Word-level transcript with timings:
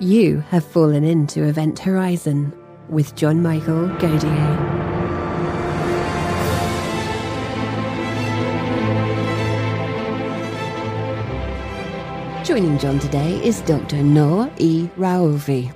You 0.00 0.44
have 0.50 0.64
fallen 0.64 1.02
into 1.02 1.42
Event 1.42 1.80
Horizon 1.80 2.56
with 2.88 3.16
John 3.16 3.42
Michael 3.42 3.88
Godier. 3.98 4.84
Joining 12.44 12.78
John 12.78 13.00
today 13.00 13.44
is 13.44 13.60
Dr. 13.62 14.04
Nour 14.04 14.48
E. 14.58 14.88
Raouafi. 14.96 15.74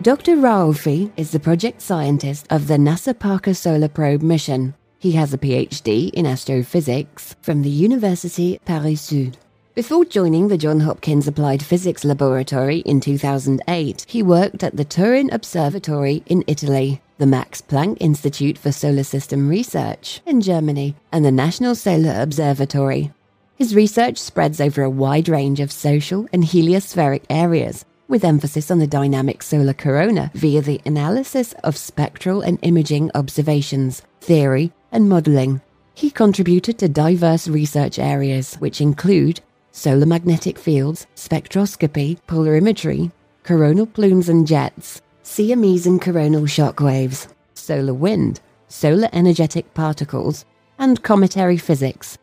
Dr. 0.00 0.36
Raouafi 0.36 1.10
is 1.16 1.32
the 1.32 1.40
project 1.40 1.82
scientist 1.82 2.46
of 2.50 2.68
the 2.68 2.76
NASA 2.76 3.18
Parker 3.18 3.52
Solar 3.52 3.88
Probe 3.88 4.22
mission. 4.22 4.76
He 5.00 5.10
has 5.12 5.34
a 5.34 5.38
PhD 5.38 6.10
in 6.10 6.24
astrophysics 6.24 7.34
from 7.42 7.62
the 7.62 7.70
University 7.70 8.60
Paris 8.64 9.00
Sud. 9.00 9.36
Before 9.76 10.06
joining 10.06 10.48
the 10.48 10.56
Johns 10.56 10.84
Hopkins 10.84 11.28
Applied 11.28 11.62
Physics 11.62 12.02
Laboratory 12.02 12.78
in 12.78 12.98
2008, 12.98 14.06
he 14.08 14.22
worked 14.22 14.64
at 14.64 14.74
the 14.74 14.86
Turin 14.86 15.28
Observatory 15.30 16.22
in 16.24 16.44
Italy, 16.46 17.02
the 17.18 17.26
Max 17.26 17.60
Planck 17.60 17.98
Institute 18.00 18.56
for 18.56 18.72
Solar 18.72 19.04
System 19.04 19.50
Research 19.50 20.22
in 20.24 20.40
Germany, 20.40 20.96
and 21.12 21.26
the 21.26 21.30
National 21.30 21.74
Solar 21.74 22.18
Observatory. 22.18 23.12
His 23.56 23.74
research 23.74 24.16
spreads 24.16 24.62
over 24.62 24.82
a 24.82 24.88
wide 24.88 25.28
range 25.28 25.60
of 25.60 25.70
social 25.70 26.26
and 26.32 26.42
heliospheric 26.42 27.24
areas, 27.28 27.84
with 28.08 28.24
emphasis 28.24 28.70
on 28.70 28.78
the 28.78 28.86
dynamic 28.86 29.42
solar 29.42 29.74
corona 29.74 30.30
via 30.32 30.62
the 30.62 30.80
analysis 30.86 31.52
of 31.64 31.76
spectral 31.76 32.40
and 32.40 32.58
imaging 32.62 33.10
observations, 33.14 34.00
theory, 34.22 34.72
and 34.90 35.10
modeling. 35.10 35.60
He 35.92 36.10
contributed 36.10 36.78
to 36.78 36.88
diverse 36.88 37.46
research 37.46 37.98
areas, 37.98 38.54
which 38.54 38.80
include 38.80 39.42
solar 39.76 40.06
magnetic 40.06 40.58
fields, 40.58 41.06
spectroscopy, 41.16 42.18
polarimetry, 42.26 43.12
coronal 43.42 43.86
plumes 43.86 44.30
and 44.30 44.46
jets, 44.46 45.02
CMEs 45.22 45.84
and 45.84 46.00
coronal 46.00 46.46
shock 46.46 46.80
waves, 46.80 47.28
solar 47.52 47.92
wind, 47.92 48.40
solar 48.68 49.08
energetic 49.12 49.72
particles, 49.74 50.46
and 50.78 51.02
cometary 51.02 51.58
physics. 51.58 52.16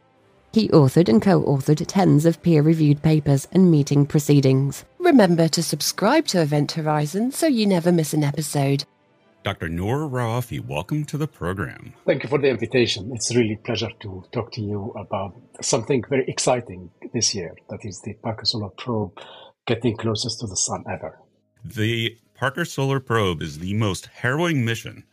He 0.51 0.67
authored 0.69 1.09
and 1.09 1.21
co 1.21 1.43
authored 1.43 1.83
tens 1.87 2.25
of 2.25 2.41
peer 2.41 2.63
reviewed 2.63 3.03
papers 3.03 3.47
and 3.51 3.69
meeting 3.69 4.07
proceedings. 4.07 4.83
Remember 4.97 5.47
to 5.49 5.61
subscribe 5.61 6.25
to 6.27 6.41
Event 6.41 6.71
Horizon 6.71 7.31
so 7.31 7.45
you 7.45 7.67
never 7.67 7.91
miss 7.91 8.13
an 8.13 8.23
episode. 8.23 8.83
Dr. 9.43 9.67
Nour 9.67 10.09
Raouafi, 10.09 10.65
welcome 10.65 11.03
to 11.03 11.17
the 11.17 11.27
program. 11.27 11.93
Thank 12.05 12.23
you 12.23 12.29
for 12.29 12.39
the 12.39 12.47
invitation. 12.47 13.11
It's 13.13 13.35
really 13.35 13.55
a 13.55 13.57
pleasure 13.57 13.91
to 13.99 14.23
talk 14.31 14.53
to 14.53 14.61
you 14.61 14.93
about 14.95 15.35
something 15.61 16.01
very 16.07 16.23
exciting 16.29 16.89
this 17.13 17.35
year. 17.35 17.53
That 17.69 17.83
is 17.83 17.99
the 17.99 18.13
Parker 18.13 18.45
Solar 18.45 18.69
Probe 18.69 19.19
getting 19.65 19.97
closest 19.97 20.39
to 20.39 20.47
the 20.47 20.55
sun 20.55 20.85
ever. 20.89 21.19
The 21.65 22.17
Parker 22.35 22.63
Solar 22.63 23.01
Probe 23.01 23.41
is 23.41 23.59
the 23.59 23.73
most 23.73 24.05
harrowing 24.05 24.63
mission 24.63 25.03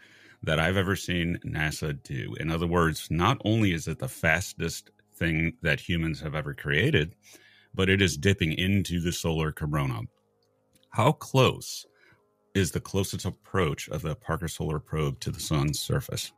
that 0.45 0.61
I've 0.61 0.77
ever 0.77 0.95
seen 0.95 1.40
NASA 1.45 2.01
do. 2.01 2.36
In 2.39 2.52
other 2.52 2.69
words, 2.69 3.08
not 3.11 3.42
only 3.45 3.73
is 3.73 3.89
it 3.89 3.98
the 3.98 4.08
fastest 4.08 4.90
thing 5.17 5.55
that 5.63 5.80
humans 5.80 6.20
have 6.20 6.36
ever 6.36 6.55
created, 6.55 7.17
but 7.74 7.90
it 7.90 8.01
is 8.01 8.17
dipping 8.17 8.52
into 8.52 9.01
the 9.01 9.13
solar 9.13 9.51
corona. 9.51 10.02
How 10.90 11.11
close 11.11 11.85
is 12.55 12.72
the 12.72 12.80
closest 12.80 13.24
approach 13.24 13.88
of 13.88 14.02
the 14.02 14.14
Parker 14.14 14.48
Solar 14.48 14.78
Probe 14.78 15.20
to 15.20 15.30
the 15.30 15.40
sun's 15.40 15.80
surface? 15.80 16.33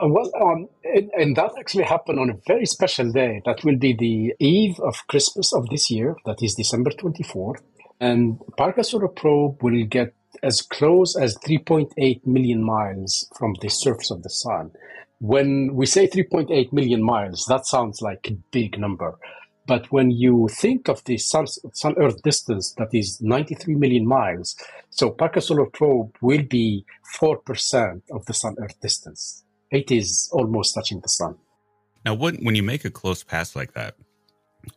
Uh, 0.00 0.08
well, 0.08 0.30
um, 0.40 0.68
and, 0.84 1.10
and, 1.18 1.36
that 1.36 1.50
actually 1.58 1.82
happened 1.82 2.20
on 2.20 2.30
a 2.30 2.38
very 2.46 2.66
special 2.66 3.10
day. 3.10 3.42
That 3.44 3.64
will 3.64 3.76
be 3.76 3.94
the 3.94 4.34
eve 4.38 4.78
of 4.80 4.94
Christmas 5.08 5.52
of 5.52 5.68
this 5.70 5.90
year. 5.90 6.16
That 6.24 6.40
is 6.40 6.54
December 6.54 6.90
24th. 6.90 7.62
And 8.00 8.38
Parker 8.56 8.84
Solar 8.84 9.08
Probe 9.08 9.60
will 9.60 9.84
get 9.86 10.14
as 10.42 10.62
close 10.62 11.16
as 11.16 11.36
3.8 11.38 12.24
million 12.26 12.62
miles 12.62 13.28
from 13.36 13.54
the 13.60 13.68
surface 13.68 14.12
of 14.12 14.22
the 14.22 14.30
sun. 14.30 14.70
When 15.20 15.74
we 15.74 15.86
say 15.86 16.06
3.8 16.06 16.72
million 16.72 17.02
miles, 17.02 17.44
that 17.48 17.66
sounds 17.66 18.00
like 18.00 18.28
a 18.28 18.36
big 18.52 18.78
number. 18.78 19.18
But 19.68 19.92
when 19.92 20.10
you 20.10 20.48
think 20.50 20.88
of 20.88 21.04
the 21.04 21.18
Sun, 21.18 21.46
Sun 21.74 21.94
Earth 21.98 22.22
distance, 22.22 22.72
that 22.78 22.88
is 22.94 23.20
93 23.20 23.74
million 23.74 24.06
miles, 24.06 24.56
so 24.88 25.10
Parker 25.10 25.42
Solar 25.42 25.66
Probe 25.66 26.16
will 26.22 26.42
be 26.42 26.86
4% 27.20 28.00
of 28.10 28.24
the 28.24 28.32
Sun 28.32 28.56
Earth 28.60 28.80
distance. 28.80 29.44
It 29.70 29.90
is 29.90 30.30
almost 30.32 30.74
touching 30.74 31.00
the 31.00 31.08
Sun. 31.10 31.36
Now, 32.06 32.14
what, 32.14 32.36
when 32.36 32.54
you 32.54 32.62
make 32.62 32.86
a 32.86 32.90
close 32.90 33.22
pass 33.22 33.54
like 33.54 33.74
that, 33.74 33.96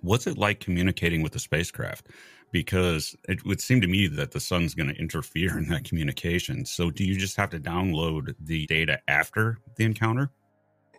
what's 0.01 0.27
it 0.27 0.37
like 0.37 0.59
communicating 0.59 1.21
with 1.21 1.31
the 1.31 1.39
spacecraft? 1.39 2.09
Because 2.51 3.15
it 3.29 3.45
would 3.45 3.61
seem 3.61 3.79
to 3.79 3.87
me 3.87 4.07
that 4.07 4.31
the 4.31 4.41
sun's 4.41 4.73
going 4.73 4.93
to 4.93 4.99
interfere 4.99 5.57
in 5.57 5.69
that 5.69 5.85
communication. 5.85 6.65
So, 6.65 6.91
do 6.91 7.05
you 7.05 7.17
just 7.17 7.37
have 7.37 7.51
to 7.51 7.59
download 7.59 8.35
the 8.41 8.65
data 8.65 8.99
after 9.07 9.59
the 9.77 9.85
encounter? 9.85 10.31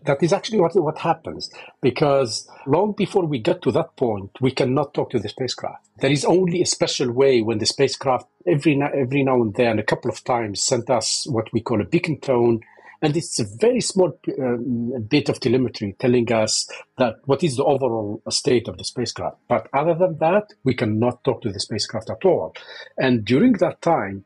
That 0.04 0.22
is 0.22 0.32
actually 0.32 0.60
what, 0.60 0.74
what 0.76 0.98
happens 0.98 1.50
because 1.80 2.48
long 2.66 2.92
before 2.92 3.24
we 3.24 3.38
get 3.38 3.62
to 3.62 3.72
that 3.72 3.96
point, 3.96 4.30
we 4.40 4.50
cannot 4.50 4.94
talk 4.94 5.10
to 5.10 5.18
the 5.18 5.28
spacecraft. 5.28 5.86
There 5.98 6.10
is 6.10 6.24
only 6.24 6.62
a 6.62 6.66
special 6.66 7.12
way 7.12 7.42
when 7.42 7.58
the 7.58 7.66
spacecraft 7.66 8.26
every, 8.46 8.80
every 8.82 9.22
now 9.22 9.42
and 9.42 9.54
then, 9.54 9.78
a 9.78 9.84
couple 9.84 10.10
of 10.10 10.22
times, 10.24 10.62
sent 10.62 10.90
us 10.90 11.26
what 11.28 11.52
we 11.52 11.60
call 11.60 11.80
a 11.80 11.86
beacon 11.86 12.20
tone. 12.20 12.60
And 13.04 13.16
it's 13.16 13.40
a 13.40 13.44
very 13.58 13.80
small 13.80 14.16
uh, 14.28 15.00
bit 15.00 15.28
of 15.28 15.40
telemetry 15.40 15.96
telling 15.98 16.32
us 16.32 16.70
that 16.98 17.16
what 17.24 17.42
is 17.42 17.56
the 17.56 17.64
overall 17.64 18.22
state 18.30 18.68
of 18.68 18.78
the 18.78 18.84
spacecraft. 18.84 19.38
But 19.48 19.68
other 19.72 19.94
than 19.94 20.18
that, 20.18 20.52
we 20.62 20.74
cannot 20.74 21.24
talk 21.24 21.42
to 21.42 21.50
the 21.50 21.58
spacecraft 21.58 22.10
at 22.10 22.24
all. 22.24 22.54
And 22.96 23.24
during 23.24 23.54
that 23.54 23.82
time, 23.82 24.24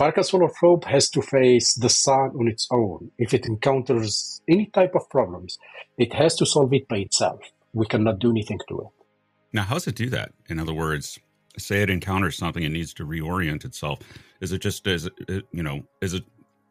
Parker 0.00 0.22
Solar 0.22 0.48
Probe 0.48 0.86
has 0.86 1.10
to 1.10 1.20
face 1.20 1.74
the 1.74 1.90
sun 1.90 2.30
on 2.40 2.48
its 2.48 2.66
own. 2.70 3.10
If 3.18 3.34
it 3.34 3.44
encounters 3.44 4.40
any 4.48 4.64
type 4.64 4.94
of 4.94 5.06
problems, 5.10 5.58
it 5.98 6.14
has 6.14 6.36
to 6.36 6.46
solve 6.46 6.72
it 6.72 6.88
by 6.88 6.96
itself. 6.96 7.40
We 7.74 7.84
cannot 7.84 8.18
do 8.18 8.30
anything 8.30 8.60
to 8.70 8.80
it. 8.80 9.04
Now, 9.52 9.64
how 9.64 9.74
does 9.74 9.88
it 9.88 9.96
do 9.96 10.08
that? 10.08 10.32
In 10.48 10.58
other 10.58 10.72
words, 10.72 11.18
say 11.58 11.82
it 11.82 11.90
encounters 11.90 12.38
something 12.38 12.64
and 12.64 12.72
needs 12.72 12.94
to 12.94 13.04
reorient 13.04 13.66
itself. 13.66 13.98
Is 14.40 14.52
it 14.52 14.62
just 14.62 14.86
as 14.86 15.06
you 15.52 15.62
know? 15.62 15.82
Is 16.00 16.14
it 16.14 16.24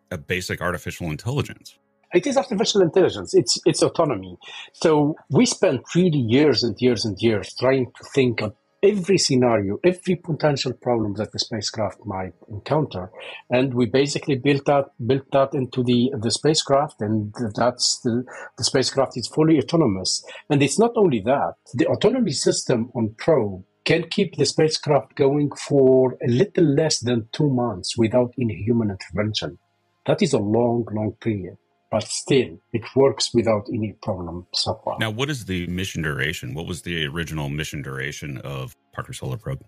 a 0.10 0.18
basic 0.18 0.60
artificial 0.60 1.12
intelligence? 1.12 1.78
It 2.16 2.26
is 2.26 2.36
artificial 2.36 2.82
intelligence. 2.82 3.36
It's 3.36 3.60
it's 3.64 3.84
autonomy. 3.84 4.40
So 4.74 5.16
we 5.30 5.46
spent 5.46 5.82
really 5.94 6.18
years 6.18 6.64
and 6.64 6.76
years 6.82 7.06
and 7.06 7.16
years 7.22 7.54
trying 7.60 7.92
to 7.96 8.04
think 8.12 8.42
of 8.42 8.56
every 8.82 9.18
scenario, 9.18 9.80
every 9.84 10.16
potential 10.16 10.74
problem 10.74 11.14
that 11.16 11.32
the 11.32 11.40
spacecraft 11.40 12.06
might 12.06 12.34
encounter, 12.50 13.12
and 13.50 13.74
we 13.74 13.86
basically 13.86 14.36
built 14.36 14.66
that 14.66 14.86
built 15.06 15.30
that 15.32 15.54
into 15.54 15.84
the 15.84 16.12
the 16.18 16.32
spacecraft, 16.32 17.02
and 17.02 17.34
that's 17.56 18.00
the 18.00 18.24
the 18.58 18.64
spacecraft 18.64 19.18
is 19.18 19.28
fully 19.28 19.58
autonomous. 19.58 20.24
And 20.50 20.62
it's 20.64 20.80
not 20.80 20.94
only 20.96 21.20
that; 21.22 21.56
the 21.74 21.88
autonomy 21.88 22.32
system 22.32 22.92
on 22.96 23.16
probe 23.18 23.64
can 23.86 24.04
keep 24.10 24.36
the 24.36 24.46
spacecraft 24.46 25.16
going 25.16 25.52
for 25.52 26.18
a 26.26 26.30
little 26.30 26.66
less 26.66 27.00
than 27.00 27.28
two 27.32 27.50
months 27.50 27.98
without 27.98 28.34
any 28.40 28.56
human 28.56 28.92
intervention. 28.92 29.58
That 30.06 30.22
is 30.22 30.34
a 30.34 30.40
long, 30.40 30.86
long 30.92 31.14
period 31.14 31.58
but 31.92 32.04
still 32.04 32.60
it 32.74 32.84
works 32.96 33.34
without 33.34 33.66
any 33.74 33.94
problem 34.04 34.46
so 34.54 34.80
far. 34.84 34.98
Now, 35.00 35.10
what 35.10 35.30
is 35.30 35.46
the 35.46 35.68
mission 35.68 36.02
duration? 36.04 36.54
What 36.54 36.68
was 36.68 36.82
the 36.84 37.06
original 37.06 37.50
mission 37.50 37.82
duration 37.82 38.38
of 38.40 38.76
Parker 38.94 39.14
Solar 39.14 39.38
Probe? 39.38 39.64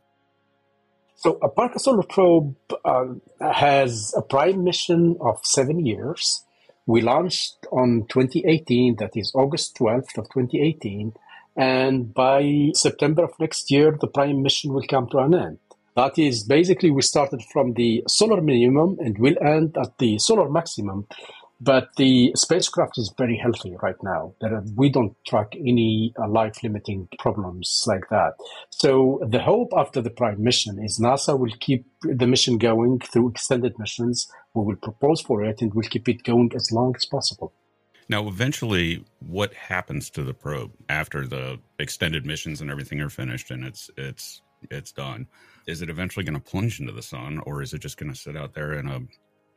So, 1.16 1.38
a 1.42 1.50
Parker 1.50 1.80
Solar 1.80 2.04
Probe 2.04 2.56
uh, 2.84 3.06
has 3.40 4.14
a 4.18 4.22
prime 4.22 4.64
mission 4.64 5.18
of 5.22 5.40
seven 5.44 5.86
years. 5.86 6.44
We 6.88 7.02
launched 7.02 7.58
on 7.72 8.08
2018, 8.10 8.96
that 8.98 9.12
is 9.16 9.32
August 9.36 9.78
12th 9.78 10.18
of 10.18 10.26
2018, 10.34 11.14
and 11.56 12.14
by 12.14 12.72
September 12.74 13.26
of 13.26 13.40
next 13.40 13.70
year, 13.70 13.96
the 14.00 14.08
prime 14.08 14.42
mission 14.42 14.74
will 14.74 14.86
come 14.90 15.08
to 15.10 15.20
an 15.20 15.36
end. 15.36 15.60
That 15.96 16.18
is 16.18 16.44
basically 16.44 16.90
we 16.90 17.02
started 17.02 17.42
from 17.52 17.74
the 17.74 18.04
solar 18.08 18.42
minimum 18.42 18.98
and 19.00 19.18
will 19.18 19.36
end 19.42 19.78
at 19.78 19.98
the 19.98 20.18
solar 20.20 20.50
maximum 20.50 21.06
But 21.64 21.90
the 21.96 22.32
spacecraft 22.36 22.98
is 22.98 23.14
very 23.16 23.38
healthy 23.38 23.76
right 23.84 24.02
now. 24.02 24.34
Are, 24.42 24.64
we 24.76 24.90
don't 24.90 25.16
track 25.28 25.54
any 25.56 26.12
uh, 26.20 26.28
life 26.28 26.64
limiting 26.64 27.08
problems 27.20 27.84
like 27.86 28.10
that. 28.10 28.34
So 28.72 29.22
the 29.30 29.44
hope 29.44 29.70
after 29.78 30.02
the 30.02 30.10
Prime 30.10 30.44
mission 30.44 30.84
is 30.84 31.00
NASA 31.00 31.38
will 31.38 31.54
keep 31.60 31.86
the 32.02 32.26
mission 32.26 32.58
going 32.58 33.00
through 33.00 33.30
extended 33.30 33.78
missions. 33.78 34.28
We 34.56 34.64
will 34.64 34.76
propose 34.76 35.22
for 35.22 35.44
it 35.44 35.62
and 35.62 35.72
we'll 35.76 35.88
keep 35.88 36.10
it 36.10 36.24
going 36.24 36.52
as 36.56 36.72
long 36.72 36.96
as 36.96 37.06
possible. 37.06 37.54
Now, 38.10 38.28
eventually, 38.28 39.06
what 39.20 39.54
happens 39.54 40.10
to 40.12 40.24
the 40.24 40.34
probe 40.34 40.72
after 40.90 41.28
the 41.28 41.60
extended 41.78 42.26
missions 42.26 42.60
and 42.60 42.72
everything 42.72 43.00
are 43.02 43.10
finished 43.10 43.52
and 43.52 43.64
it's 43.64 43.92
it's 43.98 44.42
it's 44.72 44.92
done? 44.92 45.28
Is 45.68 45.84
it 45.84 45.92
eventually 45.92 46.26
going 46.26 46.42
to 46.42 46.52
plunge 46.52 46.80
into 46.80 46.92
the 46.92 47.04
sun, 47.04 47.40
or 47.46 47.62
is 47.62 47.74
it 47.74 47.82
just 47.82 47.98
going 47.98 48.12
to 48.12 48.20
sit 48.20 48.36
out 48.36 48.56
there 48.56 48.74
in 48.74 48.88
a 48.88 49.02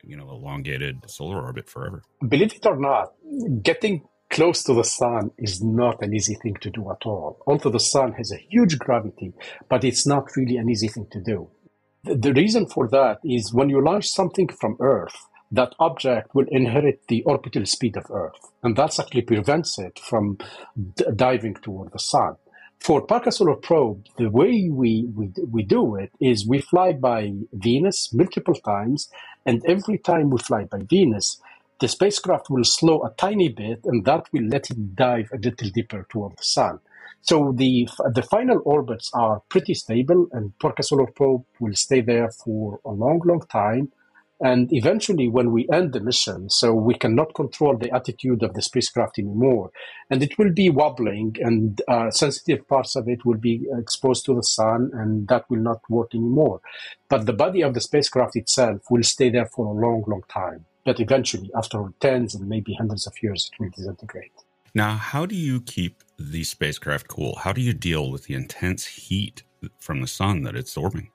you 0.05 0.17
know 0.17 0.29
elongated 0.29 1.09
solar 1.09 1.41
orbit 1.41 1.69
forever? 1.69 2.03
Believe 2.27 2.53
it 2.53 2.65
or 2.65 2.77
not, 2.77 3.13
getting 3.61 4.03
close 4.29 4.63
to 4.63 4.73
the 4.73 4.83
sun 4.83 5.31
is 5.37 5.63
not 5.63 6.01
an 6.01 6.13
easy 6.13 6.35
thing 6.35 6.55
to 6.61 6.69
do 6.69 6.89
at 6.91 7.05
all. 7.05 7.41
Although 7.47 7.69
the 7.69 7.79
sun 7.79 8.13
has 8.13 8.31
a 8.31 8.45
huge 8.49 8.77
gravity, 8.79 9.33
but 9.69 9.83
it's 9.83 10.05
not 10.07 10.35
really 10.35 10.57
an 10.57 10.69
easy 10.69 10.87
thing 10.87 11.07
to 11.11 11.21
do. 11.21 11.49
The, 12.03 12.15
the 12.15 12.33
reason 12.33 12.67
for 12.67 12.87
that 12.89 13.19
is 13.23 13.53
when 13.53 13.69
you 13.69 13.83
launch 13.83 14.07
something 14.07 14.49
from 14.49 14.77
Earth, 14.79 15.15
that 15.51 15.75
object 15.79 16.33
will 16.33 16.47
inherit 16.49 17.01
the 17.07 17.23
orbital 17.23 17.65
speed 17.65 17.95
of 17.97 18.05
Earth, 18.09 18.39
and 18.63 18.75
that 18.75 18.99
actually 18.99 19.21
prevents 19.21 19.77
it 19.79 19.99
from 19.99 20.37
d- 20.95 21.05
diving 21.15 21.55
toward 21.55 21.91
the 21.93 21.99
sun. 21.99 22.35
For 22.79 23.01
Parker 23.01 23.31
Solar 23.31 23.55
Probe, 23.55 24.05
the 24.17 24.29
way 24.29 24.69
we, 24.71 25.07
we, 25.15 25.31
we 25.51 25.63
do 25.63 25.95
it 25.95 26.11
is 26.19 26.47
we 26.47 26.61
fly 26.61 26.93
by 26.93 27.33
Venus 27.51 28.13
multiple 28.13 28.53
times, 28.53 29.09
and 29.45 29.63
every 29.65 29.97
time 29.97 30.29
we 30.29 30.37
fly 30.37 30.65
by 30.65 30.79
Venus, 30.87 31.41
the 31.81 31.87
spacecraft 31.87 32.49
will 32.49 32.63
slow 32.63 33.03
a 33.03 33.13
tiny 33.17 33.49
bit, 33.49 33.81
and 33.85 34.05
that 34.05 34.27
will 34.31 34.43
let 34.43 34.69
it 34.69 34.95
dive 34.95 35.29
a 35.33 35.37
little 35.37 35.69
deeper 35.69 36.05
toward 36.09 36.37
the 36.37 36.43
sun. 36.43 36.79
So 37.21 37.53
the 37.57 37.89
the 38.13 38.21
final 38.21 38.61
orbits 38.65 39.09
are 39.15 39.41
pretty 39.49 39.73
stable, 39.73 40.27
and 40.31 40.57
Parker 40.59 40.83
Solar 40.83 41.07
Probe 41.07 41.43
will 41.59 41.73
stay 41.73 42.01
there 42.01 42.29
for 42.29 42.79
a 42.85 42.91
long, 42.91 43.19
long 43.25 43.41
time. 43.51 43.91
And 44.41 44.67
eventually, 44.73 45.29
when 45.29 45.51
we 45.51 45.65
end 45.71 45.93
the 45.93 46.01
mission, 46.01 46.49
so 46.49 46.73
we 46.73 46.95
cannot 46.95 47.33
control 47.33 47.77
the 47.77 47.91
attitude 47.95 48.43
of 48.43 48.53
the 48.53 48.61
spacecraft 48.61 49.17
anymore, 49.17 49.71
and 50.09 50.21
it 50.21 50.37
will 50.37 50.51
be 50.51 50.69
wobbling, 50.69 51.37
and 51.39 51.81
uh, 51.87 52.11
sensitive 52.11 52.67
parts 52.67 52.97
of 52.97 53.07
it 53.07 53.23
will 53.25 53.37
be 53.37 53.65
exposed 53.77 54.25
to 54.25 54.35
the 54.35 54.43
sun, 54.43 54.91
and 54.93 55.29
that 55.29 55.45
will 55.49 55.61
not 55.61 55.79
work 55.89 56.13
anymore. 56.13 56.59
But 57.07 57.25
the 57.25 57.33
body 57.33 57.61
of 57.61 57.73
the 57.73 57.81
spacecraft 57.81 58.35
itself 58.35 58.81
will 58.89 59.03
stay 59.03 59.29
there 59.29 59.45
for 59.45 59.67
a 59.67 59.71
long, 59.71 60.03
long 60.05 60.23
time. 60.27 60.65
But 60.83 60.99
eventually, 60.99 61.49
after 61.55 61.93
tens 62.01 62.35
and 62.35 62.49
maybe 62.49 62.73
hundreds 62.73 63.07
of 63.07 63.13
years, 63.23 63.49
it 63.53 63.63
will 63.63 63.71
disintegrate. 63.73 64.33
Now, 64.73 64.97
how 64.97 65.25
do 65.25 65.35
you 65.35 65.61
keep 65.61 66.03
the 66.19 66.43
spacecraft 66.43 67.07
cool? 67.07 67.37
How 67.37 67.53
do 67.53 67.61
you 67.61 67.73
deal 67.73 68.11
with 68.11 68.25
the 68.25 68.33
intense 68.33 68.85
heat 68.85 69.43
from 69.79 70.01
the 70.01 70.07
sun 70.07 70.43
that 70.43 70.57
it's 70.57 70.75
absorbing? 70.75 71.11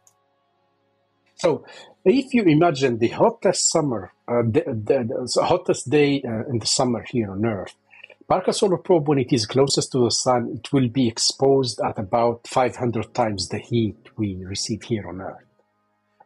So, 1.37 1.65
if 2.05 2.33
you 2.35 2.43
imagine 2.45 2.99
the 2.99 3.09
hottest 3.09 3.71
summer, 3.71 4.13
uh, 4.27 4.43
the, 4.43 4.63
the, 4.67 5.29
the, 5.35 5.45
hottest 5.45 5.91
day 5.91 6.23
uh, 6.23 6.49
in 6.49 6.59
the 6.59 6.67
summer 6.67 7.05
here 7.11 7.31
on 7.31 7.45
Earth, 7.45 7.75
Parker 8.29 8.53
Solar 8.53 8.79
Probe, 8.79 9.09
when 9.09 9.19
it 9.19 9.33
is 9.33 9.45
closest 9.45 9.93
to 9.93 10.05
the 10.05 10.11
sun, 10.11 10.53
it 10.55 10.73
will 10.73 10.89
be 10.89 11.09
exposed 11.09 11.81
at 11.81 11.99
about 11.99 12.47
500 12.47 13.13
times 13.13 13.49
the 13.49 13.59
heat 13.59 13.97
we 14.17 14.37
receive 14.45 14.83
here 14.85 15.09
on 15.09 15.21
Earth. 15.21 15.45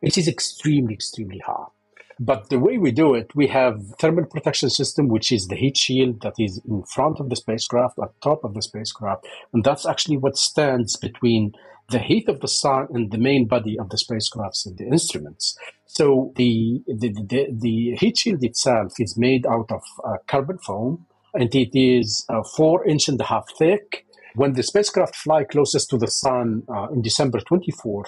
It 0.03 0.19
is 0.19 0.29
extremely, 0.29 0.94
extremely 0.94 1.38
hot. 1.38 1.73
But 2.20 2.49
the 2.49 2.59
way 2.59 2.79
we 2.79 2.93
do 2.93 3.15
it, 3.15 3.35
we 3.35 3.49
have 3.49 3.82
thermal 3.99 4.27
protection 4.27 4.70
system, 4.70 5.09
which 5.09 5.32
is 5.32 5.47
the 5.47 5.56
heat 5.56 5.77
shield 5.77 6.20
that 6.20 6.35
is 6.38 6.61
in 6.69 6.85
front 6.85 7.19
of 7.19 7.29
the 7.29 7.37
spacecraft, 7.37 7.99
at 7.99 8.20
top 8.23 8.44
of 8.44 8.55
the 8.55 8.62
spacecraft, 8.62 9.27
and 9.53 9.65
that's 9.65 9.87
actually 9.87 10.19
what 10.19 10.37
stands 10.37 10.97
between 10.97 11.55
the 11.91 11.99
heat 11.99 12.29
of 12.29 12.41
the 12.41 12.49
sun 12.49 12.87
and 12.91 13.11
the 13.11 13.19
main 13.19 13.47
body 13.47 13.79
of 13.79 13.91
the 13.91 13.97
spacecrafts 13.97 14.67
and 14.67 14.77
the 14.79 14.87
instruments. 14.87 15.57
So 15.87 16.33
the, 16.37 16.83
the, 16.87 17.13
the, 17.13 17.47
the 17.53 17.97
heat 18.01 18.19
shield 18.19 18.43
itself 18.43 18.93
is 18.99 19.17
made 19.19 19.47
out 19.47 19.71
of 19.71 19.83
uh, 20.05 20.17
carbon 20.27 20.59
foam 20.59 21.07
and 21.35 21.55
it 21.55 21.71
is 21.79 22.25
uh, 22.29 22.43
four 22.57 22.87
inch 22.87 23.09
and 23.09 23.21
a 23.21 23.25
half 23.25 23.45
thick. 23.59 24.07
When 24.35 24.55
the 24.55 24.63
spacecraft 24.63 25.15
fly 25.15 25.45
closest 25.45 25.91
to 25.91 25.99
the 25.99 26.09
sun 26.09 26.63
uh, 26.69 26.89
in 26.89 27.03
December 27.03 27.41
24th, 27.41 28.07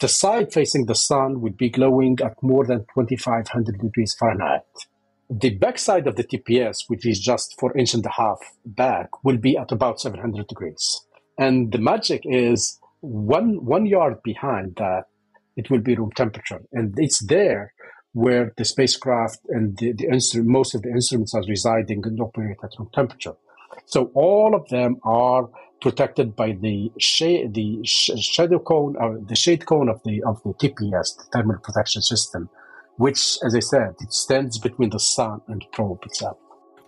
the 0.00 0.08
side 0.08 0.52
facing 0.52 0.86
the 0.86 0.94
sun 0.94 1.42
would 1.42 1.56
be 1.58 1.68
glowing 1.68 2.18
at 2.24 2.42
more 2.42 2.66
than 2.66 2.80
2500 2.94 3.78
degrees 3.78 4.16
Fahrenheit. 4.18 4.62
The 5.28 5.50
backside 5.50 6.06
of 6.06 6.16
the 6.16 6.24
TPS, 6.24 6.78
which 6.88 7.06
is 7.06 7.20
just 7.20 7.54
four 7.60 7.76
inch 7.76 7.94
and 7.94 8.04
a 8.04 8.10
half 8.10 8.38
back, 8.64 9.22
will 9.22 9.36
be 9.36 9.56
at 9.56 9.70
about 9.70 10.00
700 10.00 10.48
degrees. 10.48 11.02
And 11.38 11.70
the 11.70 11.78
magic 11.78 12.22
is 12.24 12.79
one 13.00 13.64
one 13.64 13.86
yard 13.86 14.22
behind 14.22 14.76
that, 14.76 15.04
it 15.56 15.70
will 15.70 15.80
be 15.80 15.94
room 15.96 16.12
temperature, 16.14 16.62
and 16.72 16.94
it's 16.98 17.24
there 17.26 17.72
where 18.12 18.52
the 18.56 18.64
spacecraft 18.64 19.38
and 19.48 19.76
the, 19.78 19.92
the 19.92 20.06
instrument, 20.06 20.50
most 20.50 20.74
of 20.74 20.82
the 20.82 20.90
instruments 20.90 21.34
are 21.34 21.42
residing 21.48 22.02
and 22.04 22.20
operate 22.20 22.56
at 22.62 22.70
room 22.78 22.90
temperature. 22.92 23.34
So 23.86 24.10
all 24.14 24.54
of 24.54 24.68
them 24.68 24.96
are 25.04 25.48
protected 25.80 26.34
by 26.36 26.52
the 26.60 26.90
shade, 26.98 27.54
the 27.54 27.80
sh- 27.84 28.10
shadow 28.18 28.58
cone, 28.58 28.96
or 28.98 29.18
the 29.26 29.36
shade 29.36 29.64
cone 29.66 29.88
of 29.88 30.02
the 30.04 30.22
of 30.24 30.42
the 30.42 30.50
TPS, 30.54 31.16
the 31.16 31.24
thermal 31.32 31.58
protection 31.62 32.02
system, 32.02 32.50
which, 32.96 33.38
as 33.44 33.54
I 33.54 33.60
said, 33.60 33.94
it 34.00 34.12
stands 34.12 34.58
between 34.58 34.90
the 34.90 35.00
sun 35.00 35.40
and 35.48 35.62
the 35.62 35.66
probe 35.72 36.04
itself. 36.04 36.36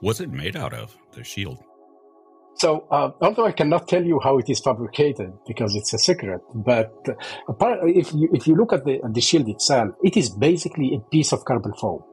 What's 0.01 0.21
it 0.21 0.31
made 0.31 0.57
out 0.57 0.75
of? 0.75 0.97
The 1.13 1.25
shield. 1.25 1.63
So, 2.63 2.87
uh, 2.93 3.11
although 3.21 3.47
I 3.47 3.51
cannot 3.51 3.89
tell 3.89 4.05
you 4.05 4.21
how 4.23 4.39
it 4.39 4.49
is 4.49 4.61
fabricated 4.61 5.33
because 5.49 5.75
it's 5.75 5.93
a 5.95 5.99
secret, 5.99 6.43
but 6.55 6.93
uh, 7.09 7.87
if 7.87 8.15
you 8.15 8.29
if 8.33 8.47
you 8.47 8.55
look 8.55 8.73
at 8.73 8.85
the 8.85 9.01
the 9.17 9.21
shield 9.21 9.49
itself, 9.49 9.89
it 10.05 10.17
is 10.17 10.31
basically 10.31 10.95
a 10.95 11.01
piece 11.11 11.33
of 11.33 11.45
carbon 11.45 11.73
foam. 11.81 12.05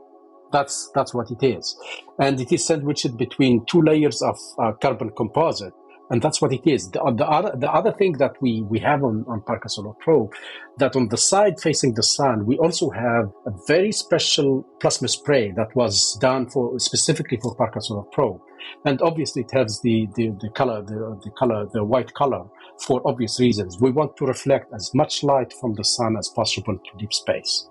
That's 0.52 0.90
that's 0.96 1.14
what 1.14 1.30
it 1.30 1.44
is, 1.46 1.78
and 2.18 2.42
it 2.42 2.52
is 2.52 2.66
sandwiched 2.66 3.16
between 3.16 3.64
two 3.68 3.84
layers 3.84 4.24
of 4.24 4.38
uh, 4.58 4.72
carbon 4.82 5.12
composite 5.16 5.74
and 6.12 6.24
that's 6.24 6.42
what 6.42 6.52
it 6.52 6.66
is. 6.66 6.90
The, 6.90 7.00
the, 7.16 7.28
other, 7.28 7.52
the 7.56 7.72
other 7.72 7.92
thing 7.92 8.14
that 8.14 8.34
we, 8.42 8.64
we 8.64 8.80
have 8.80 9.04
on, 9.04 9.26
on 9.28 9.42
Parker 9.42 9.70
Solar 9.70 9.94
Probe, 10.00 10.32
that 10.80 10.96
on 10.96 11.10
the 11.10 11.18
side 11.18 11.62
facing 11.62 11.94
the 11.94 12.02
sun, 12.02 12.48
we 12.48 12.58
also 12.58 12.90
have 12.90 13.26
a 13.46 13.52
very 13.68 13.92
special 13.92 14.66
plasma 14.82 15.08
spray 15.08 15.52
that 15.52 15.76
was 15.76 16.18
done 16.20 16.50
for 16.50 16.80
specifically 16.80 17.38
for 17.40 17.54
Parker 17.56 17.80
Solar 17.80 18.06
Probe. 18.12 18.42
And 18.86 19.02
obviously 19.02 19.44
it 19.44 19.52
has 19.52 19.80
the, 19.82 20.08
the, 20.16 20.30
the 20.42 20.50
color, 20.50 20.82
the, 20.82 21.20
the 21.24 21.32
color, 21.32 21.68
the 21.74 21.84
white 21.84 22.14
color 22.14 22.46
for 22.86 23.02
obvious 23.06 23.40
reasons. 23.40 23.78
We 23.80 23.92
want 23.92 24.16
to 24.18 24.26
reflect 24.26 24.74
as 24.74 24.92
much 24.94 25.24
light 25.24 25.54
from 25.60 25.74
the 25.74 25.84
sun 25.84 26.18
as 26.18 26.30
possible 26.30 26.78
to 26.78 26.98
deep 26.98 27.14
space. 27.14 27.70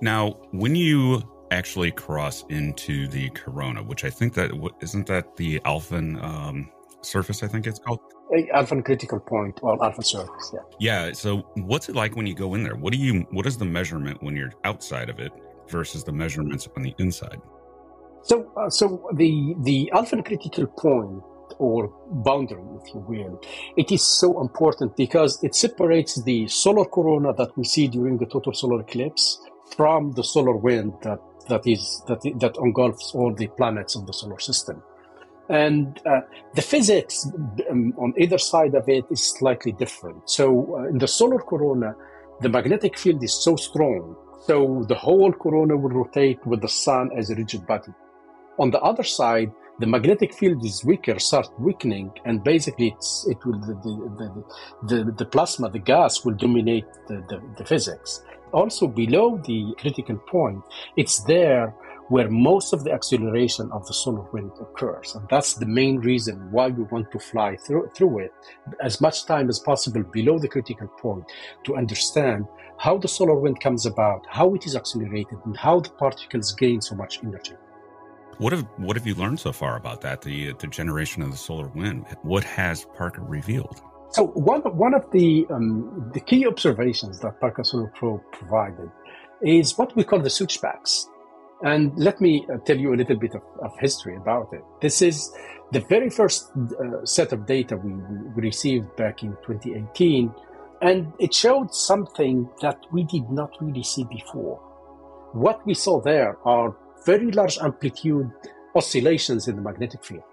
Now, 0.00 0.38
when 0.50 0.74
you 0.74 1.22
actually 1.50 1.90
cross 1.90 2.44
into 2.48 3.08
the 3.08 3.30
corona, 3.30 3.82
which 3.82 4.04
I 4.04 4.10
think 4.10 4.34
that 4.34 4.50
isn't 4.80 5.06
that 5.06 5.36
the 5.36 5.60
Alfvén 5.60 6.22
um, 6.22 6.70
surface, 7.02 7.42
I 7.42 7.48
think 7.48 7.66
it's 7.66 7.78
called. 7.78 8.00
Alfvén 8.54 8.84
critical 8.84 9.20
point 9.20 9.58
or 9.62 9.78
Alfvén 9.78 10.04
surface. 10.04 10.52
Yeah. 10.52 10.60
Yeah. 11.06 11.12
So, 11.12 11.38
what's 11.54 11.88
it 11.88 11.94
like 11.94 12.16
when 12.16 12.26
you 12.26 12.34
go 12.34 12.54
in 12.54 12.62
there? 12.62 12.74
What 12.74 12.92
do 12.92 12.98
you? 12.98 13.20
What 13.30 13.46
is 13.46 13.56
the 13.56 13.64
measurement 13.64 14.22
when 14.22 14.36
you're 14.36 14.52
outside 14.64 15.08
of 15.08 15.20
it 15.20 15.32
versus 15.68 16.04
the 16.04 16.12
measurements 16.12 16.68
on 16.76 16.82
the 16.82 16.94
inside? 16.98 17.40
So, 18.26 18.50
uh, 18.56 18.68
so 18.70 19.08
the 19.14 19.54
the 19.62 19.88
Alfvén 19.94 20.24
critical 20.24 20.66
point 20.66 21.22
or 21.58 21.92
boundary, 22.10 22.60
if 22.82 22.92
you 22.92 23.00
will, 23.00 23.40
it 23.76 23.92
is 23.92 24.02
so 24.02 24.40
important 24.40 24.96
because 24.96 25.38
it 25.44 25.54
separates 25.54 26.20
the 26.24 26.48
solar 26.48 26.86
corona 26.86 27.32
that 27.34 27.56
we 27.56 27.62
see 27.62 27.86
during 27.86 28.18
the 28.18 28.26
total 28.26 28.52
solar 28.52 28.80
eclipse 28.80 29.38
from 29.76 30.10
the 30.12 30.24
solar 30.24 30.56
wind 30.56 30.92
that 31.02 31.20
that 31.48 31.64
is 31.68 32.02
that 32.08 32.20
that 32.40 32.56
engulfs 32.56 33.14
all 33.14 33.32
the 33.32 33.46
planets 33.46 33.94
of 33.94 34.06
the 34.08 34.12
solar 34.12 34.40
system. 34.40 34.82
And 35.48 36.00
uh, 36.04 36.22
the 36.54 36.62
physics 36.62 37.30
um, 37.70 37.94
on 37.96 38.12
either 38.18 38.38
side 38.38 38.74
of 38.74 38.88
it 38.88 39.04
is 39.08 39.22
slightly 39.22 39.70
different. 39.70 40.28
So 40.28 40.46
uh, 40.74 40.88
in 40.88 40.98
the 40.98 41.06
solar 41.06 41.38
corona, 41.38 41.94
the 42.40 42.48
magnetic 42.48 42.98
field 42.98 43.22
is 43.22 43.40
so 43.40 43.54
strong, 43.54 44.16
so 44.48 44.84
the 44.88 44.96
whole 44.96 45.32
corona 45.32 45.76
will 45.76 45.90
rotate 45.90 46.44
with 46.44 46.60
the 46.60 46.68
sun 46.68 47.10
as 47.16 47.30
a 47.30 47.36
rigid 47.36 47.64
body. 47.68 47.92
On 48.58 48.70
the 48.70 48.80
other 48.80 49.02
side, 49.02 49.52
the 49.78 49.86
magnetic 49.86 50.32
field 50.32 50.64
is 50.64 50.84
weaker, 50.84 51.18
start 51.18 51.48
weakening, 51.60 52.10
and 52.24 52.42
basically 52.42 52.88
it's, 52.88 53.26
it 53.28 53.44
will 53.44 53.58
the, 53.60 53.74
the, 54.88 55.04
the, 55.04 55.12
the, 55.12 55.26
plasma, 55.26 55.68
the 55.68 55.78
gas 55.78 56.24
will 56.24 56.32
dominate 56.34 56.86
the, 57.08 57.22
the, 57.28 57.42
the 57.58 57.64
physics. 57.64 58.22
Also 58.52 58.86
below 58.86 59.36
the 59.44 59.74
critical 59.78 60.16
point, 60.16 60.62
it's 60.96 61.22
there 61.24 61.74
where 62.08 62.30
most 62.30 62.72
of 62.72 62.84
the 62.84 62.92
acceleration 62.92 63.70
of 63.72 63.86
the 63.86 63.92
solar 63.92 64.22
wind 64.32 64.52
occurs. 64.60 65.14
And 65.14 65.28
that's 65.28 65.54
the 65.54 65.66
main 65.66 65.98
reason 65.98 66.50
why 66.50 66.68
we 66.68 66.84
want 66.84 67.10
to 67.12 67.18
fly 67.18 67.56
through, 67.56 67.90
through 67.94 68.20
it 68.20 68.32
as 68.80 69.00
much 69.00 69.26
time 69.26 69.50
as 69.50 69.58
possible 69.58 70.04
below 70.04 70.38
the 70.38 70.48
critical 70.48 70.86
point 70.86 71.24
to 71.64 71.76
understand 71.76 72.46
how 72.78 72.96
the 72.96 73.08
solar 73.08 73.34
wind 73.34 73.60
comes 73.60 73.84
about, 73.84 74.24
how 74.30 74.54
it 74.54 74.64
is 74.66 74.76
accelerated, 74.76 75.38
and 75.44 75.56
how 75.56 75.80
the 75.80 75.90
particles 75.90 76.52
gain 76.52 76.80
so 76.80 76.94
much 76.94 77.22
energy. 77.24 77.54
What 78.38 78.52
have 78.52 78.66
what 78.76 78.96
have 78.96 79.06
you 79.06 79.14
learned 79.14 79.40
so 79.40 79.52
far 79.52 79.76
about 79.76 80.02
that? 80.02 80.20
The 80.20 80.52
the 80.52 80.66
generation 80.66 81.22
of 81.22 81.30
the 81.30 81.36
solar 81.36 81.68
wind. 81.68 82.04
What 82.22 82.44
has 82.44 82.84
Parker 82.94 83.22
revealed? 83.22 83.80
So 84.10 84.26
one 84.26 84.60
one 84.76 84.94
of 84.94 85.10
the 85.10 85.46
um, 85.50 86.10
the 86.12 86.20
key 86.20 86.46
observations 86.46 87.20
that 87.20 87.40
Parker 87.40 87.64
Solar 87.64 87.88
Probe 87.88 88.20
provided 88.32 88.90
is 89.42 89.78
what 89.78 89.96
we 89.96 90.04
call 90.04 90.20
the 90.20 90.30
switchbacks. 90.30 91.08
And 91.62 91.96
let 91.96 92.20
me 92.20 92.46
uh, 92.52 92.58
tell 92.58 92.76
you 92.76 92.92
a 92.92 92.96
little 92.96 93.16
bit 93.16 93.34
of, 93.34 93.42
of, 93.62 93.72
history 93.80 94.14
about 94.14 94.52
it. 94.52 94.62
This 94.82 95.00
is 95.00 95.32
the 95.72 95.80
very 95.80 96.10
first 96.10 96.52
uh, 96.54 97.04
set 97.06 97.32
of 97.32 97.46
data 97.46 97.78
we, 97.78 97.92
we 97.92 98.42
received 98.42 98.94
back 98.96 99.22
in 99.22 99.30
2018, 99.46 100.30
and 100.82 101.14
it 101.18 101.32
showed 101.32 101.74
something 101.74 102.46
that 102.60 102.78
we 102.92 103.04
did 103.04 103.30
not 103.30 103.50
really 103.62 103.82
see 103.82 104.04
before. 104.04 104.58
What 105.32 105.66
we 105.66 105.72
saw 105.72 106.02
there 106.02 106.36
are 106.44 106.76
very 107.06 107.30
large 107.30 107.56
amplitude 107.58 108.30
oscillations 108.74 109.48
in 109.48 109.56
the 109.56 109.62
magnetic 109.62 110.04
field. 110.04 110.24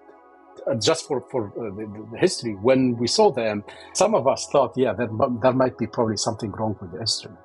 Uh, 0.67 0.75
just 0.75 1.07
for, 1.07 1.21
for 1.31 1.47
uh, 1.59 1.75
the, 1.75 2.07
the, 2.11 2.17
history, 2.17 2.53
when 2.53 2.97
we 2.97 3.07
saw 3.07 3.31
them, 3.31 3.63
some 3.93 4.15
of 4.15 4.27
us 4.27 4.47
thought, 4.51 4.73
yeah, 4.75 4.93
there, 4.93 5.09
there 5.41 5.53
might 5.53 5.77
be 5.77 5.87
probably 5.87 6.17
something 6.17 6.51
wrong 6.51 6.75
with 6.81 6.91
the 6.91 6.99
instrument. 6.99 7.39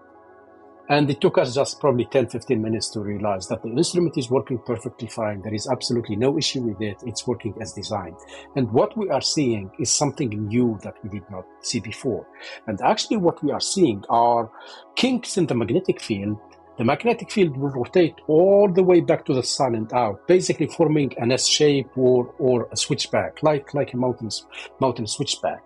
And 0.90 1.11
it 1.11 1.20
took 1.20 1.37
us 1.37 1.54
just 1.54 1.80
probably 1.80 2.06
10, 2.06 2.28
15 2.28 2.62
minutes 2.62 2.88
to 2.90 3.00
realize 3.00 3.47
that 3.49 3.62
the 3.62 3.68
instrument 3.68 4.16
is 4.16 4.30
working 4.30 4.58
perfectly 4.58 5.06
fine. 5.06 5.42
There 5.42 5.52
is 5.52 5.68
absolutely 5.68 6.16
no 6.16 6.38
issue 6.38 6.62
with 6.62 6.80
it. 6.80 6.97
It's 7.04 7.26
working 7.26 7.54
as 7.61 7.75
designed. 7.75 8.16
And 8.56 8.73
what 8.73 8.97
we 8.97 9.11
are 9.11 9.20
seeing 9.20 9.70
is 9.78 9.92
something 9.92 10.30
new 10.47 10.78
that 10.82 10.97
we 11.02 11.11
did 11.11 11.28
not 11.30 11.44
see 11.61 11.80
before. 11.80 12.26
And 12.66 12.80
actually 12.80 13.18
what 13.18 13.42
we 13.44 13.52
are 13.52 13.61
seeing 13.61 14.02
are 14.08 14.50
kinks 14.97 15.37
in 15.37 15.47
the 15.47 15.54
magnetic 15.54 16.00
field. 16.00 16.38
The 16.78 16.85
magnetic 16.85 17.32
field 17.32 17.56
will 17.56 17.70
rotate 17.70 18.14
all 18.28 18.70
the 18.73 18.85
way 18.85 19.00
back 19.00 19.25
to 19.26 19.35
the 19.35 19.42
sun 19.42 19.75
and 19.75 19.92
out, 19.92 20.28
basically 20.28 20.68
forming 20.68 21.12
an 21.18 21.32
S 21.32 21.49
shape 21.49 21.88
or, 21.99 22.32
or 22.38 22.68
a 22.70 22.76
switchback, 22.76 23.42
like, 23.42 23.75
like 23.75 23.94
a 23.94 23.97
mountain, 23.97 24.30
mountain 24.80 25.08
switchback. 25.08 25.61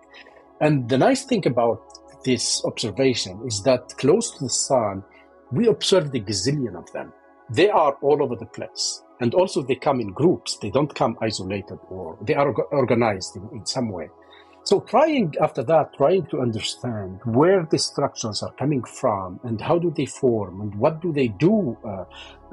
And 0.59 0.89
the 0.89 0.97
nice 0.97 1.23
thing 1.23 1.45
about 1.45 1.83
this 2.25 2.65
observation 2.65 3.39
is 3.45 3.61
that 3.61 3.95
close 3.99 4.31
to 4.31 4.43
the 4.45 4.49
sun, 4.49 5.03
we 5.51 5.67
observed 5.67 6.15
a 6.15 6.19
gazillion 6.19 6.75
of 6.75 6.91
them. 6.93 7.13
They 7.51 7.69
are 7.69 7.93
all 8.01 8.23
over 8.23 8.35
the 8.35 8.47
place. 8.47 9.03
And 9.21 9.35
also 9.35 9.61
they 9.61 9.75
come 9.75 9.99
in 9.99 10.13
groups. 10.13 10.57
They 10.57 10.71
don't 10.71 10.95
come 10.95 11.15
isolated 11.21 11.77
or 11.89 12.17
they 12.23 12.33
are 12.33 12.51
organized 12.71 13.35
in, 13.35 13.47
in 13.53 13.67
some 13.67 13.89
way. 13.89 14.09
So 14.65 14.79
trying 14.79 15.33
after 15.41 15.61
that, 15.63 15.93
trying 15.97 16.25
to 16.27 16.39
understand 16.39 17.19
where 17.25 17.67
the 17.69 17.77
structures 17.77 18.41
are 18.41 18.53
coming 18.53 18.81
from 18.83 19.41
and 19.43 19.59
how 19.59 19.77
do 19.77 19.91
they 19.91 20.05
form 20.05 20.61
and 20.61 20.73
what 20.75 21.01
do 21.01 21.11
they 21.11 21.27
do 21.27 21.77
uh, 21.83 22.05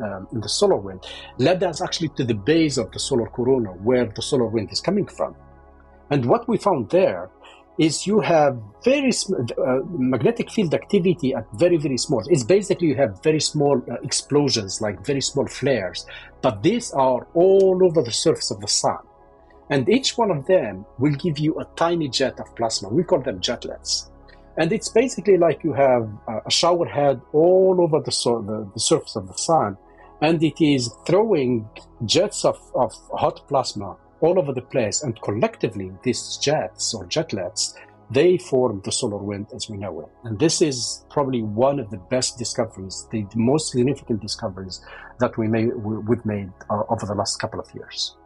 um, 0.03 0.27
in 0.33 0.41
the 0.41 0.49
solar 0.49 0.77
wind 0.77 1.07
led 1.39 1.63
us 1.63 1.81
actually 1.81 2.09
to 2.17 2.25
the 2.25 2.35
base 2.35 2.79
of 2.79 2.91
the 2.91 2.99
solar 2.99 3.29
corona 3.29 3.71
where 3.71 4.07
the 4.07 4.23
solar 4.23 4.47
wind 4.47 4.73
is 4.73 4.81
coming 4.81 5.07
from. 5.07 5.37
And 6.11 6.27
what 6.27 6.49
we 6.49 6.59
found 6.59 6.91
there 6.91 7.31
is 7.79 8.09
you 8.09 8.21
have 8.21 8.61
very 8.85 9.13
uh, 9.13 9.79
magnetic 9.89 10.51
field 10.51 10.75
activity 10.75 11.33
at 11.33 11.47
very 11.55 11.77
very 11.77 11.97
small 11.97 12.23
it's 12.29 12.43
basically 12.43 12.89
you 12.89 12.97
have 12.97 13.23
very 13.23 13.41
small 13.41 13.81
uh, 13.91 13.95
explosions 14.03 14.81
like 14.83 15.07
very 15.07 15.21
small 15.21 15.47
flares 15.47 16.05
but 16.43 16.63
these 16.63 16.93
are 16.93 17.27
all 17.33 17.81
over 17.83 18.03
the 18.03 18.13
surface 18.13 18.51
of 18.51 18.61
the 18.61 18.69
sun 18.69 18.99
and 19.71 19.89
each 19.89 20.19
one 20.19 20.31
of 20.31 20.47
them 20.47 20.85
will 20.99 21.15
give 21.15 21.39
you 21.39 21.59
a 21.59 21.65
tiny 21.77 22.09
jet 22.09 22.39
of 22.41 22.55
plasma 22.57 22.89
we 22.89 23.03
call 23.03 23.21
them 23.21 23.41
jetlets 23.41 24.11
and 24.57 24.73
it's 24.73 24.89
basically 24.89 25.39
like 25.39 25.65
you 25.65 25.73
have 25.73 26.09
a 26.47 26.51
shower 26.51 26.87
head 26.87 27.21
all 27.33 27.77
over 27.81 28.01
the, 28.01 28.11
the, 28.47 28.71
the 28.75 28.81
surface 28.81 29.17
of 29.17 29.27
the 29.27 29.35
sun 29.35 29.77
and 30.21 30.43
it 30.43 30.61
is 30.61 30.93
throwing 31.07 31.69
jets 32.05 32.45
of, 32.45 32.59
of 32.75 32.93
hot 33.13 33.47
plasma 33.49 33.97
all 34.21 34.39
over 34.39 34.53
the 34.53 34.63
place. 34.63 35.03
And 35.03 35.21
collectively, 35.23 35.93
these 36.03 36.37
jets 36.37 36.95
or 36.95 37.07
jetlets, 37.07 37.75
they 38.11 38.39
form 38.39 38.83
the 38.85 38.93
solar 38.93 39.19
wind 39.19 39.47
as 39.55 39.69
we 39.71 39.77
know 39.77 40.01
it. 40.01 40.09
And 40.25 40.39
this 40.39 40.61
is 40.61 41.05
probably 41.11 41.43
one 41.43 41.79
of 41.79 41.91
the 41.91 41.97
best 41.97 42.39
discoveries, 42.39 43.07
the, 43.11 43.27
most 43.35 43.71
significant 43.71 44.21
discoveries 44.21 44.85
that 45.21 45.37
we 45.39 45.49
made, 45.49 45.75
we've 45.77 46.25
made 46.27 46.51
uh, 46.69 46.83
over 46.89 47.07
the 47.07 47.15
last 47.15 47.37
couple 47.41 47.61
of 47.61 47.73
years. 47.75 48.17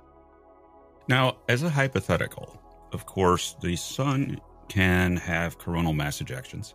Now, 1.08 1.36
as 1.48 1.62
a 1.62 1.70
hypothetical, 1.70 2.60
of 2.92 3.06
course, 3.06 3.56
the 3.60 3.76
sun 3.76 4.40
can 4.68 5.16
have 5.16 5.58
coronal 5.58 5.92
mass 5.92 6.20
ejections. 6.20 6.74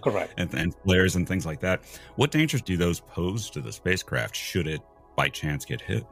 Correct. 0.02 0.34
and, 0.36 0.52
and 0.54 0.74
flares 0.84 1.16
and 1.16 1.26
things 1.26 1.44
like 1.44 1.60
that. 1.60 1.82
What 2.16 2.30
dangers 2.30 2.62
do 2.62 2.76
those 2.76 3.00
pose 3.00 3.50
to 3.50 3.60
the 3.60 3.72
spacecraft 3.72 4.36
should 4.36 4.66
it 4.68 4.80
by 5.16 5.28
chance 5.28 5.64
get 5.64 5.80
hit? 5.80 6.06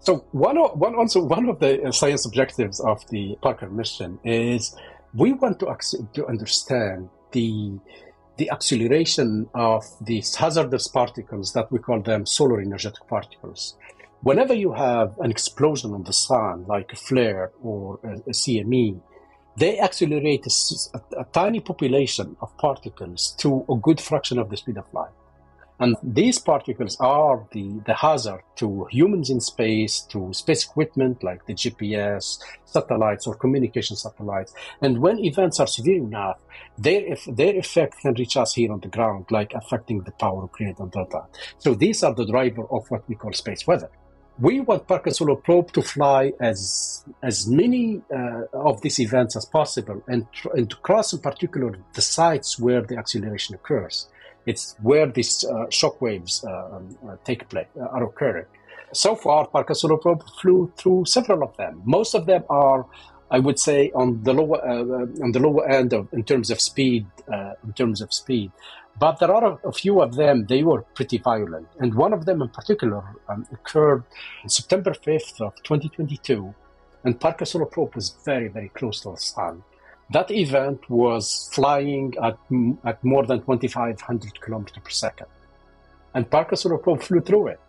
So 0.00 0.24
one, 0.32 0.56
one 0.56 0.94
also 0.96 1.22
one 1.22 1.48
of 1.48 1.60
the 1.60 1.82
uh, 1.82 1.92
science 1.92 2.26
objectives 2.26 2.80
of 2.80 3.08
the 3.10 3.36
Parker 3.40 3.70
mission 3.70 4.18
is 4.24 4.74
we 5.14 5.32
want 5.32 5.60
to 5.60 5.76
to 6.14 6.26
understand 6.26 7.08
the 7.30 7.78
the 8.38 8.50
acceleration 8.50 9.48
of 9.54 9.84
these 10.00 10.34
hazardous 10.34 10.88
particles 10.88 11.52
that 11.52 11.70
we 11.70 11.78
call 11.78 12.00
them 12.00 12.26
solar 12.26 12.60
energetic 12.60 13.06
particles. 13.06 13.76
Whenever 14.22 14.54
you 14.54 14.72
have 14.72 15.18
an 15.18 15.32
explosion 15.32 15.92
on 15.94 16.04
the 16.04 16.12
sun, 16.12 16.64
like 16.68 16.92
a 16.92 16.96
flare 16.96 17.50
or 17.60 17.98
a, 18.04 18.12
a 18.12 18.30
CME, 18.30 19.00
they 19.56 19.80
accelerate 19.80 20.46
a, 20.46 20.98
a, 21.18 21.24
tiny 21.32 21.58
population 21.58 22.36
of 22.40 22.56
particles 22.56 23.34
to 23.38 23.66
a 23.68 23.74
good 23.74 24.00
fraction 24.00 24.38
of 24.38 24.48
the 24.48 24.56
speed 24.56 24.78
of 24.78 24.84
light. 24.92 25.10
And 25.80 25.96
these 26.04 26.38
particles 26.38 26.96
are 27.00 27.44
the, 27.50 27.82
the 27.84 27.94
hazard 27.94 28.42
to 28.56 28.86
humans 28.92 29.28
in 29.28 29.40
space, 29.40 30.02
to 30.10 30.32
space 30.32 30.66
equipment 30.66 31.24
like 31.24 31.44
the 31.46 31.54
GPS, 31.54 32.38
satellites, 32.64 33.26
or 33.26 33.34
communication 33.34 33.96
satellites. 33.96 34.54
And 34.80 34.98
when 34.98 35.18
events 35.18 35.58
are 35.58 35.66
severe 35.66 35.96
enough, 35.96 36.38
their, 36.78 37.16
their 37.26 37.56
effect 37.56 37.98
can 38.00 38.14
reach 38.14 38.36
us 38.36 38.54
here 38.54 38.70
on 38.72 38.78
the 38.78 38.88
ground, 38.88 39.26
like 39.32 39.52
affecting 39.54 40.02
the 40.02 40.12
power 40.12 40.48
grid 40.52 40.78
and 40.78 40.94
all 40.94 41.08
that. 41.10 41.26
So 41.58 41.74
these 41.74 42.04
are 42.04 42.14
the 42.14 42.26
driver 42.26 42.62
of 42.70 42.88
what 42.88 43.08
we 43.08 43.16
call 43.16 43.32
space 43.32 43.66
weather 43.66 43.90
we 44.38 44.60
want 44.60 44.86
Parker 44.88 45.10
Solar 45.10 45.36
Probe 45.36 45.72
to 45.72 45.82
fly 45.82 46.32
as 46.40 47.04
as 47.22 47.46
many 47.46 48.00
uh, 48.14 48.42
of 48.52 48.80
these 48.80 48.98
events 48.98 49.36
as 49.36 49.44
possible 49.44 50.02
and, 50.08 50.30
tr- 50.32 50.52
and 50.54 50.70
to 50.70 50.76
cross 50.76 51.12
in 51.12 51.18
particular 51.18 51.74
the 51.94 52.02
sites 52.02 52.58
where 52.58 52.80
the 52.80 52.96
acceleration 52.96 53.54
occurs. 53.54 54.08
It's 54.46 54.74
where 54.82 55.06
these 55.06 55.44
uh, 55.44 55.70
shock 55.70 56.00
waves 56.00 56.44
uh, 56.44 56.76
um, 56.76 56.96
uh, 57.08 57.16
take 57.24 57.48
place, 57.48 57.68
uh, 57.80 57.84
are 57.84 58.04
occurring. 58.04 58.46
So 58.92 59.14
far, 59.14 59.46
Parker 59.46 59.74
Solar 59.74 59.98
Probe 59.98 60.24
flew 60.40 60.72
through 60.76 61.04
several 61.04 61.42
of 61.42 61.56
them. 61.56 61.82
Most 61.84 62.14
of 62.14 62.26
them 62.26 62.42
are, 62.50 62.84
I 63.30 63.38
would 63.38 63.58
say, 63.58 63.90
on 63.94 64.22
the 64.24 64.32
lower 64.32 64.60
uh, 64.66 65.22
on 65.22 65.32
the 65.32 65.38
lower 65.38 65.68
end 65.68 65.92
of, 65.92 66.08
in 66.12 66.24
terms 66.24 66.50
of 66.50 66.60
speed. 66.60 67.06
in 67.64 67.72
terms 67.74 68.00
of 68.00 68.12
speed, 68.12 68.50
but 68.98 69.18
there 69.18 69.32
are 69.32 69.58
a, 69.64 69.72
few 69.72 70.00
of 70.00 70.14
them, 70.16 70.46
they 70.46 70.62
were 70.62 70.82
pretty 70.94 71.18
violent. 71.18 71.68
And 71.78 71.94
one 71.94 72.12
of 72.12 72.26
them 72.26 72.42
in 72.42 72.48
particular 72.48 73.02
um, 73.28 73.46
occurred 73.52 74.04
on 74.42 74.48
September 74.48 74.92
5th 74.92 75.40
of 75.40 75.54
2022. 75.62 76.54
And 77.04 77.18
Parker 77.18 77.44
Solar 77.44 77.66
Probe 77.66 77.94
was 77.94 78.10
very, 78.24 78.48
very 78.48 78.68
close 78.68 79.00
to 79.00 79.10
the 79.10 79.16
sun. 79.16 79.64
That 80.10 80.30
event 80.30 80.88
was 80.90 81.50
flying 81.52 82.14
at, 82.22 82.38
at 82.84 83.02
more 83.02 83.24
than 83.24 83.40
2,500 83.40 84.40
kilometers 84.40 84.78
per 84.84 84.90
second. 84.90 85.26
And 86.14 86.30
Parker 86.30 86.56
Solar 86.56 86.78
Probe 86.78 87.02
flew 87.02 87.20
through 87.20 87.48
it 87.48 87.60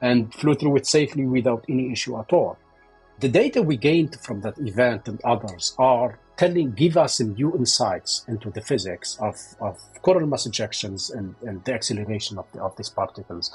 and 0.00 0.32
flew 0.34 0.54
through 0.54 0.76
it 0.76 0.86
safely 0.86 1.26
without 1.26 1.64
any 1.68 1.92
issue 1.92 2.18
at 2.18 2.32
all. 2.32 2.58
The 3.20 3.28
data 3.28 3.62
we 3.62 3.76
gained 3.76 4.18
from 4.20 4.40
that 4.40 4.58
event 4.58 5.06
and 5.08 5.20
others 5.24 5.74
are 5.78 6.18
telling, 6.36 6.72
give 6.72 6.96
us 6.96 7.20
new 7.20 7.54
insights 7.56 8.24
into 8.28 8.50
the 8.50 8.60
physics 8.60 9.16
of, 9.20 9.36
of 9.60 9.78
coronal 10.02 10.28
mass 10.28 10.46
ejections 10.46 11.14
and, 11.14 11.34
and 11.42 11.64
the 11.64 11.72
acceleration 11.72 12.38
of, 12.38 12.46
the, 12.52 12.62
of 12.62 12.76
these 12.76 12.88
particles. 12.88 13.52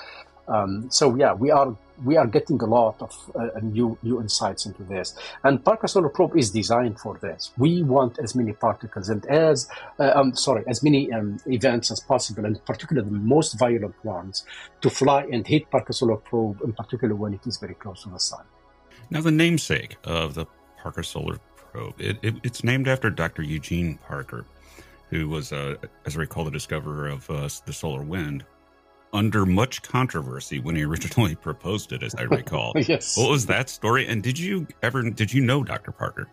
Um, 0.50 0.90
so 0.90 1.16
yeah, 1.16 1.34
we 1.34 1.52
are 1.52 1.76
we 2.04 2.18
are 2.18 2.26
getting 2.26 2.60
a 2.62 2.66
lot 2.66 3.00
of 3.02 3.32
uh, 3.36 3.60
new 3.62 3.98
new 4.02 4.20
insights 4.20 4.66
into 4.66 4.84
this. 4.84 5.14
And 5.44 5.64
Parker 5.64 5.88
Solar 5.88 6.10
Probe 6.10 6.38
is 6.38 6.50
designed 6.50 7.00
for 7.00 7.20
this. 7.20 7.52
We 7.58 7.84
want 7.84 8.18
as 8.18 8.34
many 8.34 8.54
particles 8.54 9.10
and 9.10 9.24
as 9.28 9.70
uh, 10.00 10.12
um, 10.16 10.36
sorry 10.36 10.64
as 10.68 10.82
many 10.82 11.12
um, 11.14 11.40
events 11.46 11.92
as 11.92 12.00
possible, 12.00 12.46
and 12.46 12.64
particularly 12.66 13.08
the 13.08 13.16
most 13.16 13.60
violent 13.60 13.94
ones, 14.04 14.44
to 14.82 14.90
fly 14.90 15.28
and 15.32 15.46
hit 15.46 15.70
Parker 15.70 15.94
Solar 15.94 16.18
Probe, 16.18 16.62
in 16.64 16.74
particular 16.74 17.14
when 17.14 17.34
it 17.34 17.46
is 17.46 17.58
very 17.58 17.76
close 17.76 18.02
to 18.04 18.10
the 18.10 18.20
sun. 18.20 18.44
Now, 19.12 19.22
the 19.22 19.32
namesake 19.32 19.98
of 20.04 20.34
the 20.34 20.46
Parker 20.82 21.04
Solar 21.04 21.40
Probe 21.72 22.00
it, 22.00 22.18
it, 22.22 22.36
it's 22.44 22.64
named 22.64 22.88
after 22.88 23.10
Dr. 23.10 23.42
Eugene 23.42 23.98
Parker, 24.08 24.46
who 25.10 25.30
was, 25.30 25.52
uh, 25.52 25.76
as 26.06 26.16
I 26.16 26.20
recall, 26.20 26.46
the 26.46 26.52
discoverer 26.52 27.08
of 27.08 27.30
uh, 27.30 27.50
the 27.66 27.74
solar 27.74 28.04
wind 28.04 28.46
under 29.14 29.46
much 29.46 29.82
controversy 29.82 30.60
when 30.60 30.76
he 30.76 30.84
originally 30.90 31.36
proposed 31.36 31.92
it, 31.92 32.04
as 32.04 32.16
I 32.16 32.24
recall. 32.24 32.74
yes. 32.88 33.18
What 33.18 33.30
was 33.30 33.46
that 33.48 33.70
story? 33.70 34.08
And 34.08 34.22
did 34.22 34.38
you 34.38 34.68
ever 34.82 35.10
did 35.10 35.34
you 35.34 35.42
know 35.42 35.64
Dr. 35.64 35.92
Parker? 35.92 36.28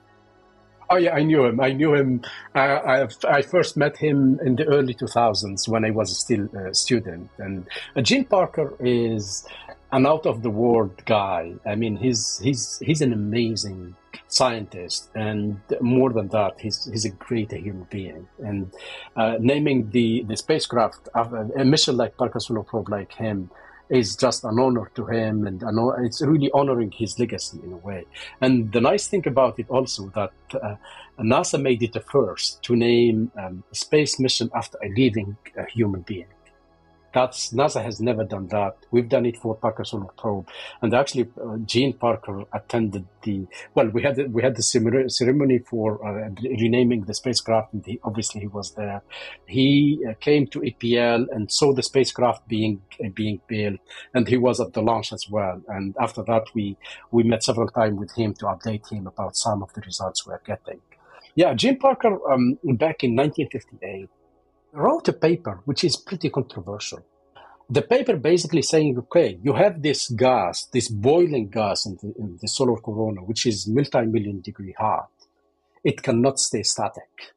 Oh 0.88 0.96
yeah, 0.96 1.14
I 1.14 1.24
knew 1.24 1.44
him. 1.44 1.60
I 1.60 1.72
knew 1.72 1.94
him. 1.94 2.22
I, 2.54 3.08
I 3.28 3.42
first 3.42 3.76
met 3.76 3.96
him 3.96 4.38
in 4.44 4.54
the 4.54 4.64
early 4.66 4.94
2000s 4.94 5.68
when 5.68 5.84
I 5.84 5.90
was 5.90 6.16
still 6.16 6.48
a 6.56 6.72
student. 6.74 7.28
And 7.38 7.66
uh, 7.96 8.02
Gene 8.02 8.24
Parker 8.24 8.72
is 8.78 9.48
an 9.90 10.06
out 10.06 10.26
of 10.26 10.42
the 10.42 10.50
world 10.50 11.04
guy. 11.04 11.54
I 11.66 11.74
mean, 11.74 11.96
he's 11.96 12.38
he's 12.38 12.78
he's 12.84 13.00
an 13.00 13.12
amazing 13.12 13.96
scientist, 14.28 15.10
and 15.14 15.60
more 15.80 16.12
than 16.12 16.28
that, 16.28 16.60
he's 16.60 16.88
he's 16.90 17.04
a 17.04 17.10
great 17.10 17.52
human 17.52 17.86
being. 17.90 18.28
And 18.38 18.72
uh, 19.16 19.36
naming 19.38 19.90
the 19.90 20.24
the 20.28 20.36
spacecraft 20.36 21.08
a 21.14 21.64
mission 21.64 21.96
like 21.96 22.16
Parker 22.16 22.40
Solar 22.40 22.62
Probe 22.62 22.88
like 22.88 23.12
him 23.12 23.50
is 23.88 24.16
just 24.16 24.44
an 24.44 24.58
honor 24.58 24.90
to 24.94 25.06
him, 25.06 25.46
and 25.46 25.62
it's 26.04 26.20
really 26.20 26.50
honoring 26.52 26.90
his 26.90 27.18
legacy 27.18 27.60
in 27.62 27.72
a 27.72 27.76
way. 27.76 28.04
And 28.40 28.72
the 28.72 28.80
nice 28.80 29.06
thing 29.06 29.26
about 29.26 29.58
it 29.58 29.66
also 29.68 30.10
that 30.14 30.32
uh, 30.60 30.76
NASA 31.20 31.60
made 31.60 31.82
it 31.82 31.92
the 31.92 32.00
first 32.00 32.62
to 32.64 32.74
name 32.74 33.30
um, 33.38 33.62
a 33.70 33.74
space 33.74 34.18
mission 34.18 34.50
after 34.54 34.78
a 34.82 34.88
living 34.88 35.36
uh, 35.58 35.64
human 35.66 36.00
being. 36.00 36.26
That's 37.16 37.50
NASA 37.50 37.82
has 37.82 37.98
never 37.98 38.24
done 38.24 38.48
that. 38.48 38.76
We've 38.90 39.08
done 39.08 39.24
it 39.24 39.38
for 39.38 39.54
Parker 39.54 39.84
Solar 39.86 40.12
Probe, 40.18 40.46
and 40.82 40.92
actually, 40.92 41.30
uh, 41.42 41.56
Gene 41.64 41.94
Parker 41.94 42.44
attended 42.52 43.06
the 43.22 43.46
well. 43.74 43.88
We 43.88 44.02
had 44.02 44.16
the, 44.16 44.24
we 44.26 44.42
had 44.42 44.54
the 44.54 44.62
ceremony 44.62 45.60
for 45.60 46.06
uh, 46.06 46.28
renaming 46.42 47.06
the 47.06 47.14
spacecraft, 47.14 47.72
and 47.72 47.86
he, 47.86 47.98
obviously 48.04 48.42
he 48.42 48.48
was 48.48 48.72
there. 48.72 49.00
He 49.46 50.04
uh, 50.06 50.12
came 50.20 50.46
to 50.48 50.60
APL 50.60 51.24
and 51.30 51.50
saw 51.50 51.72
the 51.72 51.82
spacecraft 51.82 52.46
being 52.48 52.82
uh, 53.02 53.08
being 53.08 53.40
built, 53.46 53.80
and 54.12 54.28
he 54.28 54.36
was 54.36 54.60
at 54.60 54.74
the 54.74 54.82
launch 54.82 55.10
as 55.14 55.24
well. 55.30 55.62
And 55.68 55.96
after 55.98 56.22
that, 56.24 56.44
we 56.52 56.76
we 57.12 57.22
met 57.22 57.42
several 57.42 57.68
times 57.68 57.98
with 57.98 58.14
him 58.14 58.34
to 58.34 58.44
update 58.44 58.92
him 58.92 59.06
about 59.06 59.38
some 59.38 59.62
of 59.62 59.72
the 59.72 59.80
results 59.80 60.26
we're 60.26 60.42
getting. 60.44 60.82
Yeah, 61.34 61.54
Gene 61.54 61.78
Parker 61.78 62.18
um, 62.30 62.58
back 62.76 63.04
in 63.04 63.16
1958 63.16 64.10
wrote 64.76 65.08
a 65.08 65.12
paper 65.12 65.62
which 65.64 65.82
is 65.84 65.96
pretty 65.96 66.30
controversial. 66.30 67.04
The 67.68 67.82
paper 67.82 68.16
basically 68.16 68.62
saying, 68.62 68.96
okay, 68.98 69.38
you 69.42 69.52
have 69.54 69.82
this 69.82 70.08
gas, 70.10 70.66
this 70.72 70.88
boiling 70.88 71.48
gas 71.48 71.84
in 71.86 71.98
the, 72.00 72.14
in 72.18 72.38
the 72.40 72.46
solar 72.46 72.80
corona, 72.80 73.22
which 73.22 73.44
is 73.46 73.66
multi-million 73.66 74.40
degree 74.40 74.74
hot. 74.78 75.10
It 75.82 76.02
cannot 76.02 76.38
stay 76.38 76.62
static. 76.62 77.34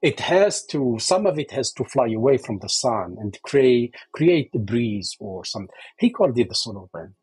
It 0.00 0.20
has 0.20 0.64
to, 0.66 0.96
some 0.98 1.26
of 1.26 1.38
it 1.38 1.50
has 1.52 1.70
to 1.72 1.84
fly 1.84 2.08
away 2.08 2.38
from 2.38 2.58
the 2.58 2.68
sun 2.68 3.16
and 3.20 3.38
create, 3.42 3.94
create 4.12 4.50
a 4.54 4.58
breeze 4.58 5.16
or 5.20 5.44
something. 5.44 5.74
He 5.98 6.10
called 6.10 6.38
it 6.38 6.48
the 6.48 6.54
solar 6.54 6.86
wind. 6.92 7.14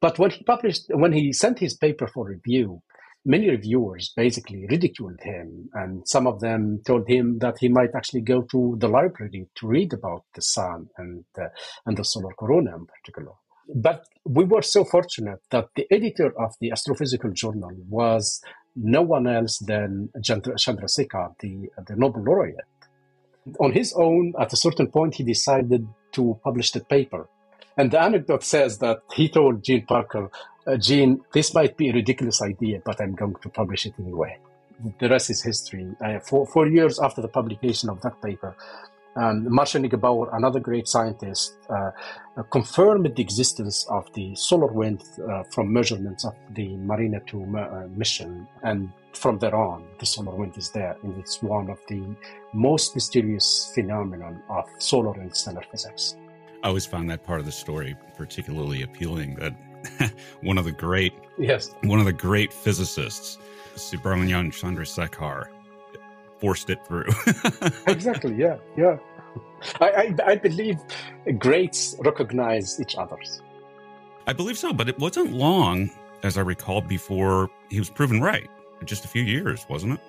But 0.00 0.18
when 0.18 0.30
he 0.30 0.42
published, 0.42 0.86
when 0.90 1.12
he 1.12 1.32
sent 1.32 1.58
his 1.58 1.74
paper 1.74 2.06
for 2.06 2.26
review, 2.26 2.82
many 3.24 3.48
reviewers 3.48 4.12
basically 4.16 4.66
ridiculed 4.68 5.20
him, 5.22 5.70
and 5.74 6.06
some 6.08 6.26
of 6.26 6.40
them 6.40 6.80
told 6.86 7.08
him 7.08 7.38
that 7.38 7.56
he 7.58 7.68
might 7.68 7.94
actually 7.94 8.20
go 8.20 8.42
to 8.42 8.76
the 8.78 8.88
library 8.88 9.46
to 9.56 9.66
read 9.66 9.92
about 9.92 10.24
the 10.34 10.42
sun 10.42 10.88
and 10.98 11.24
uh, 11.38 11.48
and 11.86 11.96
the 11.96 12.04
solar 12.04 12.34
corona 12.38 12.76
in 12.76 12.86
particular. 12.86 13.32
But 13.74 14.06
we 14.24 14.44
were 14.44 14.62
so 14.62 14.84
fortunate 14.84 15.40
that 15.50 15.68
the 15.74 15.86
editor 15.90 16.32
of 16.38 16.54
the 16.60 16.70
Astrophysical 16.70 17.32
Journal 17.32 17.72
was 17.88 18.42
no 18.76 19.02
one 19.02 19.26
else 19.26 19.58
than 19.58 20.10
Chandrasekhar, 20.18 21.34
the, 21.40 21.70
the 21.86 21.96
Nobel 21.96 22.24
laureate. 22.24 22.64
On 23.60 23.72
his 23.72 23.94
own, 23.94 24.34
at 24.38 24.52
a 24.52 24.56
certain 24.56 24.88
point, 24.88 25.14
he 25.14 25.22
decided 25.24 25.86
to 26.12 26.38
publish 26.42 26.72
the 26.72 26.80
paper. 26.80 27.28
And 27.76 27.90
the 27.90 28.00
anecdote 28.00 28.42
says 28.42 28.78
that 28.78 29.00
he 29.14 29.28
told 29.28 29.64
Gene 29.64 29.86
Parker, 29.86 30.30
uh, 30.66 30.76
Gene, 30.76 31.20
this 31.32 31.54
might 31.54 31.76
be 31.76 31.90
a 31.90 31.92
ridiculous 31.92 32.42
idea, 32.42 32.80
but 32.84 33.00
I'm 33.00 33.14
going 33.14 33.36
to 33.42 33.48
publish 33.48 33.86
it 33.86 33.94
anyway. 33.98 34.38
The 34.98 35.08
rest 35.08 35.30
is 35.30 35.42
history. 35.42 35.86
Uh, 36.04 36.18
four, 36.20 36.46
four 36.46 36.66
years 36.66 36.98
after 36.98 37.22
the 37.22 37.28
publication 37.28 37.88
of 37.88 38.00
that 38.02 38.20
paper, 38.22 38.56
um, 39.16 39.52
Marcia 39.52 39.78
Neugebauer, 39.78 40.34
another 40.34 40.58
great 40.58 40.88
scientist, 40.88 41.56
uh, 41.70 41.90
confirmed 42.50 43.14
the 43.14 43.22
existence 43.22 43.86
of 43.88 44.12
the 44.14 44.34
solar 44.34 44.72
wind 44.72 45.04
uh, 45.30 45.44
from 45.50 45.72
measurements 45.72 46.24
of 46.24 46.34
the 46.50 46.76
Mariner 46.76 47.20
2 47.20 47.56
uh, 47.56 47.86
mission. 47.96 48.48
And 48.64 48.90
from 49.12 49.38
there 49.38 49.54
on, 49.54 49.84
the 50.00 50.06
solar 50.06 50.34
wind 50.34 50.56
is 50.56 50.70
there, 50.70 50.96
and 51.04 51.16
it's 51.18 51.42
one 51.42 51.70
of 51.70 51.78
the 51.88 52.02
most 52.52 52.96
mysterious 52.96 53.70
phenomenon 53.74 54.42
of 54.48 54.64
solar 54.78 55.18
and 55.20 55.34
stellar 55.34 55.62
physics. 55.70 56.16
I 56.64 56.68
always 56.68 56.86
found 56.86 57.08
that 57.10 57.22
part 57.22 57.38
of 57.40 57.46
the 57.46 57.52
story 57.52 57.94
particularly 58.16 58.82
appealing. 58.82 59.36
That 59.36 59.54
one 60.42 60.58
of 60.58 60.64
the 60.64 60.72
great 60.72 61.12
yes. 61.38 61.74
one 61.82 61.98
of 61.98 62.04
the 62.04 62.12
great 62.12 62.52
physicists 62.52 63.38
Subrahmanyan 63.76 64.52
Chandrasekhar 64.52 65.48
forced 66.38 66.70
it 66.70 66.84
through. 66.86 67.08
Exactly 67.86 68.34
yeah 68.34 68.56
yeah. 68.76 68.96
I, 69.80 69.90
I, 69.90 70.14
I 70.26 70.36
believe 70.36 70.78
greats 71.38 71.96
recognize 72.00 72.78
each 72.80 72.96
other's. 72.96 73.42
I 74.26 74.32
believe 74.32 74.58
so 74.58 74.72
but 74.72 74.88
it 74.88 74.98
wasn't 74.98 75.32
long 75.32 75.90
as 76.22 76.38
I 76.38 76.42
recall 76.42 76.80
before 76.80 77.50
he 77.70 77.78
was 77.78 77.90
proven 77.90 78.20
right. 78.20 78.48
Just 78.84 79.04
a 79.04 79.08
few 79.08 79.22
years 79.22 79.66
wasn't 79.68 79.94
it 79.94 80.00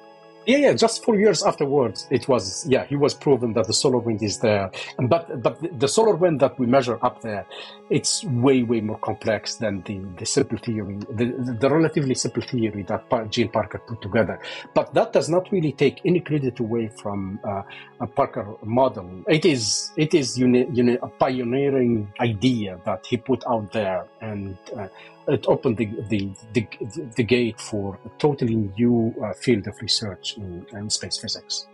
yeah, 0.46 0.58
yeah. 0.58 0.74
Just 0.74 1.04
four 1.04 1.16
years 1.16 1.44
afterwards, 1.44 2.08
it 2.12 2.28
was 2.28 2.66
yeah. 2.68 2.86
He 2.86 2.96
was 2.96 3.14
proven 3.14 3.54
that 3.54 3.68
the 3.68 3.74
solar 3.74 3.98
wind 3.98 4.22
is 4.24 4.40
there, 4.40 4.72
but 5.10 5.42
but 5.42 5.58
the 5.80 5.88
solar 5.88 6.16
wind 6.16 6.40
that 6.40 6.60
we 6.60 6.66
measure 6.66 7.00
up 7.02 7.22
there, 7.22 7.46
it's 7.90 8.24
way 8.26 8.64
way 8.64 8.82
more 8.82 9.00
complex 9.00 9.56
than 9.56 9.82
the 9.84 10.00
the 10.18 10.26
simple 10.26 10.58
theory, 10.58 10.98
the 11.10 11.56
the 11.60 11.70
relatively 11.70 12.16
simple 12.16 12.44
theory 12.44 12.84
that 12.84 13.32
Gene 13.32 13.50
Parker 13.50 13.80
put 13.80 14.02
together. 14.02 14.40
But 14.74 14.94
that 14.94 15.14
does 15.14 15.30
not 15.30 15.52
really 15.52 15.72
take 15.72 16.02
any 16.06 16.20
credit 16.20 16.60
away 16.60 16.90
from 16.90 17.40
uh, 17.44 17.64
a 18.00 18.08
Parker 18.08 18.56
model. 18.64 19.24
It 19.28 19.46
is 19.46 19.92
it 19.98 20.14
is 20.14 20.38
uni, 20.38 20.68
uni, 20.72 20.98
a 21.02 21.08
pioneering 21.08 22.12
idea 22.20 22.80
that 22.86 23.06
he 23.06 23.18
put 23.18 23.44
out 23.48 23.72
there, 23.72 24.08
and 24.22 24.58
uh, 24.78 24.88
it 25.28 25.46
opened 25.48 25.78
the, 25.78 25.86
the, 26.10 26.30
the, 26.54 26.68
the, 27.16 27.24
gate 27.24 27.60
for 27.60 28.00
a 28.06 28.10
totally 28.20 28.56
new 28.56 29.14
uh, 29.24 29.34
field 29.34 29.68
of 29.68 29.76
research 29.82 30.38
in, 30.38 30.66
in, 30.74 30.90
space 30.90 31.18
physics. 31.18 31.68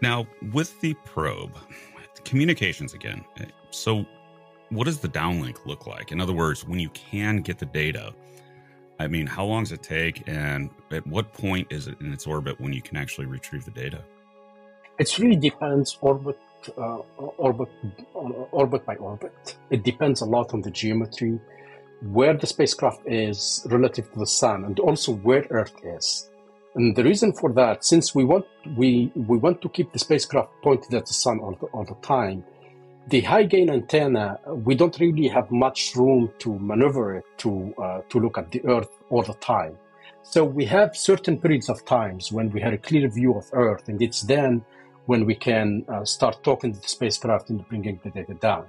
Now, 0.00 0.26
with 0.52 0.80
the 0.80 0.94
probe, 1.04 1.56
communications 2.24 2.92
again. 2.92 3.24
So, 3.70 4.04
what 4.70 4.84
does 4.84 4.98
the 4.98 5.08
downlink 5.08 5.64
look 5.64 5.86
like? 5.86 6.12
In 6.12 6.20
other 6.20 6.32
words, 6.32 6.66
when 6.66 6.78
you 6.78 6.90
can 6.90 7.38
get 7.38 7.58
the 7.58 7.66
data, 7.66 8.12
I 8.98 9.06
mean, 9.06 9.26
how 9.26 9.44
long 9.44 9.62
does 9.62 9.72
it 9.72 9.82
take, 9.82 10.26
and 10.26 10.70
at 10.90 11.06
what 11.06 11.32
point 11.32 11.68
is 11.70 11.86
it 11.86 12.00
in 12.00 12.12
its 12.12 12.26
orbit 12.26 12.60
when 12.60 12.72
you 12.72 12.82
can 12.82 12.96
actually 12.96 13.26
retrieve 13.26 13.64
the 13.64 13.70
data? 13.70 14.02
It 14.98 15.18
really 15.18 15.36
depends 15.36 15.98
orbit 16.00 16.38
uh, 16.76 16.98
orbit 17.16 17.68
orbit 18.14 18.84
by 18.84 18.96
orbit. 18.96 19.56
It 19.70 19.84
depends 19.84 20.20
a 20.20 20.24
lot 20.24 20.52
on 20.54 20.62
the 20.62 20.70
geometry 20.70 21.38
where 22.02 22.34
the 22.34 22.46
spacecraft 22.46 23.00
is 23.06 23.66
relative 23.70 24.12
to 24.12 24.18
the 24.18 24.26
sun 24.26 24.64
and 24.64 24.78
also 24.80 25.12
where 25.12 25.46
Earth 25.50 25.74
is. 25.84 26.30
And 26.74 26.94
the 26.94 27.04
reason 27.04 27.32
for 27.32 27.52
that, 27.54 27.84
since 27.84 28.14
we 28.14 28.24
want 28.24 28.44
we 28.76 29.10
we 29.14 29.38
want 29.38 29.62
to 29.62 29.68
keep 29.70 29.92
the 29.92 29.98
spacecraft 29.98 30.50
pointed 30.62 30.92
at 30.92 31.06
the 31.06 31.14
sun 31.14 31.40
all 31.40 31.56
the, 31.60 31.66
all 31.66 31.84
the 31.84 31.94
time, 32.06 32.44
the 33.08 33.22
high 33.22 33.44
gain 33.44 33.70
antenna 33.70 34.38
we 34.46 34.74
don't 34.74 34.98
really 35.00 35.28
have 35.28 35.50
much 35.50 35.96
room 35.96 36.30
to 36.40 36.58
maneuver 36.58 37.16
it 37.16 37.24
to 37.38 37.74
uh, 37.82 38.00
to 38.10 38.20
look 38.20 38.36
at 38.36 38.50
the 38.50 38.62
Earth 38.66 38.90
all 39.10 39.22
the 39.22 39.34
time. 39.34 39.78
So 40.22 40.44
we 40.44 40.64
have 40.66 40.96
certain 40.96 41.38
periods 41.38 41.68
of 41.70 41.84
times 41.84 42.32
when 42.32 42.50
we 42.50 42.60
have 42.60 42.72
a 42.72 42.78
clear 42.78 43.08
view 43.08 43.34
of 43.38 43.48
Earth, 43.52 43.88
and 43.88 44.02
it's 44.02 44.22
then 44.22 44.62
when 45.06 45.24
we 45.24 45.34
can 45.34 45.84
uh, 45.88 46.04
start 46.04 46.42
talking 46.42 46.74
to 46.74 46.80
the 46.80 46.88
spacecraft 46.88 47.48
and 47.48 47.66
bringing 47.68 48.00
the 48.02 48.10
data 48.10 48.34
down. 48.34 48.66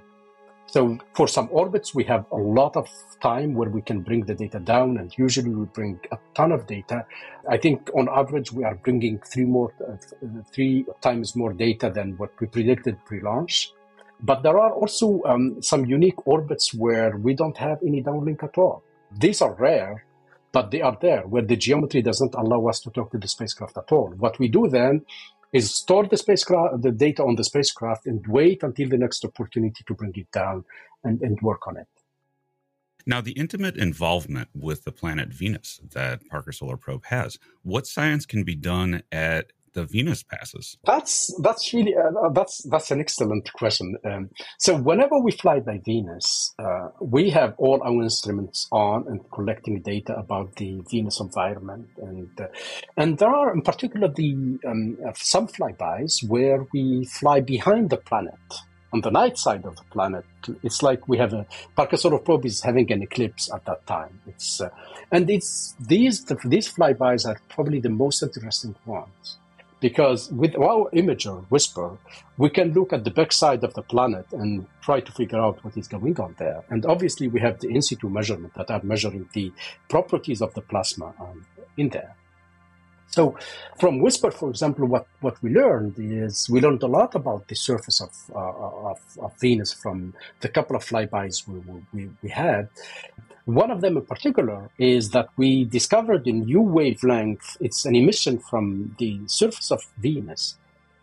So 0.70 0.98
for 1.14 1.26
some 1.26 1.48
orbits, 1.50 1.94
we 1.94 2.04
have 2.04 2.26
a 2.30 2.36
lot 2.36 2.76
of 2.76 2.88
time 3.22 3.54
where 3.54 3.70
we 3.70 3.80
can 3.80 4.02
bring 4.02 4.26
the 4.26 4.34
data 4.34 4.60
down, 4.60 4.98
and 4.98 5.10
usually 5.16 5.48
we 5.48 5.64
bring 5.64 5.98
a 6.12 6.18
ton 6.34 6.52
of 6.52 6.66
data. 6.66 7.06
I 7.48 7.56
think 7.56 7.90
on 7.94 8.06
average 8.08 8.52
we 8.52 8.64
are 8.64 8.74
bringing 8.74 9.18
three 9.32 9.46
more, 9.46 9.72
uh, 9.80 9.96
three 10.52 10.84
times 11.00 11.34
more 11.34 11.54
data 11.54 11.90
than 11.90 12.18
what 12.18 12.38
we 12.38 12.48
predicted 12.48 13.02
pre-launch. 13.06 13.72
But 14.20 14.42
there 14.42 14.58
are 14.58 14.72
also 14.72 15.22
um, 15.24 15.62
some 15.62 15.86
unique 15.86 16.26
orbits 16.26 16.74
where 16.74 17.16
we 17.16 17.32
don't 17.34 17.56
have 17.56 17.78
any 17.86 18.02
downlink 18.02 18.42
at 18.42 18.58
all. 18.58 18.82
These 19.10 19.40
are 19.40 19.54
rare, 19.54 20.04
but 20.52 20.70
they 20.70 20.82
are 20.82 20.98
there 21.00 21.22
where 21.22 21.42
the 21.42 21.56
geometry 21.56 22.02
doesn't 22.02 22.34
allow 22.34 22.66
us 22.66 22.80
to 22.80 22.90
talk 22.90 23.10
to 23.12 23.18
the 23.18 23.28
spacecraft 23.28 23.78
at 23.78 23.90
all. 23.90 24.12
What 24.18 24.38
we 24.38 24.48
do 24.48 24.68
then 24.68 25.06
is 25.52 25.74
store 25.74 26.06
the 26.06 26.16
spacecraft, 26.16 26.82
the 26.82 26.92
data 26.92 27.22
on 27.24 27.36
the 27.36 27.44
spacecraft, 27.44 28.06
and 28.06 28.26
wait 28.26 28.62
until 28.62 28.88
the 28.88 28.98
next 28.98 29.24
opportunity 29.24 29.82
to 29.86 29.94
bring 29.94 30.12
it 30.14 30.30
down 30.30 30.64
and, 31.04 31.20
and 31.22 31.40
work 31.40 31.66
on 31.66 31.76
it. 31.76 31.86
Now, 33.06 33.22
the 33.22 33.32
intimate 33.32 33.76
involvement 33.76 34.50
with 34.54 34.84
the 34.84 34.92
planet 34.92 35.30
Venus 35.30 35.80
that 35.92 36.26
Parker 36.28 36.52
Solar 36.52 36.76
Probe 36.76 37.06
has, 37.06 37.38
what 37.62 37.86
science 37.86 38.26
can 38.26 38.44
be 38.44 38.54
done 38.54 39.02
at 39.10 39.52
the 39.78 39.86
Venus 39.86 40.22
passes? 40.22 40.76
That's 40.84 41.34
that's 41.42 41.72
really 41.72 41.94
uh, 41.94 42.30
that's 42.30 42.62
that's 42.70 42.90
an 42.90 43.00
excellent 43.00 43.52
question. 43.52 43.96
Um, 44.04 44.30
so 44.58 44.76
whenever 44.76 45.18
we 45.20 45.32
fly 45.32 45.60
by 45.60 45.78
Venus, 45.84 46.54
uh, 46.58 46.88
we 47.00 47.30
have 47.30 47.54
all 47.58 47.80
our 47.82 48.02
instruments 48.02 48.68
on 48.72 49.06
and 49.08 49.20
collecting 49.30 49.80
data 49.82 50.14
about 50.16 50.56
the 50.56 50.82
Venus 50.90 51.20
environment, 51.20 51.88
and 51.98 52.30
uh, 52.40 52.46
and 52.96 53.18
there 53.18 53.34
are 53.34 53.54
in 53.54 53.62
particular 53.62 54.08
the 54.08 54.58
um, 54.66 54.98
some 55.14 55.46
flybys 55.46 56.28
where 56.28 56.66
we 56.72 57.04
fly 57.04 57.40
behind 57.40 57.90
the 57.90 57.96
planet 57.96 58.34
on 58.92 59.02
the 59.02 59.10
night 59.10 59.36
side 59.36 59.64
of 59.66 59.76
the 59.76 59.82
planet, 59.90 60.24
it's 60.62 60.82
like 60.82 61.06
we 61.08 61.18
have 61.18 61.34
a 61.34 61.46
Parker 61.76 61.98
Solar 61.98 62.18
Probe 62.18 62.46
is 62.46 62.62
having 62.62 62.90
an 62.90 63.02
eclipse 63.02 63.52
at 63.52 63.64
that 63.66 63.86
time. 63.86 64.20
It's 64.26 64.60
uh, 64.60 64.70
and 65.12 65.28
it's 65.28 65.74
these 65.78 66.24
these 66.44 66.72
flybys 66.72 67.26
are 67.28 67.38
probably 67.50 67.80
the 67.80 67.90
most 67.90 68.22
interesting 68.22 68.74
ones 68.86 69.36
because 69.80 70.30
with 70.32 70.56
our 70.56 70.90
imager 70.90 71.44
WISPR 71.50 71.98
we 72.36 72.48
can 72.48 72.72
look 72.72 72.92
at 72.92 73.04
the 73.04 73.10
backside 73.10 73.64
of 73.64 73.74
the 73.74 73.82
planet 73.82 74.26
and 74.32 74.66
try 74.80 75.00
to 75.00 75.12
figure 75.12 75.40
out 75.40 75.62
what 75.64 75.76
is 75.76 75.88
going 75.88 76.18
on 76.20 76.34
there. 76.38 76.64
And 76.70 76.86
obviously, 76.86 77.28
we 77.28 77.40
have 77.40 77.58
the 77.60 77.68
in 77.68 77.82
situ 77.82 78.08
measurement 78.08 78.54
that 78.54 78.70
are 78.70 78.80
measuring 78.82 79.28
the 79.32 79.52
properties 79.88 80.40
of 80.40 80.54
the 80.54 80.62
plasma 80.62 81.12
um, 81.20 81.44
in 81.76 81.88
there. 81.90 82.14
So 83.10 83.36
from 83.80 84.00
WISPR 84.00 84.32
for 84.32 84.50
example, 84.50 84.86
what, 84.86 85.06
what 85.20 85.42
we 85.42 85.50
learned 85.50 85.94
is 85.98 86.48
we 86.50 86.60
learned 86.60 86.82
a 86.82 86.86
lot 86.86 87.14
about 87.14 87.48
the 87.48 87.56
surface 87.56 88.02
of, 88.02 88.10
uh, 88.34 88.90
of, 88.90 89.00
of, 89.18 89.32
Venus 89.40 89.72
from 89.72 90.14
the 90.40 90.48
couple 90.48 90.76
of 90.76 90.84
flybys 90.84 91.48
we, 91.48 91.58
we, 91.94 92.10
we 92.22 92.28
had. 92.28 92.68
One 93.48 93.70
of 93.70 93.80
them 93.80 93.96
in 93.96 94.04
particular 94.04 94.68
is 94.76 95.12
that 95.12 95.30
we 95.38 95.64
discovered 95.64 96.26
a 96.26 96.32
new 96.32 96.60
wavelength. 96.60 97.56
It's 97.60 97.86
an 97.86 97.96
emission 97.96 98.40
from 98.40 98.94
the 98.98 99.20
surface 99.26 99.70
of 99.70 99.80
Venus 99.96 100.56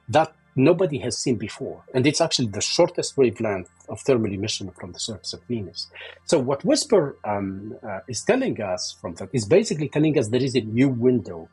that 0.07 0.31
nobody 0.55 0.99
has 0.99 1.17
seen 1.17 1.37
before. 1.37 1.81
And 1.91 2.05
it's 2.05 2.21
actually 2.21 2.49
the 2.49 2.61
shortest 2.61 3.17
wavelength 3.17 3.71
of 3.89 3.99
thermal 4.01 4.31
emission 4.31 4.69
from 4.79 4.91
the 4.91 4.99
surface 4.99 5.33
of 5.33 5.41
Venus. 5.45 5.87
So 6.25 6.37
what 6.37 6.61
WISPR 6.61 7.15
um, 7.23 7.77
uh, 7.81 8.01
is 8.07 8.21
telling 8.21 8.61
us 8.61 8.95
from 9.01 9.15
that 9.15 9.29
is 9.33 9.45
basically 9.47 9.89
telling 9.89 10.15
us 10.15 10.27
there 10.27 10.43
is 10.43 10.53
a 10.53 10.61
new 10.61 10.89
window 10.89 11.49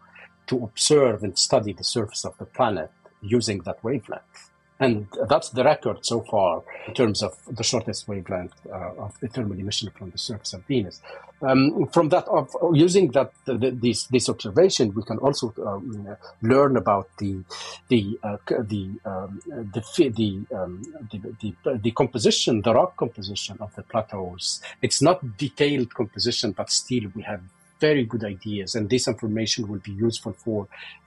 to 0.49 0.63
observe 0.63 1.23
and 1.23 1.39
study 1.39 1.73
the 1.73 1.85
surface 1.85 2.27
of 2.27 2.37
the 2.37 2.45
planet 2.45 2.91
using 3.23 3.63
that 3.63 3.83
wavelength. 3.83 4.52
And 4.83 5.07
that's 5.29 5.51
the 5.51 5.63
record 5.63 6.05
so 6.05 6.21
far 6.23 6.63
in 6.89 6.95
terms 6.95 7.23
of 7.23 7.37
the 7.47 7.63
shortest 7.63 8.09
wavelength 8.09 8.55
uh, 8.69 9.05
of 9.05 9.19
the 9.21 9.29
thermal 9.29 9.59
emission 9.59 9.91
from 9.97 10.11
the 10.11 10.19
surface 10.19 10.53
of 10.55 10.65
Venus. 10.65 11.01
Um, 11.41 11.87
from 11.93 12.09
that, 12.11 12.27
of 12.29 12.51
using 12.75 13.11
that 13.13 13.33
the, 13.45 13.71
this 13.85 14.05
this 14.05 14.29
observation, 14.29 14.93
we 14.95 15.03
can 15.03 15.19
also 15.19 15.53
um, 15.67 16.17
learn 16.41 16.77
about 16.77 17.09
the 17.19 17.45
the 17.89 18.19
uh, 18.23 18.39
the, 18.47 18.85
um, 19.05 19.41
the 19.47 19.83
the, 20.21 20.57
um, 20.57 20.83
the, 21.11 21.19
the 21.41 21.79
the 21.79 21.91
composition, 21.93 22.63
the 22.63 22.75
rock 22.75 22.97
composition 22.97 23.57
of 23.61 23.75
the 23.77 23.83
plateaus. 23.83 24.61
It's 24.83 25.03
not 25.03 25.37
detailed 25.37 25.95
composition, 25.95 26.53
but 26.53 26.71
still 26.71 27.11
we 27.15 27.23
have 27.23 27.43
very 27.89 28.05
good 28.13 28.25
ideas, 28.37 28.75
and 28.77 28.89
this 28.89 29.05
information 29.15 29.61
will 29.69 29.83
be 29.91 29.95
useful 30.09 30.33
for 30.45 30.59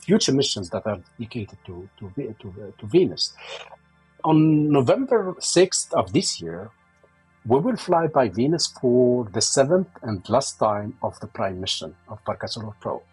future 0.07 0.33
missions 0.41 0.69
that 0.73 0.83
are 0.91 0.99
dedicated 1.17 1.57
to, 1.67 1.75
to, 1.97 2.03
to, 2.41 2.73
to 2.79 2.85
Venus. 2.95 3.33
On 4.31 4.37
November 4.79 5.19
6th 5.39 5.93
of 5.93 6.11
this 6.11 6.41
year, 6.41 6.69
we 7.47 7.59
will 7.59 7.77
fly 7.77 8.07
by 8.07 8.25
Venus 8.27 8.65
for 8.81 9.25
the 9.35 9.41
seventh 9.41 9.91
and 10.01 10.27
last 10.29 10.53
time 10.57 10.97
of 11.01 11.13
the 11.21 11.27
prime 11.27 11.61
mission 11.61 11.95
of 12.09 12.23
Parker 12.25 12.47
Solar 12.47 12.75
Probe. 12.81 13.03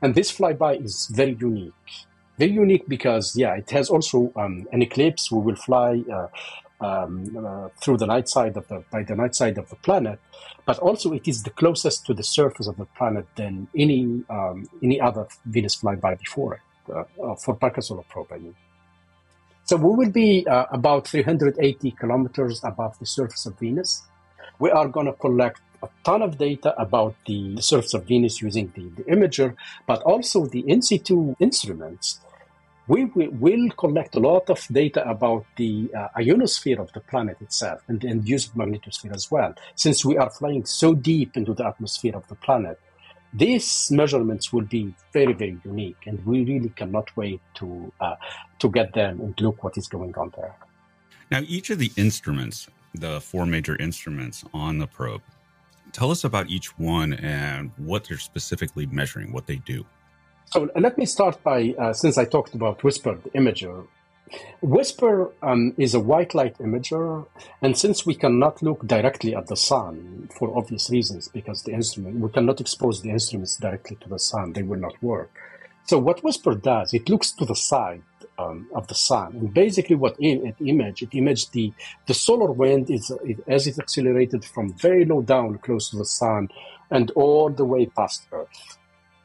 And 0.00 0.14
this 0.14 0.32
flyby 0.36 0.72
is 0.84 0.94
very 1.20 1.36
unique. 1.50 1.88
Very 2.38 2.52
unique 2.52 2.86
because, 2.88 3.36
yeah, 3.36 3.54
it 3.56 3.70
has 3.70 3.90
also 3.90 4.32
um, 4.36 4.66
an 4.72 4.80
eclipse. 4.80 5.30
We 5.30 5.40
will 5.40 5.60
fly 5.68 6.02
uh, 6.10 6.28
um, 6.80 7.36
uh, 7.36 7.68
through 7.80 7.96
the 7.96 8.06
night 8.06 8.28
side 8.28 8.56
of 8.56 8.66
the 8.68 8.82
by 8.90 9.02
the 9.02 9.16
night 9.16 9.34
side 9.34 9.58
of 9.58 9.68
the 9.68 9.76
planet, 9.76 10.18
but 10.64 10.78
also 10.78 11.12
it 11.12 11.26
is 11.26 11.42
the 11.42 11.50
closest 11.50 12.06
to 12.06 12.14
the 12.14 12.22
surface 12.22 12.66
of 12.66 12.76
the 12.76 12.84
planet 12.84 13.26
than 13.36 13.68
any 13.76 14.22
um, 14.30 14.68
any 14.82 15.00
other 15.00 15.26
Venus 15.44 15.76
flyby 15.76 16.18
before 16.18 16.54
it 16.54 16.92
uh, 16.92 17.04
uh 17.22 17.34
for 17.34 17.54
Parker 17.54 17.82
Solar 17.82 18.04
Probe. 18.04 18.32
I 18.32 18.38
mean. 18.38 18.54
So 19.64 19.76
we 19.76 19.94
will 19.94 20.10
be 20.10 20.46
uh, 20.46 20.64
about 20.70 21.06
380 21.06 21.90
kilometers 21.90 22.64
above 22.64 22.98
the 22.98 23.04
surface 23.04 23.44
of 23.44 23.58
Venus. 23.58 24.02
We 24.58 24.70
are 24.70 24.88
going 24.88 25.04
to 25.06 25.12
collect 25.12 25.60
a 25.82 25.88
ton 26.04 26.22
of 26.22 26.38
data 26.38 26.74
about 26.80 27.16
the 27.26 27.60
surface 27.60 27.92
of 27.92 28.06
Venus 28.06 28.40
using 28.40 28.72
the, 28.74 28.88
the 28.96 29.02
imager, 29.10 29.54
but 29.86 30.00
also 30.02 30.46
the 30.46 30.60
in 30.60 30.80
situ 30.80 31.36
instruments 31.38 32.20
we, 32.88 33.04
will 33.04 33.70
collect 33.72 34.16
a 34.16 34.20
lot 34.20 34.48
of 34.48 34.66
data 34.72 35.08
about 35.08 35.44
the 35.56 35.90
uh, 35.94 36.08
ionosphere 36.16 36.80
of 36.80 36.90
the 36.92 37.00
planet 37.00 37.36
itself 37.40 37.82
and 37.86 38.00
the 38.00 38.08
induced 38.08 38.56
magnetosphere 38.56 39.14
as 39.14 39.30
well. 39.30 39.54
Since 39.74 40.04
we 40.04 40.16
are 40.16 40.30
flying 40.30 40.64
so 40.64 40.94
deep 40.94 41.36
into 41.36 41.52
the 41.52 41.66
atmosphere 41.66 42.16
of 42.16 42.26
the 42.28 42.34
planet, 42.34 42.80
these 43.34 43.90
measurements 43.90 44.52
will 44.54 44.64
be 44.64 44.94
very, 45.12 45.34
very 45.34 45.58
unique, 45.64 45.98
and 46.06 46.24
we 46.24 46.44
really 46.44 46.70
cannot 46.70 47.14
wait 47.14 47.42
to 47.56 47.92
uh, 48.00 48.16
to 48.58 48.70
get 48.70 48.94
them 48.94 49.20
and 49.20 49.38
look 49.38 49.62
what 49.62 49.76
is 49.76 49.86
going 49.86 50.16
on 50.16 50.32
there. 50.34 50.56
Now, 51.30 51.42
each 51.46 51.68
of 51.68 51.78
the 51.78 51.92
instruments, 51.96 52.68
the 52.94 53.20
four 53.20 53.44
major 53.44 53.76
instruments 53.76 54.44
on 54.54 54.78
the 54.78 54.86
probe, 54.86 55.20
tell 55.92 56.10
us 56.10 56.24
about 56.24 56.48
each 56.48 56.78
one 56.78 57.12
and 57.12 57.70
what 57.76 58.08
they're 58.08 58.18
specifically 58.18 58.86
measuring, 58.86 59.30
what 59.30 59.46
they 59.46 59.56
do. 59.56 59.84
So 60.50 60.70
let 60.74 60.96
me 60.96 61.04
start 61.04 61.42
by, 61.44 61.74
uh, 61.78 61.92
since 61.92 62.16
I 62.16 62.24
talked 62.24 62.54
about 62.54 62.78
WISPR 62.78 63.22
the 63.22 63.30
imager. 63.30 63.86
WISPR 64.62 65.30
um, 65.42 65.74
is 65.76 65.92
a 65.92 66.00
white 66.00 66.34
light 66.34 66.56
imager, 66.56 67.26
and 67.60 67.76
since 67.76 68.06
we 68.06 68.14
cannot 68.14 68.62
look 68.62 68.86
directly 68.86 69.36
at 69.36 69.48
the 69.48 69.56
sun 69.56 70.30
for 70.38 70.56
obvious 70.56 70.88
reasons, 70.88 71.28
because 71.28 71.64
the 71.64 71.72
instrument, 71.72 72.20
we 72.20 72.30
cannot 72.30 72.62
expose 72.62 73.02
the 73.02 73.10
instruments 73.10 73.58
directly 73.58 73.98
to 74.00 74.08
the 74.08 74.18
sun, 74.18 74.54
they 74.54 74.62
will 74.62 74.80
not 74.80 74.94
work. 75.02 75.30
So 75.84 75.98
what 75.98 76.22
WISPR 76.22 76.62
does, 76.62 76.94
it 76.94 77.10
looks 77.10 77.30
to 77.32 77.44
the 77.44 77.56
side 77.56 78.02
um, 78.38 78.68
of 78.74 78.86
the 78.88 78.94
sun, 78.94 79.32
and 79.32 79.52
basically 79.52 79.96
what 79.96 80.16
in, 80.18 80.46
it 80.46 80.56
image, 80.64 81.02
it 81.02 81.14
imaged 81.14 81.52
the 81.52 81.74
the 82.06 82.14
solar 82.14 82.52
wind 82.52 82.88
is 82.88 83.12
it, 83.22 83.44
as 83.48 83.66
it 83.66 83.78
accelerated 83.78 84.46
from 84.46 84.72
very 84.72 85.04
low 85.04 85.20
down 85.20 85.58
close 85.58 85.90
to 85.90 85.98
the 85.98 86.06
sun, 86.06 86.48
and 86.90 87.10
all 87.10 87.50
the 87.50 87.66
way 87.66 87.84
past 87.84 88.26
Earth. 88.32 88.77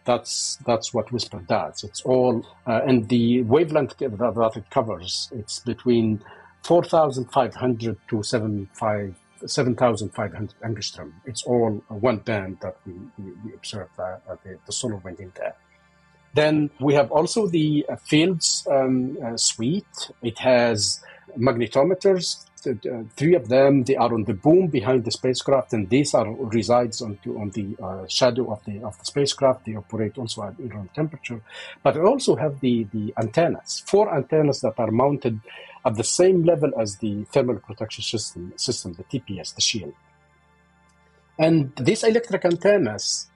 That's 0.05 0.57
that's 0.65 0.93
what 0.93 1.07
WISPR 1.07 1.47
does. 1.47 1.83
It's 1.83 2.01
all 2.01 2.45
uh, 2.67 2.81
and 2.85 3.07
the 3.09 3.43
wavelength 3.43 3.97
that, 3.97 4.51
it 4.55 4.69
covers. 4.69 5.29
It's 5.31 5.59
between 5.59 6.21
four 6.63 6.83
thousand 6.83 7.31
five 7.31 7.55
hundred 7.55 7.97
to 8.09 8.23
seven 8.23 8.69
five 8.73 9.15
7,500 9.45 10.53
angstrom. 10.63 11.11
It's 11.25 11.43
all 11.43 11.83
one 11.89 12.17
band 12.17 12.59
that 12.61 12.77
we, 12.85 12.93
we, 13.17 13.31
we 13.45 13.53
observe 13.53 13.89
uh, 13.99 14.17
the, 14.43 14.57
the, 14.65 14.71
solar 14.71 14.97
wind 14.97 15.19
in 15.19 15.33
there. 15.35 15.55
Then 16.33 16.69
we 16.79 16.93
have 16.93 17.11
also 17.11 17.47
the 17.47 17.85
uh, 17.89 17.95
fields 17.97 18.65
um, 18.71 19.17
uh, 19.23 19.37
suite. 19.37 20.11
It 20.21 20.39
has 20.39 21.03
magnetometers 21.37 22.45
three 23.15 23.35
of 23.35 23.49
them 23.49 23.83
they 23.83 23.95
are 23.95 24.13
on 24.13 24.23
the 24.23 24.33
boom 24.33 24.67
behind 24.67 25.05
the 25.05 25.11
spacecraft, 25.11 25.73
and 25.73 25.89
these 25.89 26.13
are 26.13 26.31
resides 26.31 27.01
on 27.01 27.17
to, 27.23 27.39
on 27.39 27.49
the 27.51 27.75
uh, 27.81 28.07
shadow 28.07 28.51
of 28.51 28.63
the 28.65 28.81
of 28.83 28.97
the 28.99 29.05
spacecraft. 29.05 29.65
They 29.65 29.75
operate 29.75 30.17
also 30.17 30.43
at 30.43 30.57
room 30.59 30.89
temperature, 30.93 31.41
but 31.81 31.97
also 31.97 32.35
have 32.35 32.59
the 32.59 32.85
the 32.93 33.13
antennas, 33.17 33.83
four 33.85 34.13
antennas 34.13 34.61
that 34.61 34.75
are 34.77 34.91
mounted 34.91 35.39
at 35.85 35.95
the 35.95 36.03
same 36.03 36.43
level 36.43 36.71
as 36.79 36.97
the 36.97 37.23
thermal 37.25 37.57
protection 37.57 38.03
system 38.03 38.53
system, 38.57 38.93
the 38.93 39.03
TPS, 39.03 39.55
the 39.55 39.61
shield. 39.61 39.93
And 41.37 41.75
these 41.75 42.03
electric 42.03 42.45
antennas 42.45 43.27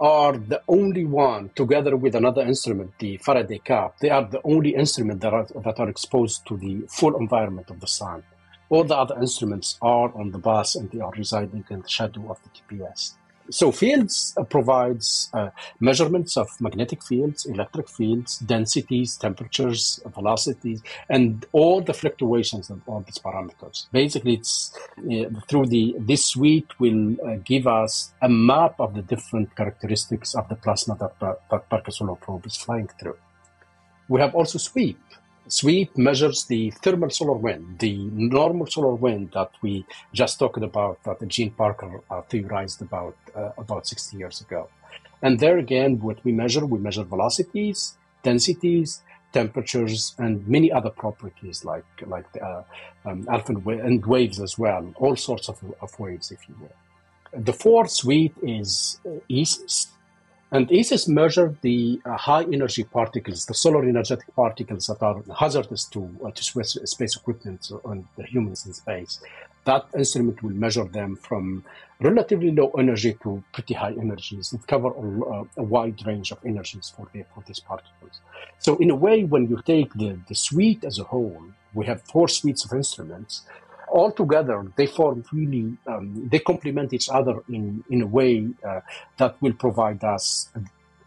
are 0.00 0.36
the 0.36 0.60
only 0.66 1.04
one, 1.04 1.50
together 1.54 1.96
with 1.96 2.14
another 2.14 2.42
instrument, 2.42 2.92
the 2.98 3.16
Faraday 3.18 3.58
cup, 3.58 3.98
they 4.00 4.10
are 4.10 4.24
the 4.24 4.40
only 4.44 4.74
instrument 4.74 5.20
that 5.20 5.32
are, 5.32 5.46
that 5.62 5.78
are 5.78 5.88
exposed 5.88 6.46
to 6.46 6.56
the 6.56 6.82
full 6.88 7.16
environment 7.16 7.70
of 7.70 7.80
the 7.80 7.86
sun. 7.86 8.22
All 8.68 8.84
the 8.84 8.96
other 8.96 9.16
instruments 9.20 9.78
are 9.82 10.12
on 10.14 10.30
the 10.30 10.38
bus 10.38 10.74
and 10.74 10.90
they 10.90 11.00
are 11.00 11.12
residing 11.12 11.64
in 11.70 11.82
the 11.82 11.88
shadow 11.88 12.30
of 12.30 12.38
the 12.42 12.50
TPS. 12.50 13.14
So 13.50 13.72
fields 13.72 14.34
uh, 14.38 14.44
provides 14.44 15.28
uh, 15.34 15.50
measurements 15.78 16.36
of 16.36 16.48
magnetic 16.60 17.04
fields, 17.04 17.44
electric 17.44 17.90
fields, 17.90 18.38
densities, 18.38 19.16
temperatures, 19.16 20.00
velocities, 20.14 20.82
and 21.10 21.44
all 21.52 21.82
the 21.82 21.92
fluctuations 21.92 22.70
of 22.70 22.80
all 22.86 23.00
these 23.00 23.18
parameters. 23.18 23.86
Basically, 23.92 24.34
it's 24.34 24.74
uh, 24.98 25.28
through 25.46 25.66
the 25.66 25.94
this 25.98 26.24
suite 26.24 26.68
will 26.80 27.16
uh, 27.20 27.36
give 27.44 27.66
us 27.66 28.14
a 28.22 28.30
map 28.30 28.80
of 28.80 28.94
the 28.94 29.02
different 29.02 29.54
characteristics 29.54 30.34
of 30.34 30.48
the 30.48 30.56
plasma 30.56 30.96
that, 30.96 31.38
that 31.50 31.68
Parker 31.68 31.90
Solar 31.90 32.16
Probe 32.16 32.46
is 32.46 32.56
flying 32.56 32.88
through. 32.98 33.18
We 34.08 34.20
have 34.20 34.34
also 34.34 34.58
SWEAP, 34.58 34.98
SWEAP 35.48 35.98
measures 35.98 36.44
the 36.44 36.70
thermal 36.70 37.10
solar 37.10 37.34
wind, 37.34 37.78
the 37.78 37.96
normal 38.14 38.66
solar 38.66 38.94
wind 38.94 39.32
that 39.34 39.50
we 39.62 39.84
just 40.12 40.38
talked 40.38 40.62
about, 40.62 41.02
that 41.04 41.26
Gene 41.28 41.50
Parker 41.50 42.00
uh, 42.10 42.22
theorized 42.22 42.80
about 42.80 43.16
uh, 43.34 43.50
about 43.58 43.86
60 43.86 44.16
years 44.16 44.40
ago. 44.40 44.68
And 45.20 45.38
there 45.40 45.58
again, 45.58 46.00
what 46.00 46.24
we 46.24 46.32
measure, 46.32 46.64
we 46.64 46.78
measure 46.78 47.04
velocities, 47.04 47.96
densities, 48.22 49.02
temperatures, 49.32 50.14
and 50.18 50.46
many 50.48 50.72
other 50.72 50.90
properties 50.90 51.64
like 51.64 51.84
like 52.06 52.26
uh, 52.40 52.62
um, 53.04 53.24
Alfvén 53.24 54.06
waves 54.06 54.40
as 54.40 54.58
well, 54.58 54.94
all 54.96 55.16
sorts 55.16 55.48
of, 55.48 55.58
of 55.82 55.98
waves, 55.98 56.30
if 56.30 56.48
you 56.48 56.54
will. 56.60 57.42
The 57.42 57.52
fourth 57.52 57.90
suite 57.90 58.34
is 58.42 59.00
uh, 59.04 59.18
IS☉IS, 59.28 59.88
And 60.54 60.70
IS☉IS 60.70 61.08
measured 61.08 61.60
the 61.62 62.00
uh, 62.04 62.16
high 62.16 62.44
energy 62.44 62.84
particles, 62.84 63.44
the 63.44 63.54
solar 63.54 63.82
energetic 63.82 64.32
particles 64.36 64.86
that 64.86 65.02
are 65.02 65.20
hazardous 65.36 65.84
to, 65.86 66.08
uh, 66.24 66.30
to 66.30 66.42
space, 66.44 66.78
space 66.84 67.16
equipment 67.16 67.72
and 67.86 68.06
the 68.16 68.22
humans 68.22 68.64
in 68.64 68.72
space. 68.72 69.20
That 69.64 69.84
instrument 69.98 70.44
will 70.44 70.52
measure 70.52 70.84
them 70.84 71.16
from 71.16 71.64
relatively 71.98 72.52
low 72.52 72.70
energy 72.78 73.18
to 73.24 73.42
pretty 73.52 73.74
high 73.74 73.94
energies. 73.94 74.52
It 74.52 74.64
covers 74.68 74.92
a, 74.96 75.60
a, 75.60 75.64
wide 75.64 76.06
range 76.06 76.30
of 76.30 76.38
energies 76.46 76.92
for, 76.96 77.08
the, 77.12 77.24
for 77.34 77.42
these 77.48 77.58
particles. 77.58 78.20
So, 78.60 78.76
in 78.76 78.90
a 78.90 78.94
way, 78.94 79.24
when 79.24 79.48
you 79.48 79.60
take 79.66 79.92
the, 79.94 80.20
the 80.28 80.36
suite 80.36 80.84
as 80.84 81.00
a 81.00 81.04
whole, 81.04 81.42
we 81.72 81.84
have 81.86 82.00
four 82.02 82.28
suites 82.28 82.64
of 82.64 82.72
instruments. 82.72 83.42
All 83.98 84.10
together, 84.10 84.58
they 84.76 84.88
form 84.98 85.24
really, 85.32 85.66
um, 85.86 86.28
they 86.28 86.40
complement 86.40 86.92
each 86.92 87.08
other 87.08 87.36
in, 87.48 87.84
in 87.88 88.02
a 88.02 88.06
way 88.18 88.34
uh, 88.68 88.80
that 89.18 89.40
will 89.40 89.52
provide 89.52 90.02
us 90.02 90.48
a, 90.58 90.60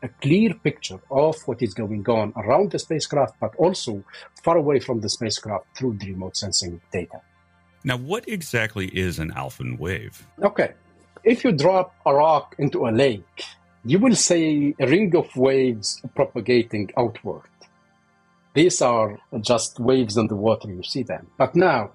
a 0.05 0.09
clear 0.23 0.53
picture 0.53 0.99
of 1.11 1.35
what 1.47 1.61
is 1.61 1.73
going 1.73 2.05
on 2.07 2.31
around 2.41 2.71
the 2.71 2.79
spacecraft, 2.79 3.33
but 3.43 3.53
also 3.57 3.91
far 4.43 4.55
away 4.55 4.79
from 4.79 5.01
the 5.01 5.09
spacecraft 5.09 5.65
through 5.75 5.95
the 5.99 6.07
remote 6.13 6.37
sensing 6.37 6.79
data. 6.93 7.19
Now, 7.83 7.97
what 7.97 8.23
exactly 8.27 8.87
is 8.87 9.19
an 9.19 9.31
Alfvén 9.31 9.77
wave? 9.77 10.25
Okay. 10.41 10.71
If 11.23 11.43
you 11.43 11.51
drop 11.51 11.93
a 12.05 12.13
rock 12.13 12.55
into 12.57 12.87
a 12.87 12.91
lake, 13.05 13.43
you 13.83 13.99
will 13.99 14.15
see 14.15 14.75
a 14.79 14.87
ring 14.87 15.13
of 15.15 15.27
waves 15.35 16.01
propagating 16.15 16.89
outward. 16.97 17.49
These 18.53 18.81
are 18.81 19.19
just 19.41 19.79
waves 19.79 20.15
in 20.15 20.27
the 20.27 20.35
water, 20.35 20.69
you 20.69 20.83
see 20.83 21.03
them. 21.03 21.27
But 21.37 21.53
now, 21.55 21.91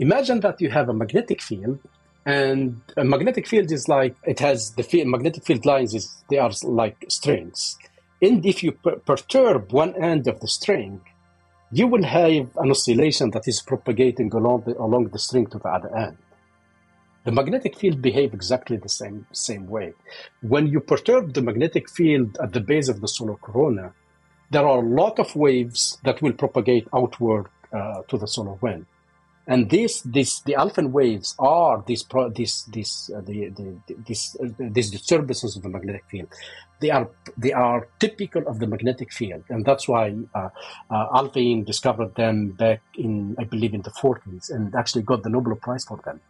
imagine 0.00 0.40
that 0.40 0.60
you 0.60 0.70
have 0.70 0.88
a 0.88 0.94
magnetic 0.94 1.40
field, 1.40 1.78
and 2.26 2.80
a 2.96 3.04
magnetic 3.04 3.46
field 3.46 3.70
is 3.70 3.88
like, 3.88 4.16
it 4.24 4.40
has 4.40 4.72
the 4.72 4.82
field, 4.82 5.08
magnetic 5.08 5.44
field 5.44 5.64
lines, 5.64 5.94
is 5.94 6.24
they 6.30 6.38
are 6.38 6.50
like 6.64 7.04
strings. 7.08 7.78
And 8.20 8.44
if 8.44 8.62
you 8.62 8.72
per- 8.72 8.96
perturb 8.96 9.72
one 9.72 9.94
end 10.02 10.26
of 10.26 10.40
the 10.40 10.48
string, 10.48 11.00
you 11.72 11.86
will 11.86 12.02
have 12.02 12.50
an 12.56 12.70
oscillation 12.70 13.30
that 13.30 13.46
is 13.46 13.62
propagating 13.62 14.32
along 14.34 14.64
the, 14.66 14.76
along 14.78 15.08
the 15.08 15.18
string 15.18 15.46
to 15.46 15.58
the 15.58 15.68
other 15.68 15.96
end. 15.96 16.16
The 17.24 17.32
magnetic 17.32 17.76
field 17.76 18.02
behave 18.02 18.32
exactly 18.34 18.78
the 18.78 18.88
same, 18.88 19.26
same 19.32 19.66
way. 19.68 19.92
When 20.40 20.66
you 20.66 20.80
perturb 20.80 21.34
the 21.34 21.42
magnetic 21.42 21.88
field 21.90 22.38
at 22.42 22.52
the 22.52 22.60
base 22.60 22.88
of 22.88 23.00
the 23.00 23.08
solar 23.08 23.36
corona, 23.36 23.92
there 24.50 24.66
are 24.66 24.78
a 24.78 24.88
lot 24.88 25.18
of 25.18 25.36
waves 25.36 25.98
that 26.04 26.22
will 26.22 26.32
propagate 26.32 26.88
outward 26.94 27.46
uh, 27.72 28.02
to 28.08 28.18
the 28.18 28.26
solar 28.26 28.54
wind. 28.54 28.86
And 29.46 29.70
this, 29.70 30.02
this, 30.02 30.40
the 30.40 30.54
Alfvén 30.54 30.92
waves 30.92 31.34
are 31.38 31.82
these, 31.86 32.04
this, 32.34 32.62
this, 32.64 33.10
uh, 33.14 33.20
the, 33.20 33.48
the, 33.48 33.76
this, 34.06 34.36
uh, 34.36 34.48
these 34.58 34.90
disturbances 34.90 35.56
of 35.56 35.62
the 35.62 35.68
magnetic 35.68 36.04
field 36.10 36.28
they 36.80 36.90
are 36.90 37.08
they 37.36 37.52
are 37.52 37.88
typical 37.98 38.46
of 38.48 38.58
the 38.58 38.66
magnetic 38.66 39.12
field, 39.12 39.44
and 39.48 39.64
that's 39.64 39.86
why 39.86 40.14
uh, 40.34 40.48
uh, 40.90 41.28
discovered 41.64 42.14
them 42.16 42.50
back 42.50 42.82
in 42.96 43.36
I 43.38 43.44
believe 43.44 43.74
in 43.74 43.82
the 43.82 43.90
40s, 43.90 44.50
and 44.50 44.74
actually 44.74 45.02
got 45.02 45.22
the 45.22 45.30
Nobel 45.30 45.54
Prize 45.56 45.84
for 45.84 46.00
them. 46.04 46.20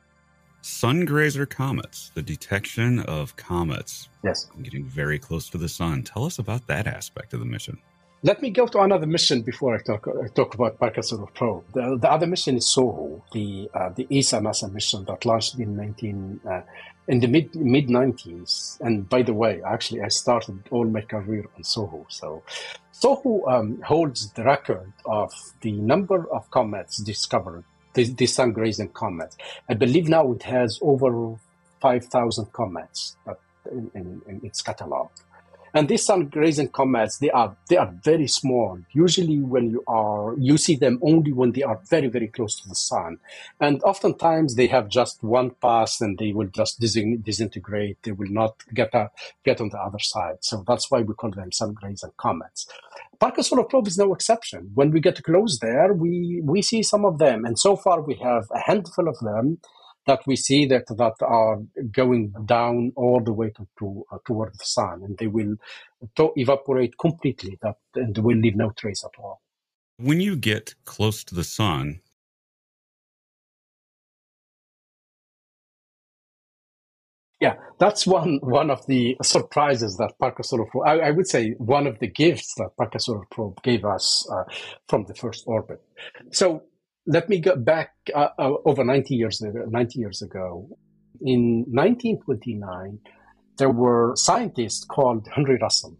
Sungrazer 0.63 1.49
comets, 1.49 2.11
the 2.15 2.23
detection 2.23 3.01
of 3.01 3.37
comets. 3.37 4.09
Yes, 4.23 4.51
getting 4.63 4.85
very 4.85 5.19
close 5.19 5.49
to 5.51 5.59
the 5.59 5.69
sun. 5.69 6.03
Tell 6.03 6.25
us 6.25 6.39
about 6.39 6.67
that 6.67 6.87
aspect 6.87 7.33
of 7.33 7.41
the 7.41 7.47
mission. 7.47 7.79
Let 8.23 8.43
me 8.43 8.51
go 8.51 8.67
to 8.67 8.81
another 8.81 9.07
mission 9.07 9.41
before 9.41 9.75
I 9.75 9.79
talk 9.79 10.07
I 10.07 10.29
talk 10.29 10.53
about 10.53 10.79
Probe. 10.79 11.65
The, 11.73 11.97
the 11.99 12.13
other 12.13 12.27
mission 12.27 12.57
is 12.59 12.69
SOHO, 12.69 13.23
the 13.33 13.71
uh, 13.73 13.89
the 13.89 14.07
ESA 14.11 14.41
NASA 14.41 14.71
mission 14.71 15.07
that 15.07 15.25
launched 15.25 15.59
in 15.59 15.75
19 15.75 16.41
uh, 16.47 16.61
in 17.09 17.21
the 17.21 17.29
mid 17.29 17.55
mid 17.55 17.89
90s. 17.89 18.79
And 18.83 19.09
by 19.09 19.23
the 19.23 19.33
way, 19.33 19.63
actually, 19.67 20.03
I 20.03 20.09
started 20.09 20.63
all 20.71 20.85
my 20.85 21.01
career 21.01 21.47
on 21.57 21.65
SOHO. 21.65 22.05
So 22.11 22.43
SOHO 22.93 23.47
um, 23.49 23.81
holds 23.81 24.31
the 24.33 24.45
record 24.45 24.93
of 25.07 25.33
the 25.63 25.73
number 25.73 26.31
of 26.31 26.51
comets 26.51 26.99
discovered, 26.99 27.65
the, 27.95 28.05
the 28.05 28.27
sun 28.27 28.53
grazing 28.53 28.91
comets. 28.91 29.39
I 29.67 29.73
believe 29.73 30.11
now 30.11 30.31
it 30.33 30.43
has 30.43 30.79
over 30.83 31.37
5,000 31.81 32.53
comets 32.53 33.17
in, 33.73 33.91
in, 33.95 34.21
in 34.27 34.41
its 34.45 34.61
catalog. 34.61 35.09
And 35.75 35.89
these 35.89 36.05
sun 36.05 36.27
grazing 36.27 36.69
comets, 36.69 37.19
they 37.19 37.31
are 37.31 37.57
they 37.69 37.77
are 37.77 37.93
very 38.03 38.27
small. 38.27 38.79
Usually, 38.93 39.39
when 39.41 39.71
you 39.71 39.85
are 39.87 40.35
you 40.39 40.57
see 40.57 40.77
them 40.77 40.99
only 41.03 41.33
when 41.33 41.53
they 41.53 41.63
are 41.63 41.81
very 41.89 42.09
very 42.09 42.29
close 42.29 42.61
to 42.61 42.69
the 42.69 42.75
sun, 42.75 43.19
and 43.61 43.83
oftentimes 43.83 44.55
they 44.55 44.67
have 44.67 44.89
just 44.89 45.23
one 45.23 45.51
pass 45.51 46.01
and 46.01 46.19
they 46.19 46.33
will 46.33 46.49
just 46.49 46.81
disintegrate. 46.81 47.99
They 48.03 48.13
will 48.13 48.31
not 48.31 48.55
get 48.75 48.95
a, 48.95 49.11
get 49.45 49.61
on 49.61 49.69
the 49.69 49.79
other 49.79 49.99
side. 49.99 50.39
So 50.41 50.65
that's 50.67 50.91
why 50.91 51.03
we 51.03 51.15
call 51.15 51.31
them 51.31 51.53
sun 51.53 51.75
grazing 51.75 52.13
comets. 52.17 52.67
Parker 53.19 53.43
Solar 53.43 53.65
Probe 53.65 53.87
is 53.87 53.99
no 53.99 54.15
exception. 54.15 54.71
When 54.75 54.91
we 54.91 55.01
get 55.01 55.23
close 55.23 55.59
there, 55.59 55.93
we 55.93 56.41
we 56.43 56.63
see 56.63 56.83
some 56.83 57.05
of 57.05 57.19
them, 57.19 57.45
and 57.45 57.59
so 57.59 57.77
far 57.77 58.01
we 58.01 58.15
have 58.15 58.45
a 58.55 58.61
handful 58.61 59.09
of 59.09 59.19
them 59.19 59.59
that 60.07 60.21
we 60.27 60.37
see 60.37 60.67
that 60.67 60.87
that 60.89 61.15
are 61.23 61.59
going 61.93 62.33
down 62.45 62.93
all 62.97 63.21
the 63.23 63.33
way 63.33 63.51
to, 63.51 63.67
to 63.79 64.05
uh, 64.11 64.19
toward 64.25 64.55
the 64.55 64.65
sun, 64.65 65.03
and 65.03 65.19
they 65.19 65.27
will 65.27 65.57
to 66.17 66.33
evaporate 66.37 66.97
completely. 66.99 67.59
That 67.63 67.77
and 67.95 68.17
will 68.19 68.37
leave 68.37 68.57
no 68.57 68.71
trace 68.71 69.05
at 69.05 69.21
all. 69.21 69.41
When 69.99 70.21
you 70.21 70.37
get 70.37 70.75
close 70.85 71.23
to 71.25 71.35
the 71.35 71.45
sun, 71.45 72.01
Yeah, 77.41 77.55
that's 77.79 78.07
one 78.07 78.39
one 78.43 78.71
of 78.71 78.87
the 78.87 79.17
surprises 79.23 79.97
that 79.97 80.13
Parker 80.19 80.43
Solar 80.43 80.67
Probe. 80.67 80.87
I, 80.87 80.99
I 80.99 81.11
would 81.11 81.27
say 81.27 81.53
one 81.53 81.87
of 81.87 81.99
the 81.99 82.07
gifts 82.07 82.55
that 82.57 82.77
Parker 82.77 82.99
Solar 82.99 83.25
Probe 83.31 83.63
gave 83.63 83.83
us 83.87 84.29
uh, 84.31 84.45
from 84.89 85.07
the 85.07 85.15
first 85.15 85.45
orbit. 85.47 85.83
So 86.33 86.65
let 87.07 87.29
me 87.29 87.41
go 87.41 87.57
back 87.57 87.93
uh, 88.15 88.29
uh, 88.39 88.55
over 88.65 88.85
90 88.85 89.15
years 89.15 89.41
ago, 89.43 89.65
90 89.69 89.99
years 89.99 90.23
ago. 90.23 90.69
In 91.23 91.65
1929, 91.69 92.99
there 93.59 93.71
were 93.71 94.15
scientists 94.17 94.85
called 94.85 95.29
Henry 95.35 95.59
Russell, 95.61 95.97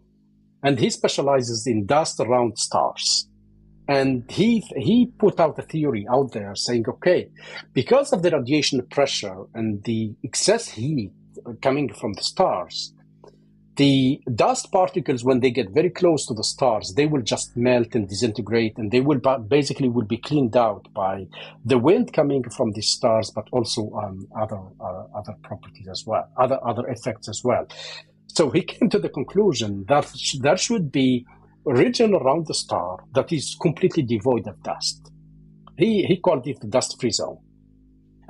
and 0.63 0.79
he 0.79 0.91
specializes 0.91 1.67
in 1.67 1.87
dust 1.87 2.21
around 2.21 2.59
stars. 2.59 3.29
And 3.89 4.31
he 4.31 4.61
he 4.77 5.13
put 5.19 5.41
out 5.41 5.59
a 5.59 5.63
theory 5.63 6.07
out 6.09 6.33
there 6.33 6.55
saying, 6.55 6.85
okay, 6.89 7.29
because 7.73 8.13
of 8.13 8.23
the 8.23 8.31
radiation 8.31 8.87
pressure 8.87 9.45
and 9.53 9.83
the 9.85 10.15
excess 10.23 10.69
heat 10.69 11.11
coming 11.61 11.93
from 11.93 12.13
the 12.13 12.23
stars, 12.23 12.95
the 13.81 14.21
dust 14.35 14.71
particles 14.73 15.25
when 15.25 15.41
they 15.41 15.51
get 15.51 15.71
very 15.71 15.89
close 15.89 16.27
to 16.27 16.35
the 16.35 16.45
stars 16.45 16.93
they 16.99 17.07
will 17.07 17.23
just 17.23 17.57
melt 17.57 17.95
and 17.95 18.11
disintegrate 18.11 18.77
and 18.77 18.91
they 18.91 19.01
will 19.01 19.19
basically 19.49 19.89
will 19.89 20.05
be 20.05 20.19
cleaned 20.19 20.55
out 20.55 20.87
by 20.93 21.27
the 21.65 21.79
wind 21.79 22.13
coming 22.13 22.43
from 22.51 22.73
the 22.73 22.83
stars 22.83 23.33
but 23.35 23.49
also 23.53 23.91
um, 23.93 24.29
other 24.39 24.61
uh, 24.83 25.05
other 25.19 25.35
properties 25.43 25.89
as 25.91 26.05
well 26.07 26.29
other 26.37 26.59
other 26.63 26.87
effects 26.89 27.27
as 27.27 27.41
well. 27.43 27.67
So 28.27 28.51
he 28.51 28.61
came 28.61 28.91
to 28.91 28.99
the 28.99 29.09
conclusion 29.09 29.87
that 29.89 30.13
there 30.43 30.59
should 30.59 30.93
be 30.93 31.25
a 31.67 31.73
region 31.73 32.15
around 32.15 32.49
the 32.49 32.55
star 32.55 33.03
that 33.15 33.33
is 33.33 33.57
completely 33.63 34.03
devoid 34.03 34.47
of 34.47 34.63
dust. 34.63 35.11
He 35.79 36.05
he 36.05 36.19
called 36.19 36.47
it 36.47 36.61
the 36.61 36.67
dust 36.67 37.01
free 37.01 37.13
zone 37.13 37.39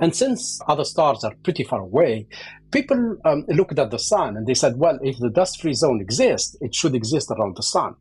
and 0.01 0.15
since 0.15 0.59
other 0.67 0.83
stars 0.83 1.23
are 1.23 1.35
pretty 1.43 1.63
far 1.63 1.81
away, 1.81 2.27
people 2.71 3.17
um, 3.23 3.45
looked 3.47 3.77
at 3.77 3.91
the 3.91 3.99
sun 3.99 4.35
and 4.35 4.47
they 4.47 4.55
said, 4.55 4.77
well, 4.77 4.99
if 5.03 5.17
the 5.19 5.29
dust 5.29 5.61
free 5.61 5.73
zone 5.73 6.01
exists, 6.01 6.57
it 6.59 6.73
should 6.73 6.95
exist 6.95 7.29
around 7.31 7.55
the 7.55 7.63
sun. 7.63 7.95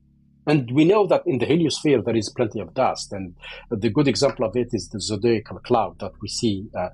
And 0.47 0.71
we 0.73 0.87
know 0.87 1.07
that 1.07 1.23
in 1.27 1.39
the 1.39 1.47
heliosphere 1.47 2.03
there 2.03 2.17
is 2.17 2.33
plenty 2.35 2.61
of 2.61 2.73
dust, 2.73 3.13
and 3.13 3.35
the 3.71 3.91
good 3.91 4.09
example 4.09 4.47
of 4.47 4.57
it 4.57 4.69
is 4.73 4.89
the 4.89 4.99
zodiacal 4.99 5.59
cloud 5.59 5.99
that 6.01 6.13
we 6.23 6.29
see 6.29 6.67
uh, 6.75 6.89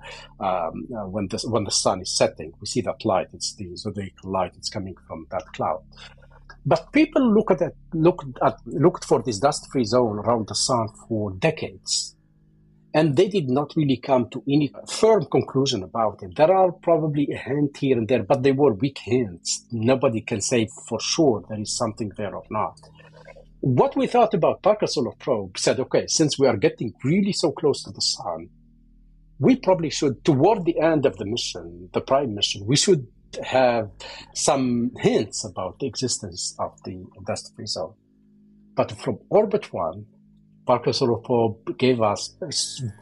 um, 0.44 0.88
uh, 0.92 1.06
when 1.06 1.28
the 1.28 1.38
when 1.48 1.62
the 1.62 1.70
sun 1.70 2.00
is 2.00 2.16
setting. 2.16 2.52
We 2.60 2.66
see 2.66 2.80
that 2.80 3.04
light; 3.04 3.28
it's 3.32 3.54
the 3.54 3.76
zodiacal 3.76 4.32
light. 4.32 4.54
It's 4.56 4.68
coming 4.68 4.96
from 5.06 5.28
that 5.30 5.44
cloud. 5.54 5.84
But 6.66 6.92
people 6.92 7.32
look 7.32 7.52
at 7.52 7.62
it, 7.62 7.76
looked 7.94 8.26
at 8.42 8.56
looked 8.66 9.04
for 9.04 9.22
this 9.22 9.38
dust-free 9.38 9.84
zone 9.84 10.18
around 10.18 10.48
the 10.48 10.56
sun 10.56 10.88
for 11.08 11.30
decades, 11.34 12.15
and 12.96 13.14
they 13.14 13.28
did 13.28 13.50
not 13.50 13.76
really 13.76 13.98
come 13.98 14.26
to 14.30 14.42
any 14.48 14.72
firm 14.88 15.26
conclusion 15.26 15.82
about 15.82 16.22
it. 16.22 16.34
There 16.34 16.50
are 16.50 16.72
probably 16.72 17.28
a 17.30 17.36
hint 17.36 17.76
here 17.76 17.98
and 17.98 18.08
there, 18.08 18.22
but 18.22 18.42
they 18.42 18.52
were 18.52 18.72
weak 18.72 19.00
hints. 19.00 19.66
Nobody 19.70 20.22
can 20.22 20.40
say 20.40 20.66
for 20.88 20.98
sure 20.98 21.44
there 21.46 21.60
is 21.60 21.76
something 21.76 22.10
there 22.16 22.34
or 22.34 22.44
not. 22.48 22.80
What 23.60 23.96
we 23.96 24.06
thought 24.06 24.32
about 24.32 24.62
Parker 24.62 24.86
Solar 24.86 25.12
Probe 25.18 25.58
said, 25.58 25.78
okay, 25.78 26.06
since 26.08 26.38
we 26.38 26.46
are 26.46 26.56
getting 26.56 26.94
really 27.04 27.34
so 27.34 27.52
close 27.52 27.82
to 27.82 27.90
the 27.90 28.00
sun, 28.00 28.48
we 29.38 29.56
probably 29.56 29.90
should, 29.90 30.24
toward 30.24 30.64
the 30.64 30.80
end 30.80 31.04
of 31.04 31.18
the 31.18 31.26
mission, 31.26 31.90
the 31.92 32.00
prime 32.00 32.34
mission, 32.34 32.64
we 32.64 32.76
should 32.76 33.06
have 33.44 33.90
some 34.34 34.90
hints 35.00 35.44
about 35.44 35.80
the 35.80 35.86
existence 35.86 36.56
of 36.58 36.72
the 36.84 37.04
dust 37.26 37.52
free 37.54 37.66
zone. 37.66 37.92
But 38.74 38.92
from 38.92 39.18
orbit 39.28 39.70
one, 39.70 40.06
Parker 40.66 40.92
Solar 40.92 41.18
Probe 41.18 41.56
uh, 41.68 41.72
gave 41.78 42.00
us 42.02 42.34
a 42.42 42.50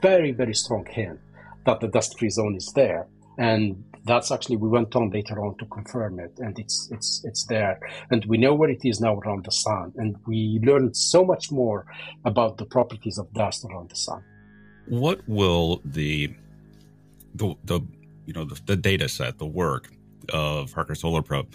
very, 0.03 0.33
very 0.33 0.55
strong 0.55 0.87
hint 0.87 1.18
that 1.66 1.81
the 1.81 1.88
dust-free 1.88 2.31
zone 2.31 2.57
is 2.57 2.72
there. 2.74 3.09
and 3.38 3.83
that's 4.05 4.31
actually 4.31 4.57
we 4.57 4.68
went 4.68 4.94
on 4.94 5.11
later 5.11 5.44
on 5.44 5.57
to 5.57 5.64
confirm 5.66 6.20
it 6.20 6.33
and 6.38 6.59
it's 6.59 6.88
it's 6.92 7.24
it's 7.24 7.46
there 7.46 7.81
and 8.11 8.24
we 8.27 8.37
know 8.37 8.55
where 8.55 8.70
it 8.70 8.81
is 8.85 9.00
now 9.00 9.14
around 9.20 9.44
the 9.44 9.50
sun 9.50 9.92
and 9.96 10.16
we 10.27 10.61
learned 10.62 10.96
so 10.96 11.24
much 11.24 11.50
more 11.50 11.87
about 12.24 12.59
the 12.59 12.64
properties 12.66 13.18
of 13.18 13.33
dust 13.33 13.64
around 13.64 13.90
the 13.90 13.96
sun 13.96 14.22
what 14.87 15.27
will 15.27 15.81
the 15.85 16.33
the, 17.35 17.55
the 17.64 17.81
you 18.27 18.33
know 18.33 18.44
the, 18.44 18.61
the 18.66 18.77
data 18.77 19.09
set 19.09 19.38
the 19.38 19.46
work 19.46 19.90
of 20.33 20.72
parker 20.72 20.94
solar 20.94 21.22
probe 21.22 21.55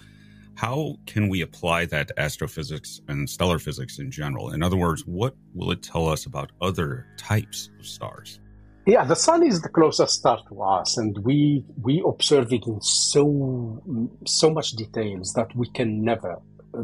how 0.59 0.95
can 1.05 1.29
we 1.29 1.41
apply 1.41 1.85
that 1.85 2.09
to 2.09 2.19
astrophysics 2.19 2.99
and 3.07 3.29
stellar 3.29 3.59
physics 3.59 3.99
in 3.99 4.11
general 4.11 4.51
in 4.51 4.61
other 4.61 4.75
words 4.75 5.05
what 5.05 5.33
will 5.53 5.71
it 5.71 5.81
tell 5.81 6.07
us 6.07 6.25
about 6.25 6.51
other 6.61 7.05
types 7.17 7.69
of 7.79 7.85
stars 7.85 8.39
yeah, 8.85 9.03
the 9.03 9.15
sun 9.15 9.45
is 9.45 9.61
the 9.61 9.69
closest 9.69 10.13
star 10.15 10.41
to 10.49 10.63
us, 10.63 10.97
and 10.97 11.15
we 11.19 11.63
we 11.83 12.01
observe 12.03 12.51
it 12.51 12.65
in 12.65 12.81
so 12.81 13.83
so 14.25 14.49
much 14.49 14.71
details 14.71 15.33
that 15.33 15.55
we 15.55 15.69
can 15.69 16.03
never 16.03 16.41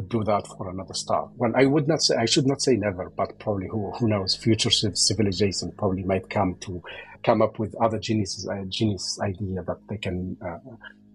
do 0.07 0.23
that 0.23 0.45
for 0.45 0.69
another 0.69 0.93
star. 0.93 1.29
Well, 1.37 1.53
I 1.55 1.65
would 1.65 1.87
not 1.87 2.03
say 2.03 2.15
I 2.15 2.25
should 2.25 2.45
not 2.45 2.61
say 2.61 2.75
never, 2.75 3.09
but 3.09 3.39
probably 3.39 3.69
who 3.69 3.91
who 3.93 4.07
knows? 4.07 4.35
Future 4.35 4.69
civilization 4.69 5.71
probably 5.77 6.03
might 6.03 6.29
come 6.29 6.55
to 6.61 6.83
come 7.23 7.41
up 7.41 7.57
with 7.57 7.73
other 7.81 7.97
genius 7.97 8.47
uh, 8.47 8.65
genius 8.69 9.19
idea 9.21 9.63
that 9.63 9.79
they 9.89 9.97
can 9.97 10.37
uh, 10.45 10.59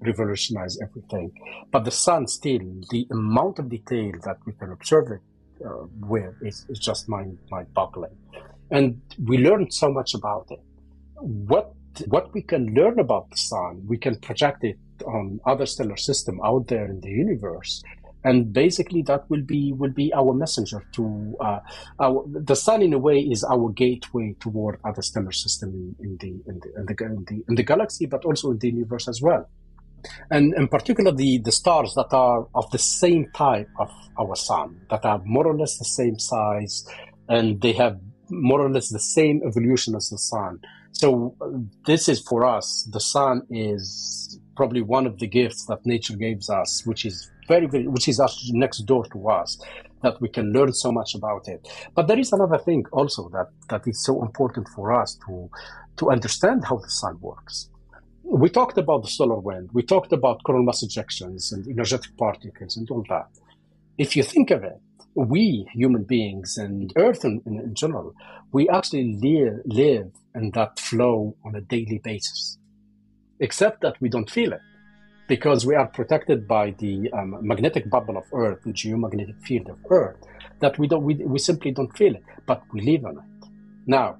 revolutionize 0.01 0.79
everything. 0.81 1.33
But 1.71 1.85
the 1.85 1.91
sun 1.91 2.27
still, 2.27 2.61
the 2.91 3.07
amount 3.11 3.59
of 3.59 3.69
detail 3.69 4.13
that 4.25 4.39
we 4.47 4.53
can 4.55 4.73
observe 4.73 5.09
it 5.13 5.21
uh, 5.65 5.87
with 6.01 6.35
is, 6.43 6.67
is 6.69 6.79
just 6.79 7.09
mind 7.09 7.39
mind 7.51 7.73
boggling, 7.75 8.17
and 8.71 9.01
we 9.25 9.39
learned 9.39 9.73
so 9.73 9.91
much 9.93 10.15
about 10.15 10.47
it 10.51 10.61
what 11.21 11.75
what 12.07 12.33
we 12.33 12.43
can 12.43 12.75
learn 12.75 12.99
about 12.99 13.31
the 13.31 13.37
sun, 13.37 13.83
we 13.87 13.99
can 13.99 14.17
project 14.17 14.65
it 14.65 14.79
on 15.07 15.41
other 15.47 15.67
stellar 15.67 15.97
system 15.97 16.41
out 16.45 16.69
there 16.69 16.87
in 16.87 17.01
the 17.01 17.11
universe, 17.11 17.83
and 18.25 18.53
basically 18.53 19.03
that 19.03 19.29
will 19.29 19.43
be 19.43 19.73
will 19.73 19.91
be 19.91 20.13
our 20.15 20.33
messenger 20.33 20.87
to 20.93 21.37
uh, 21.41 21.59
our, 21.99 22.25
the 22.27 22.55
sun. 22.55 22.83
In 22.83 22.93
a 22.93 22.99
way, 22.99 23.19
is 23.19 23.45
our 23.45 23.71
gateway 23.71 24.35
toward 24.41 24.79
other 24.85 25.03
stellar 25.03 25.33
system 25.33 25.95
in, 26.01 26.07
in, 26.07 26.17
the, 26.21 26.51
in, 26.51 26.61
the, 26.61 26.69
in, 26.79 26.87
the, 26.87 27.05
in 27.05 27.25
the 27.25 27.45
in 27.49 27.55
the 27.57 27.63
galaxy, 27.63 28.07
but 28.07 28.25
also 28.25 28.53
in 28.53 28.59
the 28.59 28.69
universe 28.69 29.09
as 29.09 29.21
well. 29.21 29.49
And 30.31 30.55
in 30.55 30.69
particular, 30.69 31.13
the, 31.13 31.39
the 31.39 31.53
stars 31.53 31.95
that 31.95 32.13
are 32.13 32.47
of 32.55 32.71
the 32.71 32.79
same 32.79 33.31
type 33.35 33.69
of 33.79 33.91
our 34.19 34.37
sun, 34.37 34.81
that 34.91 35.05
are 35.05 35.21
more 35.25 35.47
or 35.47 35.57
less 35.57 35.79
the 35.79 35.85
same 35.85 36.19
size, 36.19 36.87
and 37.29 37.61
they 37.61 37.73
have 37.73 37.99
more 38.29 38.61
or 38.61 38.71
less 38.71 38.89
the 38.91 39.01
same 39.01 39.43
evolution 39.47 39.95
as 39.95 40.09
the 40.09 40.19
sun 40.19 40.61
so 40.93 41.35
this 41.87 42.09
is 42.09 42.21
for 42.21 42.45
us. 42.45 42.89
The 42.93 43.01
sun 43.01 43.43
is 43.51 44.39
probably 44.57 44.83
one 44.83 45.07
of 45.07 45.19
the 45.19 45.27
gifts 45.27 45.65
that 45.67 45.87
nature 45.87 46.17
gives 46.17 46.51
us, 46.51 46.85
which 46.85 47.05
is 47.05 47.31
very, 47.49 47.67
very, 47.67 47.87
which 47.87 48.09
is 48.09 48.21
next 48.53 48.79
door 48.81 49.07
to 49.13 49.29
us, 49.29 49.59
that 50.03 50.21
we 50.21 50.29
can 50.29 50.53
learn 50.53 50.73
so 50.73 50.93
much 50.93 51.15
about 51.15 51.49
it. 51.49 51.67
But 51.95 52.07
there 52.07 52.19
is 52.19 52.33
another 52.33 52.59
thing 52.59 52.85
also 52.93 53.29
that 53.31 53.49
that 53.69 53.89
is 53.89 54.05
so 54.05 54.23
important 54.23 54.69
for 54.69 54.93
us 54.93 55.19
to 55.27 55.51
to 55.97 56.11
understand 56.11 56.65
how 56.65 56.77
the 56.77 56.91
sun 56.91 57.19
works. 57.21 57.71
We 58.23 58.49
talked 58.49 58.79
about 58.79 59.03
the 59.03 59.09
solar 59.09 59.39
wind. 59.39 59.71
We 59.73 59.83
talked 59.83 60.13
about 60.13 60.43
coronal 60.45 60.67
mass 60.67 60.85
ejections 60.85 61.53
and 61.53 61.67
energetic 61.67 62.17
particles 62.17 62.77
and 62.77 62.91
all 62.91 63.05
that. 63.09 63.29
If 63.99 64.17
you 64.17 64.23
think 64.23 64.51
of 64.51 64.63
it, 64.65 64.81
we 65.15 65.67
human 65.73 66.05
beings 66.05 66.57
and 66.57 66.93
Earth 66.97 67.25
in, 67.25 67.43
in, 67.47 67.75
general, 67.75 68.15
we 68.53 68.69
actually 68.69 69.17
live, 69.21 69.61
live 69.65 70.11
in 70.35 70.51
that 70.53 70.79
flow 70.79 71.37
on 71.45 71.57
a 71.57 71.61
daily 71.61 72.01
basis, 72.03 72.59
except 73.41 73.81
that 73.83 74.01
we 74.01 74.09
don't 74.09 74.31
feel 74.31 74.53
it 74.53 74.61
because 75.31 75.65
we 75.65 75.77
are 75.77 75.87
protected 75.87 76.49
by 76.49 76.73
the 76.79 77.09
um, 77.13 77.37
magnetic 77.41 77.89
bubble 77.89 78.17
of 78.17 78.25
Earth, 78.33 78.59
the 78.65 78.73
geomagnetic 78.73 79.41
field 79.45 79.69
of 79.69 79.79
Earth, 79.89 80.17
that 80.59 80.77
we 80.79 80.89
don't, 80.89 81.05
we, 81.05 81.15
we 81.15 81.39
simply 81.39 81.71
don't 81.71 81.97
feel 81.97 82.15
it, 82.17 82.25
but 82.47 82.63
we 82.73 82.81
live 82.81 83.05
on 83.05 83.19
it. 83.19 83.49
Now, 83.87 84.19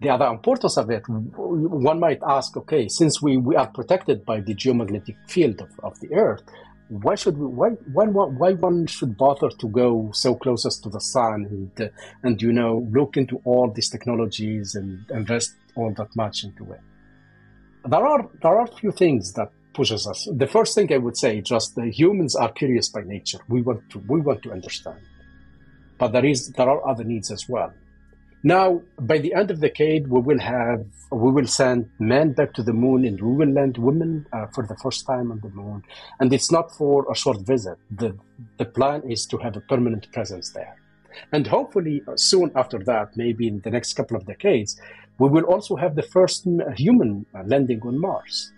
the 0.00 0.10
other 0.10 0.26
importance 0.26 0.76
of 0.76 0.90
it, 0.90 1.02
one 1.08 1.98
might 1.98 2.20
ask, 2.26 2.56
okay, 2.56 2.88
since 2.88 3.20
we, 3.20 3.36
we 3.36 3.56
are 3.56 3.66
protected 3.66 4.24
by 4.24 4.40
the 4.40 4.54
geomagnetic 4.54 5.16
field 5.28 5.60
of, 5.60 5.70
of 5.82 5.98
the 6.00 6.14
Earth, 6.14 6.42
why 6.88 7.14
should 7.16 7.36
we 7.36 7.46
why 7.46 7.68
why 7.92 8.06
why 8.06 8.52
one 8.54 8.86
should 8.86 9.14
bother 9.18 9.50
to 9.50 9.68
go 9.68 10.10
so 10.14 10.34
closest 10.34 10.82
to 10.82 10.88
the 10.88 11.00
sun 11.00 11.44
and 11.44 11.80
uh, 11.82 11.92
and 12.22 12.40
you 12.40 12.50
know 12.50 12.88
look 12.90 13.18
into 13.18 13.42
all 13.44 13.70
these 13.70 13.90
technologies 13.90 14.74
and 14.74 15.04
invest 15.10 15.54
all 15.76 15.92
that 15.98 16.08
much 16.16 16.44
into 16.44 16.64
it? 16.72 16.80
There 17.84 18.06
are 18.06 18.26
there 18.42 18.56
are 18.56 18.64
a 18.64 18.74
few 18.74 18.90
things 18.90 19.34
that 19.34 19.52
pushes 19.74 20.06
us. 20.06 20.26
The 20.32 20.46
first 20.46 20.74
thing 20.74 20.90
i 20.90 20.96
would 20.96 21.18
say 21.18 21.42
just 21.42 21.74
the 21.74 21.90
humans 21.90 22.34
are 22.34 22.50
curious 22.52 22.88
by 22.88 23.02
nature. 23.02 23.40
We 23.48 23.60
want 23.60 23.90
to 23.90 23.98
we 24.08 24.22
want 24.22 24.42
to 24.44 24.52
understand. 24.52 25.00
But 25.98 26.12
there 26.12 26.24
is 26.24 26.48
there 26.52 26.70
are 26.70 26.88
other 26.88 27.04
needs 27.04 27.30
as 27.30 27.46
well 27.50 27.70
now, 28.42 28.82
by 29.00 29.18
the 29.18 29.34
end 29.34 29.50
of 29.50 29.60
the 29.60 29.68
decade, 29.68 30.06
we 30.08 30.20
will 30.20 30.38
have 30.38 30.84
we 31.10 31.32
will 31.32 31.46
send 31.46 31.90
men 31.98 32.34
back 32.34 32.52
to 32.54 32.62
the 32.62 32.72
moon, 32.72 33.04
and 33.04 33.20
we 33.20 33.32
will 33.32 33.52
land 33.52 33.78
women 33.78 34.26
uh, 34.32 34.46
for 34.54 34.64
the 34.66 34.76
first 34.76 35.06
time 35.06 35.32
on 35.32 35.40
the 35.40 35.48
moon. 35.48 35.82
And 36.20 36.32
it's 36.32 36.52
not 36.52 36.70
for 36.76 37.10
a 37.10 37.16
short 37.16 37.40
visit. 37.40 37.78
the 37.90 38.16
The 38.58 38.66
plan 38.66 39.02
is 39.10 39.26
to 39.26 39.38
have 39.38 39.56
a 39.56 39.60
permanent 39.60 40.12
presence 40.12 40.52
there, 40.52 40.76
and 41.32 41.46
hopefully 41.46 42.02
uh, 42.06 42.16
soon 42.16 42.52
after 42.54 42.78
that, 42.90 43.16
maybe 43.16 43.48
in 43.48 43.60
the 43.60 43.70
next 43.70 43.94
couple 43.94 44.16
of 44.16 44.24
decades, 44.26 44.80
we 45.18 45.28
will 45.28 45.44
also 45.44 45.74
have 45.74 45.96
the 45.96 46.02
first 46.02 46.46
human 46.76 47.26
uh, 47.34 47.42
landing 47.44 47.80
on 47.82 47.98
Mars. 48.00 48.52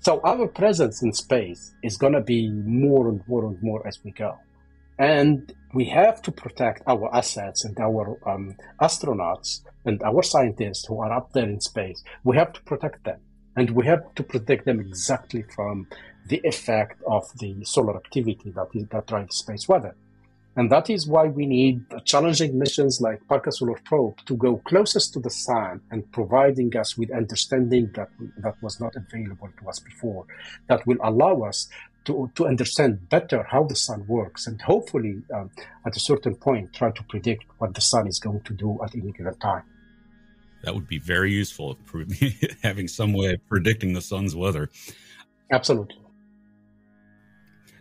So 0.00 0.20
our 0.22 0.46
presence 0.46 1.02
in 1.02 1.12
space 1.12 1.74
is 1.82 1.96
going 1.96 2.12
to 2.12 2.20
be 2.20 2.48
more 2.48 3.08
and 3.08 3.20
more 3.26 3.44
and 3.46 3.60
more 3.60 3.84
as 3.84 3.98
we 4.04 4.12
go. 4.12 4.38
And 4.98 5.52
we 5.74 5.84
have 5.86 6.22
to 6.22 6.32
protect 6.32 6.82
our 6.86 7.14
assets 7.14 7.64
and 7.64 7.78
our 7.78 8.18
um, 8.26 8.56
astronauts 8.80 9.60
and 9.84 10.02
our 10.02 10.22
scientists 10.22 10.86
who 10.86 11.00
are 11.00 11.12
up 11.12 11.32
there 11.32 11.48
in 11.48 11.60
space. 11.60 12.02
We 12.24 12.36
have 12.36 12.52
to 12.54 12.62
protect 12.62 13.04
them. 13.04 13.20
And 13.56 13.70
we 13.70 13.86
have 13.86 14.14
to 14.14 14.22
protect 14.22 14.66
them 14.66 14.80
exactly 14.80 15.44
from 15.54 15.86
the 16.28 16.40
effect 16.44 17.00
of 17.06 17.24
the 17.38 17.64
solar 17.64 17.96
activity 17.96 18.52
that, 18.54 18.68
is, 18.74 18.86
that 18.88 19.06
drives 19.06 19.36
space 19.36 19.68
weather. 19.68 19.96
And 20.56 20.72
that 20.72 20.88
is 20.88 21.06
why 21.06 21.24
we 21.26 21.44
need 21.44 21.84
challenging 22.06 22.58
missions 22.58 23.00
like 23.02 23.26
Parker 23.28 23.50
Solar 23.50 23.78
Probe 23.84 24.16
to 24.24 24.34
go 24.36 24.56
closest 24.64 25.12
to 25.12 25.20
the 25.20 25.30
sun 25.30 25.82
and 25.90 26.10
providing 26.12 26.74
us 26.76 26.96
with 26.96 27.10
understanding 27.12 27.90
that, 27.94 28.08
that 28.38 28.54
was 28.62 28.80
not 28.80 28.94
available 28.96 29.50
to 29.60 29.68
us 29.68 29.78
before, 29.78 30.24
that 30.68 30.86
will 30.86 30.96
allow 31.02 31.42
us 31.42 31.68
to, 32.06 32.30
to 32.36 32.46
understand 32.46 33.08
better 33.08 33.46
how 33.50 33.64
the 33.64 33.76
sun 33.76 34.04
works 34.06 34.46
and 34.46 34.60
hopefully 34.62 35.22
um, 35.34 35.50
at 35.86 35.96
a 35.96 36.00
certain 36.00 36.34
point 36.34 36.72
try 36.72 36.90
to 36.90 37.02
predict 37.04 37.44
what 37.58 37.74
the 37.74 37.80
sun 37.80 38.06
is 38.06 38.18
going 38.18 38.40
to 38.42 38.54
do 38.54 38.78
at 38.82 38.94
any 38.94 39.12
given 39.12 39.36
time. 39.38 39.64
That 40.62 40.74
would 40.74 40.88
be 40.88 40.98
very 40.98 41.32
useful, 41.32 41.78
having 42.62 42.88
some 42.88 43.12
way 43.12 43.34
of 43.34 43.46
predicting 43.46 43.92
the 43.92 44.00
sun's 44.00 44.34
weather. 44.34 44.70
Absolutely. 45.52 45.96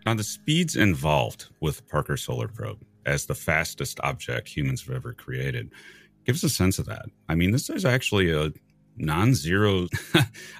Now, 0.05 0.13
the 0.13 0.23
speeds 0.23 0.75
involved 0.75 1.47
with 1.61 1.87
Parker 1.87 2.17
Solar 2.17 2.47
Probe 2.47 2.85
as 3.05 3.25
the 3.25 3.33
fastest 3.33 3.99
object 4.03 4.49
humans 4.49 4.85
have 4.85 4.95
ever 4.95 5.13
created 5.13 5.71
gives 6.25 6.43
a 6.43 6.49
sense 6.49 6.77
of 6.77 6.85
that. 6.85 7.05
I 7.29 7.35
mean, 7.35 7.51
this 7.51 7.69
is 7.69 7.85
actually 7.85 8.31
a 8.31 8.51
non-zero. 8.97 9.87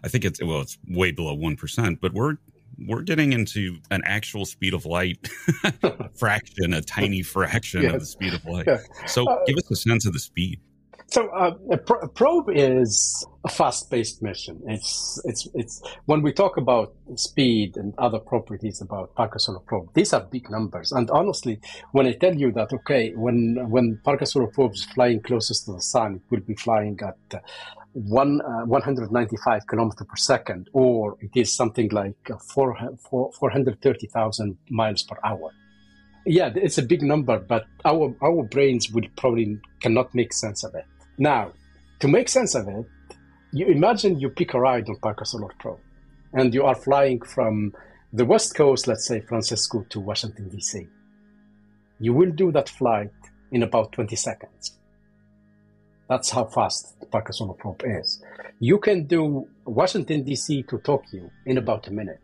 I 0.04 0.08
think 0.08 0.26
it's 0.26 0.42
well, 0.44 0.62
it's 0.62 0.78
way 0.88 1.12
below 1.12 1.34
one 1.34 1.56
percent, 1.56 2.02
but 2.02 2.14
we're 2.14 2.38
we're 2.78 3.02
getting 3.02 3.34
into 3.34 3.78
an 3.92 4.02
actual 4.06 4.46
speed 4.46 4.74
of 4.74 4.86
light 4.86 5.28
fraction, 6.16 6.74
a 6.74 6.82
tiny 6.82 7.22
fraction 7.22 7.84
yes. 7.84 7.94
of 7.94 8.00
the 8.00 8.06
speed 8.06 8.34
of 8.34 8.46
light. 8.46 8.68
Yeah. 8.68 8.78
So, 9.08 9.28
uh, 9.28 9.44
give 9.46 9.58
us 9.58 9.70
a 9.72 9.76
sense 9.76 10.06
of 10.06 10.14
the 10.14 10.20
speed. 10.20 10.60
So, 11.08 11.30
uh, 11.30 11.56
a, 11.72 11.76
a 11.76 12.08
probe 12.08 12.50
is 12.50 13.26
a 13.44 13.50
fast-paced 13.50 14.24
mission. 14.24 14.62
It's 14.68 15.22
it's 15.26 15.48
it's 15.54 15.82
when 16.06 16.24
we 16.24 16.34
talk 16.34 16.58
about 16.58 16.94
speed 17.16 17.78
and 17.78 17.94
other 17.98 18.18
properties 18.18 18.82
about 18.82 19.14
Parker 19.16 19.38
Solar 19.40 19.60
Probe, 19.60 19.94
these 19.94 20.14
are 20.14 20.22
big 20.22 20.50
numbers. 20.50 20.92
And 20.92 21.10
honestly, 21.12 21.60
when 21.92 22.08
I 22.08 22.14
tell 22.14 22.36
you 22.36 22.52
that, 22.54 22.74
okay, 22.74 23.14
when 23.14 23.70
when 23.70 24.00
Parker 24.04 24.26
Solar 24.26 24.48
Probe 24.48 24.74
is 24.74 24.86
flying 24.86 25.22
closest 25.22 25.66
to 25.66 25.74
the 25.74 25.82
sun, 25.82 26.16
it 26.16 26.22
will 26.32 26.42
be 26.42 26.56
flying 26.56 27.00
at 27.02 27.18
uh, 27.34 27.40
one, 27.96 28.42
uh, 28.42 28.66
195 28.66 29.68
kilometer 29.68 30.04
per 30.04 30.18
second, 30.18 30.70
or 30.74 31.18
it 31.22 31.32
is 31.34 31.54
something 31.54 31.90
like 31.90 32.30
uh, 32.30 32.38
4, 32.38 32.98
4, 33.10 33.32
430,000 33.32 34.58
miles 34.70 35.04
per 35.04 35.18
hour. 35.24 35.52
Yeah, 36.26 36.52
it's 36.56 36.78
a 36.78 36.84
big 36.84 37.02
number, 37.02 37.40
but 37.40 37.66
our, 37.86 38.14
our 38.22 38.44
brains 38.44 38.92
will 38.92 39.08
probably 39.16 39.60
cannot 39.80 40.14
make 40.14 40.34
sense 40.34 40.64
of 40.66 40.76
it. 40.76 40.86
Now, 41.18 41.54
to 42.02 42.10
make 42.10 42.28
sense 42.28 42.54
of 42.54 42.68
it, 42.68 42.86
you 43.54 43.68
imagine 43.68 44.20
you 44.20 44.30
pick 44.30 44.54
a 44.54 44.60
ride 44.60 44.90
on 44.90 44.98
Parker 44.98 45.24
Solar 45.24 45.54
Probe, 45.60 45.80
and 46.34 46.54
you 46.54 46.66
are 46.66 46.76
flying 46.76 47.22
from 47.22 47.74
the 48.12 48.26
West 48.26 48.56
Coast, 48.56 48.88
let's 48.88 49.08
say 49.08 49.22
Francisco 49.22 49.86
to 49.90 50.02
Washington, 50.02 50.50
D.C. 50.50 50.86
You 52.00 52.14
will 52.14 52.32
do 52.32 52.52
that 52.52 52.68
flight 52.68 53.12
in 53.52 53.64
about 53.64 53.94
20 53.94 54.18
seconds 54.18 54.74
That's 56.08 56.30
how 56.30 56.46
fast 56.46 57.00
the 57.00 57.08
Parker 57.08 57.34
Solar 57.34 57.54
Probe 57.54 57.82
is. 57.86 58.22
You 58.60 58.78
can 58.80 59.06
do 59.06 59.48
Washington, 59.66 60.24
D.C. 60.24 60.64
to 60.64 60.78
Tokyo 60.80 61.30
in 61.46 61.58
about 61.58 61.88
a 61.88 61.92
minute. 61.92 62.20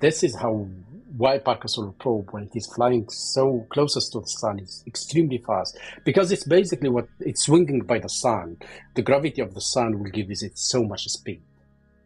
This 0.00 0.22
is 0.22 0.36
how 0.36 0.68
why 1.16 1.38
Parker 1.38 1.68
Solar 1.68 1.92
Probe, 1.92 2.28
when 2.32 2.44
it 2.44 2.50
is 2.54 2.66
flying 2.66 3.08
so 3.08 3.66
closest 3.70 4.12
to 4.12 4.20
the 4.20 4.26
sun, 4.26 4.58
is 4.58 4.84
extremely 4.86 5.38
fast 5.38 5.78
because 6.04 6.30
it's 6.30 6.44
basically 6.44 6.90
what 6.90 7.08
it's 7.20 7.44
swinging 7.44 7.80
by 7.80 7.98
the 7.98 8.08
sun. 8.08 8.58
The 8.94 9.02
gravity 9.02 9.40
of 9.40 9.54
the 9.54 9.60
sun 9.60 9.98
will 9.98 10.10
give 10.10 10.30
it 10.30 10.58
so 10.58 10.84
much 10.84 11.04
speed. 11.04 11.42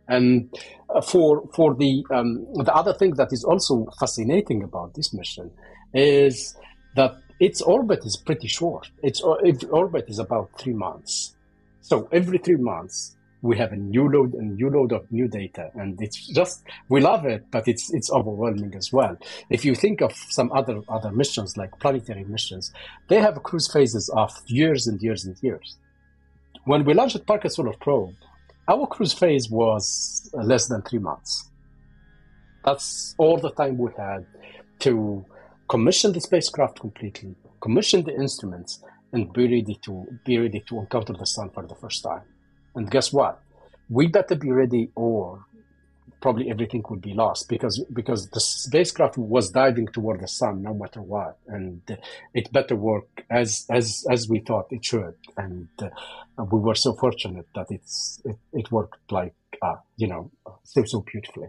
And 0.09 0.55
uh, 0.89 1.01
for 1.01 1.49
for 1.55 1.74
the 1.74 2.05
um, 2.11 2.47
the 2.55 2.74
other 2.74 2.95
thing 2.95 3.14
that 3.14 3.33
is 3.33 3.45
also 3.45 3.89
fascinating 3.99 4.62
about 4.62 4.95
this 4.95 5.12
mission 5.12 5.51
is 5.95 6.57
that 6.97 7.14
its 7.41 7.62
orbit 7.62 8.05
is 8.05 8.16
pretty 8.16 8.49
short. 8.49 8.91
Its, 9.03 9.24
uh, 9.24 9.32
its 9.43 9.64
orbit 9.64 10.05
is 10.09 10.18
about 10.18 10.51
three 10.59 10.74
months. 10.74 11.34
So 11.80 12.09
every 12.12 12.38
three 12.38 12.57
months, 12.57 13.16
we 13.43 13.57
have 13.57 13.72
a 13.72 13.76
new 13.76 14.09
load 14.09 14.34
and 14.34 14.57
new 14.57 14.68
load 14.68 14.93
of 14.93 15.11
new 15.11 15.26
data 15.26 15.70
and 15.74 16.01
it's 16.03 16.28
just 16.28 16.62
we 16.88 17.01
love 17.01 17.24
it 17.24 17.43
but 17.51 17.66
it's 17.66 17.93
it's 17.95 18.11
overwhelming 18.11 18.74
as 18.76 18.93
well 18.93 19.16
if 19.49 19.64
you 19.64 19.74
think 19.74 20.03
of 20.03 20.12
some 20.28 20.53
other 20.53 20.80
other 20.88 21.11
missions 21.11 21.57
like 21.57 21.70
planetary 21.80 22.24
missions 22.24 22.70
they 23.09 23.18
have 23.18 23.43
cruise 23.43 23.70
phases 23.72 24.11
of 24.14 24.30
years 24.47 24.86
and 24.86 25.01
years 25.01 25.24
and 25.24 25.36
years 25.43 25.78
when 26.64 26.84
we 26.84 26.93
launched 26.93 27.24
parker 27.26 27.49
solar 27.49 27.72
probe 27.80 28.14
our 28.68 28.86
cruise 28.86 29.14
phase 29.14 29.49
was 29.49 30.30
less 30.34 30.66
than 30.68 30.82
three 30.82 30.99
months 30.99 31.51
that's 32.64 33.14
all 33.16 33.38
the 33.38 33.51
time 33.53 33.78
we 33.78 33.91
had 33.97 34.26
to 34.80 35.24
commission 35.71 36.12
the 36.12 36.21
spacecraft 36.21 36.81
completely, 36.81 37.35
commission 37.61 38.03
the 38.03 38.14
instruments, 38.14 38.83
and 39.12 39.33
be 39.33 39.45
ready 39.45 39.79
to 39.83 40.05
be 40.25 40.37
ready 40.37 40.61
to 40.68 40.81
encounter 40.81 41.12
the 41.12 41.25
sun 41.25 41.49
for 41.51 41.64
the 41.64 41.77
first 41.77 42.03
time. 42.03 42.23
And 42.75 42.91
guess 42.91 43.12
what? 43.12 43.41
We 43.89 44.09
better 44.09 44.35
be 44.35 44.51
ready, 44.51 44.91
or 44.97 45.45
probably 46.21 46.51
everything 46.51 46.83
would 46.91 47.01
be 47.01 47.14
lost 47.14 47.49
because 47.49 47.83
because 47.93 48.29
the 48.31 48.41
spacecraft 48.41 49.16
was 49.16 49.51
diving 49.51 49.87
toward 49.89 50.21
the 50.21 50.29
sun 50.29 50.62
no 50.62 50.75
matter 50.75 51.03
what, 51.03 51.39
and 51.47 51.81
it 52.35 52.53
better 52.53 52.75
work 52.75 53.25
as 53.31 53.64
as 53.71 54.05
as 54.11 54.29
we 54.29 54.41
thought 54.41 54.66
it 54.71 54.85
should. 54.85 55.14
And 55.37 55.68
uh, 55.81 56.45
we 56.51 56.59
were 56.59 56.75
so 56.75 56.95
fortunate 56.95 57.47
that 57.55 57.66
it's 57.71 58.21
it, 58.25 58.37
it 58.53 58.73
worked 58.73 59.12
like 59.12 59.35
uh, 59.62 59.77
you 59.97 60.09
know 60.09 60.33
so 60.64 60.83
so 60.85 61.01
beautifully. 61.01 61.49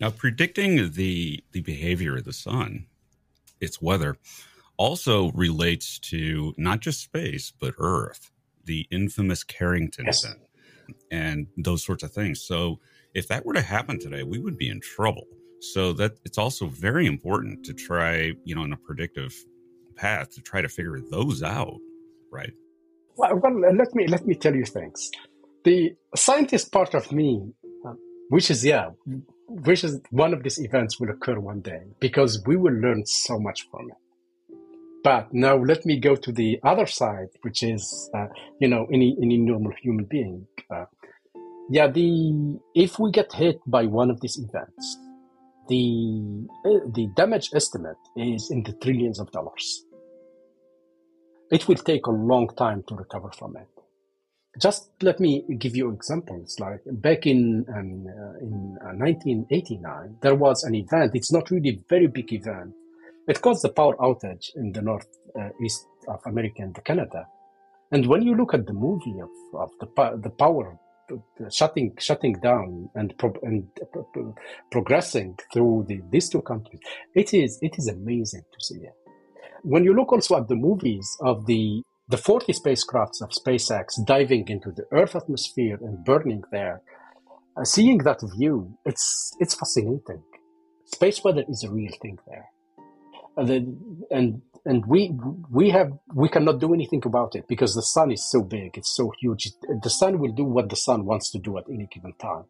Now, 0.00 0.10
predicting 0.10 0.92
the 0.92 1.42
the 1.52 1.60
behavior 1.60 2.16
of 2.16 2.24
the 2.24 2.32
sun, 2.32 2.86
its 3.60 3.80
weather, 3.80 4.16
also 4.76 5.30
relates 5.32 5.98
to 6.00 6.54
not 6.56 6.80
just 6.80 7.00
space 7.00 7.52
but 7.58 7.74
Earth, 7.78 8.30
the 8.64 8.86
infamous 8.90 9.44
Carrington 9.44 10.06
yes. 10.06 10.24
event, 10.24 10.40
and 11.10 11.46
those 11.56 11.84
sorts 11.84 12.02
of 12.02 12.12
things. 12.12 12.42
So, 12.42 12.80
if 13.14 13.28
that 13.28 13.46
were 13.46 13.54
to 13.54 13.62
happen 13.62 13.98
today, 13.98 14.24
we 14.24 14.38
would 14.38 14.58
be 14.58 14.68
in 14.68 14.80
trouble. 14.80 15.26
So 15.60 15.92
that 15.94 16.18
it's 16.24 16.36
also 16.36 16.66
very 16.66 17.06
important 17.06 17.64
to 17.64 17.72
try, 17.72 18.32
you 18.44 18.54
know, 18.54 18.64
in 18.64 18.72
a 18.72 18.76
predictive 18.76 19.32
path 19.96 20.30
to 20.34 20.42
try 20.42 20.60
to 20.60 20.68
figure 20.68 21.00
those 21.00 21.42
out, 21.42 21.78
right? 22.30 22.52
Well, 23.16 23.36
well 23.36 23.74
let 23.74 23.94
me 23.94 24.06
let 24.06 24.26
me 24.26 24.34
tell 24.34 24.54
you 24.54 24.64
things. 24.64 25.10
The 25.64 25.94
scientist 26.14 26.70
part 26.72 26.94
of 26.94 27.10
me, 27.12 27.52
uh, 27.86 27.94
which 28.28 28.50
is 28.50 28.64
yeah, 28.64 28.90
which 29.48 29.84
is 29.84 30.00
one 30.10 30.32
of 30.32 30.42
these 30.42 30.58
events 30.58 30.98
will 30.98 31.10
occur 31.10 31.38
one 31.38 31.60
day 31.60 31.82
because 32.00 32.42
we 32.46 32.56
will 32.56 32.72
learn 32.72 33.04
so 33.06 33.38
much 33.38 33.68
from 33.70 33.90
it. 33.90 33.96
But 35.02 35.34
now 35.34 35.56
let 35.56 35.84
me 35.84 36.00
go 36.00 36.16
to 36.16 36.32
the 36.32 36.58
other 36.62 36.86
side, 36.86 37.28
which 37.42 37.62
is, 37.62 38.10
uh, 38.14 38.26
you 38.58 38.68
know, 38.68 38.86
any 38.90 39.16
any 39.20 39.36
normal 39.36 39.72
human 39.82 40.06
being. 40.06 40.46
Uh, 40.70 40.86
yeah, 41.68 41.88
the 41.88 42.58
if 42.74 42.98
we 42.98 43.10
get 43.10 43.32
hit 43.32 43.60
by 43.66 43.84
one 43.84 44.10
of 44.10 44.20
these 44.22 44.38
events, 44.38 44.98
the 45.68 46.46
uh, 46.64 46.80
the 46.94 47.08
damage 47.16 47.50
estimate 47.54 47.98
is 48.16 48.50
in 48.50 48.62
the 48.62 48.72
trillions 48.72 49.20
of 49.20 49.30
dollars. 49.30 49.84
It 51.50 51.68
will 51.68 51.76
take 51.76 52.06
a 52.06 52.10
long 52.10 52.48
time 52.56 52.82
to 52.88 52.94
recover 52.94 53.30
from 53.30 53.56
it 53.58 53.73
just 54.60 54.90
let 55.02 55.20
me 55.20 55.44
give 55.58 55.76
you 55.76 55.90
examples. 55.90 56.58
Like 56.60 56.80
back 56.86 57.26
in 57.26 57.64
um, 57.68 58.06
uh, 58.06 58.38
in 58.38 58.78
uh, 58.80 58.94
1989, 58.94 60.18
there 60.22 60.34
was 60.34 60.64
an 60.64 60.74
event. 60.74 61.12
It's 61.14 61.32
not 61.32 61.50
really 61.50 61.70
a 61.70 61.80
very 61.88 62.06
big 62.06 62.32
event. 62.32 62.72
It 63.26 63.40
caused 63.40 63.64
a 63.64 63.68
power 63.68 63.96
outage 63.96 64.54
in 64.54 64.72
the 64.72 64.82
north 64.82 65.06
uh, 65.38 65.48
east 65.62 65.86
of 66.08 66.20
America 66.26 66.62
and 66.62 66.84
Canada. 66.84 67.26
And 67.90 68.06
when 68.06 68.22
you 68.22 68.34
look 68.34 68.54
at 68.54 68.66
the 68.66 68.72
movie 68.72 69.20
of, 69.20 69.30
of 69.54 69.70
the 69.80 70.20
the 70.22 70.30
power 70.30 70.78
shutting 71.50 71.94
shutting 71.98 72.34
down 72.34 72.88
and 72.94 73.16
pro- 73.18 73.40
and 73.42 73.68
pro- 73.92 74.34
progressing 74.70 75.36
through 75.52 75.84
the, 75.88 76.00
these 76.10 76.28
two 76.28 76.42
countries, 76.42 76.80
it 77.14 77.34
is 77.34 77.58
it 77.60 77.76
is 77.78 77.88
amazing 77.88 78.42
to 78.52 78.64
see 78.64 78.80
it. 78.80 78.94
When 79.62 79.84
you 79.84 79.94
look 79.94 80.12
also 80.12 80.36
at 80.36 80.48
the 80.48 80.56
movies 80.56 81.16
of 81.20 81.46
the 81.46 81.82
the 82.08 82.18
40 82.18 82.52
spacecrafts 82.52 83.22
of 83.22 83.30
SpaceX 83.30 84.04
diving 84.04 84.46
into 84.48 84.70
the 84.70 84.84
Earth 84.92 85.16
atmosphere 85.16 85.78
and 85.80 86.04
burning 86.04 86.42
there, 86.52 86.82
uh, 87.56 87.64
seeing 87.64 87.98
that 87.98 88.20
view, 88.36 88.76
it's 88.84 89.34
it's 89.40 89.54
fascinating. 89.54 90.22
Space 90.84 91.24
weather 91.24 91.44
is 91.48 91.64
a 91.64 91.70
real 91.70 91.92
thing 92.02 92.18
there, 92.26 92.46
and 93.36 93.48
then, 93.48 94.04
and 94.10 94.42
and 94.66 94.84
we 94.86 95.12
we 95.50 95.70
have 95.70 95.92
we 96.12 96.28
cannot 96.28 96.60
do 96.60 96.74
anything 96.74 97.02
about 97.06 97.34
it 97.34 97.46
because 97.48 97.74
the 97.74 97.82
sun 97.82 98.12
is 98.12 98.28
so 98.30 98.42
big, 98.42 98.76
it's 98.76 98.94
so 98.94 99.12
huge. 99.20 99.52
The 99.82 99.90
sun 99.90 100.18
will 100.18 100.32
do 100.32 100.44
what 100.44 100.68
the 100.68 100.76
sun 100.76 101.06
wants 101.06 101.30
to 101.32 101.38
do 101.38 101.56
at 101.56 101.64
any 101.70 101.86
given 101.90 102.12
time. 102.20 102.44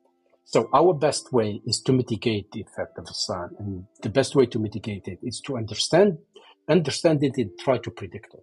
So 0.46 0.68
our 0.74 0.94
best 0.94 1.32
way 1.32 1.61
is 1.64 1.80
to 1.82 1.92
mitigate 1.92 2.50
the 2.50 2.62
effect 2.62 2.98
of 2.98 3.07
the 3.07 3.14
sun, 3.14 3.50
and 3.59 3.84
the 4.02 4.11
best 4.11 4.34
way 4.34 4.46
to 4.46 4.59
mitigate 4.59 5.07
it 5.07 5.20
is 5.22 5.40
to 5.46 5.57
understand 5.57 6.18
understand 6.68 7.22
it 7.22 7.36
and 7.36 7.50
try 7.61 7.78
to 7.78 7.90
predict 7.90 8.34
it. 8.34 8.42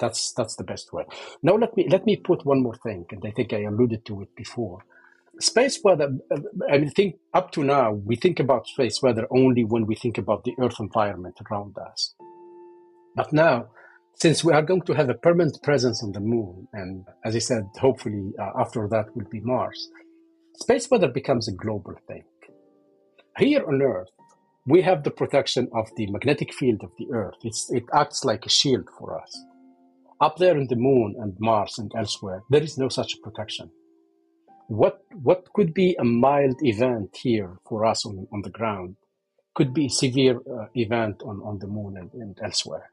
That's 0.00 0.32
that's 0.32 0.56
the 0.56 0.64
best 0.64 0.92
way. 0.92 1.04
Now 1.42 1.56
let 1.56 1.76
me 1.76 1.86
let 1.88 2.06
me 2.06 2.16
put 2.16 2.46
one 2.46 2.62
more 2.62 2.74
thing, 2.74 3.04
and 3.10 3.22
I 3.24 3.30
think 3.30 3.52
I 3.52 3.62
alluded 3.62 4.04
to 4.06 4.22
it 4.22 4.34
before. 4.34 4.84
Space 5.40 5.80
weather. 5.84 6.08
I 6.72 6.78
mean, 6.78 6.90
think 6.90 7.16
up 7.34 7.52
to 7.52 7.62
now 7.62 7.92
we 7.92 8.16
think 8.16 8.40
about 8.40 8.66
space 8.66 9.02
weather 9.02 9.26
only 9.30 9.64
when 9.64 9.86
we 9.86 9.94
think 9.94 10.18
about 10.18 10.44
the 10.44 10.54
Earth 10.58 10.80
environment 10.80 11.38
around 11.50 11.76
us. 11.78 12.14
But 13.14 13.32
now, 13.32 13.68
since 14.14 14.44
we 14.44 14.52
are 14.52 14.62
going 14.62 14.82
to 14.82 14.94
have 14.94 15.10
a 15.10 15.14
permanent 15.14 15.62
presence 15.62 16.02
on 16.02 16.12
the 16.12 16.20
moon, 16.20 16.68
and 16.72 17.06
as 17.24 17.36
I 17.36 17.40
said, 17.40 17.64
hopefully 17.78 18.32
uh, 18.38 18.50
after 18.58 18.88
that 18.88 19.14
will 19.14 19.28
be 19.30 19.40
Mars, 19.40 19.90
space 20.56 20.90
weather 20.90 21.08
becomes 21.08 21.48
a 21.48 21.52
global 21.52 21.94
thing. 22.06 22.24
Here 23.38 23.64
on 23.66 23.80
Earth, 23.80 24.10
we 24.66 24.82
have 24.82 25.04
the 25.04 25.10
protection 25.10 25.68
of 25.74 25.88
the 25.96 26.06
magnetic 26.10 26.52
field 26.52 26.82
of 26.82 26.90
the 26.98 27.08
Earth. 27.12 27.36
It's, 27.42 27.70
it 27.70 27.84
acts 27.94 28.24
like 28.24 28.44
a 28.44 28.50
shield 28.50 28.88
for 28.98 29.20
us. 29.20 29.44
Up 30.22 30.36
there 30.36 30.58
in 30.58 30.66
the 30.66 30.76
moon 30.76 31.16
and 31.18 31.34
Mars 31.40 31.78
and 31.78 31.90
elsewhere, 31.96 32.42
there 32.50 32.62
is 32.62 32.76
no 32.76 32.90
such 32.90 33.22
protection. 33.22 33.70
What, 34.68 35.02
what 35.22 35.50
could 35.54 35.72
be 35.72 35.96
a 35.98 36.04
mild 36.04 36.56
event 36.62 37.16
here 37.22 37.58
for 37.66 37.86
us 37.86 38.04
on, 38.04 38.28
on 38.30 38.42
the 38.42 38.50
ground 38.50 38.96
could 39.54 39.72
be 39.72 39.86
a 39.86 39.90
severe 39.90 40.38
uh, 40.38 40.66
event 40.74 41.22
on, 41.24 41.40
on 41.42 41.58
the 41.58 41.66
moon 41.66 41.96
and, 41.96 42.12
and 42.12 42.38
elsewhere. 42.42 42.90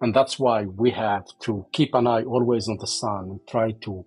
And 0.00 0.14
that's 0.14 0.38
why 0.38 0.64
we 0.64 0.90
have 0.92 1.26
to 1.40 1.66
keep 1.72 1.94
an 1.94 2.06
eye 2.06 2.22
always 2.22 2.66
on 2.66 2.78
the 2.80 2.86
sun 2.86 3.24
and 3.30 3.40
try 3.46 3.72
to 3.82 4.04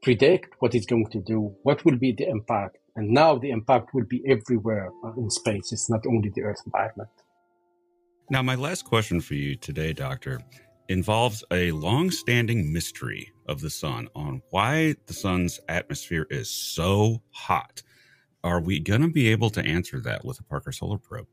predict 0.00 0.54
what 0.60 0.76
it's 0.76 0.86
going 0.86 1.10
to 1.10 1.20
do, 1.20 1.54
what 1.64 1.84
will 1.84 1.98
be 1.98 2.12
the 2.12 2.28
impact. 2.28 2.78
And 2.94 3.10
now 3.10 3.36
the 3.36 3.50
impact 3.50 3.92
will 3.92 4.04
be 4.04 4.22
everywhere 4.26 4.90
uh, 5.04 5.12
in 5.16 5.28
space. 5.28 5.72
It's 5.72 5.90
not 5.90 6.06
only 6.06 6.30
the 6.34 6.42
Earth 6.42 6.62
environment. 6.64 7.10
Now, 8.30 8.42
my 8.42 8.54
last 8.54 8.84
question 8.84 9.20
for 9.20 9.34
you 9.34 9.56
today, 9.56 9.92
Doctor, 9.92 10.40
involves 10.88 11.44
a 11.50 11.72
long 11.72 12.10
standing 12.10 12.72
mystery 12.72 13.32
of 13.46 13.60
the 13.60 13.70
sun 13.70 14.08
on 14.14 14.42
why 14.50 14.94
the 15.06 15.14
sun's 15.14 15.60
atmosphere 15.68 16.26
is 16.30 16.50
so 16.50 17.22
hot. 17.30 17.82
Are 18.42 18.60
we 18.60 18.80
going 18.80 19.00
to 19.00 19.08
be 19.08 19.28
able 19.28 19.50
to 19.50 19.64
answer 19.64 20.00
that 20.00 20.24
with 20.24 20.38
a 20.40 20.44
Parker 20.44 20.72
Solar 20.72 20.98
Probe? 20.98 21.26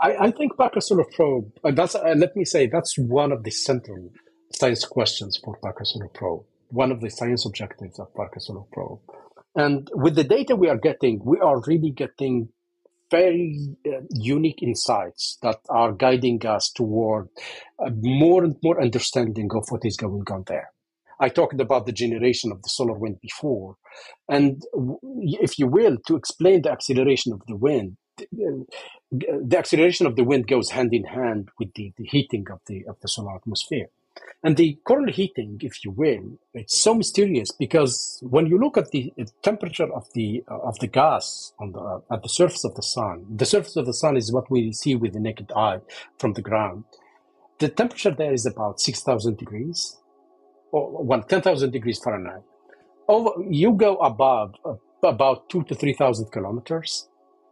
I, 0.00 0.16
I 0.26 0.30
think 0.30 0.56
Parker 0.56 0.80
Solar 0.80 1.06
Probe, 1.14 1.50
uh, 1.64 1.70
that's, 1.70 1.94
uh, 1.94 2.14
let 2.16 2.36
me 2.36 2.44
say, 2.44 2.66
that's 2.66 2.98
one 2.98 3.32
of 3.32 3.44
the 3.44 3.50
central 3.50 4.10
science 4.52 4.84
questions 4.84 5.38
for 5.42 5.56
Parker 5.58 5.84
Solar 5.84 6.08
Probe, 6.08 6.44
one 6.68 6.90
of 6.90 7.00
the 7.00 7.10
science 7.10 7.46
objectives 7.46 7.98
of 7.98 8.12
Parker 8.14 8.40
Solar 8.40 8.64
Probe. 8.72 9.00
And 9.54 9.88
with 9.94 10.16
the 10.16 10.24
data 10.24 10.54
we 10.54 10.68
are 10.68 10.76
getting, 10.76 11.20
we 11.24 11.38
are 11.38 11.62
really 11.66 11.90
getting 11.90 12.48
very 13.10 13.76
uh, 13.86 14.00
unique 14.10 14.62
insights 14.62 15.38
that 15.42 15.58
are 15.68 15.92
guiding 15.92 16.44
us 16.46 16.70
toward 16.70 17.28
uh, 17.78 17.90
more 18.00 18.44
and 18.44 18.56
more 18.62 18.80
understanding 18.80 19.48
of 19.54 19.64
what 19.68 19.84
is 19.84 19.96
going 19.96 20.24
on 20.30 20.44
there. 20.46 20.70
I 21.18 21.28
talked 21.30 21.60
about 21.60 21.86
the 21.86 21.92
generation 21.92 22.52
of 22.52 22.62
the 22.62 22.68
solar 22.68 22.98
wind 22.98 23.20
before. 23.22 23.76
And 24.28 24.62
if 25.42 25.58
you 25.58 25.66
will, 25.66 25.96
to 26.06 26.16
explain 26.16 26.62
the 26.62 26.72
acceleration 26.72 27.32
of 27.32 27.40
the 27.46 27.56
wind, 27.56 27.96
the 28.18 29.56
acceleration 29.56 30.06
of 30.06 30.16
the 30.16 30.24
wind 30.24 30.46
goes 30.46 30.70
hand 30.70 30.92
in 30.92 31.04
hand 31.04 31.48
with 31.58 31.72
the, 31.74 31.92
the 31.96 32.04
heating 32.04 32.46
of 32.50 32.60
the, 32.66 32.84
of 32.86 33.00
the 33.00 33.08
solar 33.08 33.36
atmosphere. 33.36 33.86
And 34.42 34.56
the 34.56 34.78
coronal 34.84 35.12
heating, 35.12 35.58
if 35.60 35.84
you 35.84 35.90
will, 35.90 36.38
it's 36.54 36.78
so 36.78 36.94
mysterious 36.94 37.50
because 37.50 38.18
when 38.22 38.46
you 38.46 38.58
look 38.58 38.76
at 38.76 38.90
the 38.90 39.12
temperature 39.42 39.92
of 39.92 40.06
the 40.14 40.44
uh, 40.48 40.58
of 40.58 40.78
the 40.78 40.86
gas 40.86 41.52
on 41.58 41.72
the 41.72 41.80
uh, 41.80 42.14
at 42.14 42.22
the 42.22 42.28
surface 42.28 42.64
of 42.64 42.74
the 42.74 42.82
sun, 42.82 43.24
the 43.34 43.46
surface 43.46 43.76
of 43.76 43.86
the 43.86 43.94
sun 43.94 44.16
is 44.16 44.32
what 44.32 44.50
we 44.50 44.72
see 44.72 44.94
with 44.94 45.14
the 45.14 45.20
naked 45.20 45.50
eye 45.56 45.80
from 46.18 46.34
the 46.34 46.42
ground. 46.42 46.84
The 47.58 47.68
temperature 47.68 48.12
there 48.12 48.32
is 48.32 48.46
about 48.46 48.80
six 48.80 49.02
thousand 49.02 49.38
degrees, 49.38 49.96
or 50.70 51.02
well, 51.02 51.22
ten 51.22 51.42
thousand 51.42 51.72
degrees 51.72 52.00
Fahrenheit. 52.04 52.42
Over, 53.08 53.30
you 53.48 53.72
go 53.72 53.96
above 53.96 54.54
uh, 54.64 54.74
about 55.02 55.48
two 55.48 55.64
to 55.64 55.74
three 55.74 55.94
thousand 55.94 56.30
kilometers, 56.30 57.08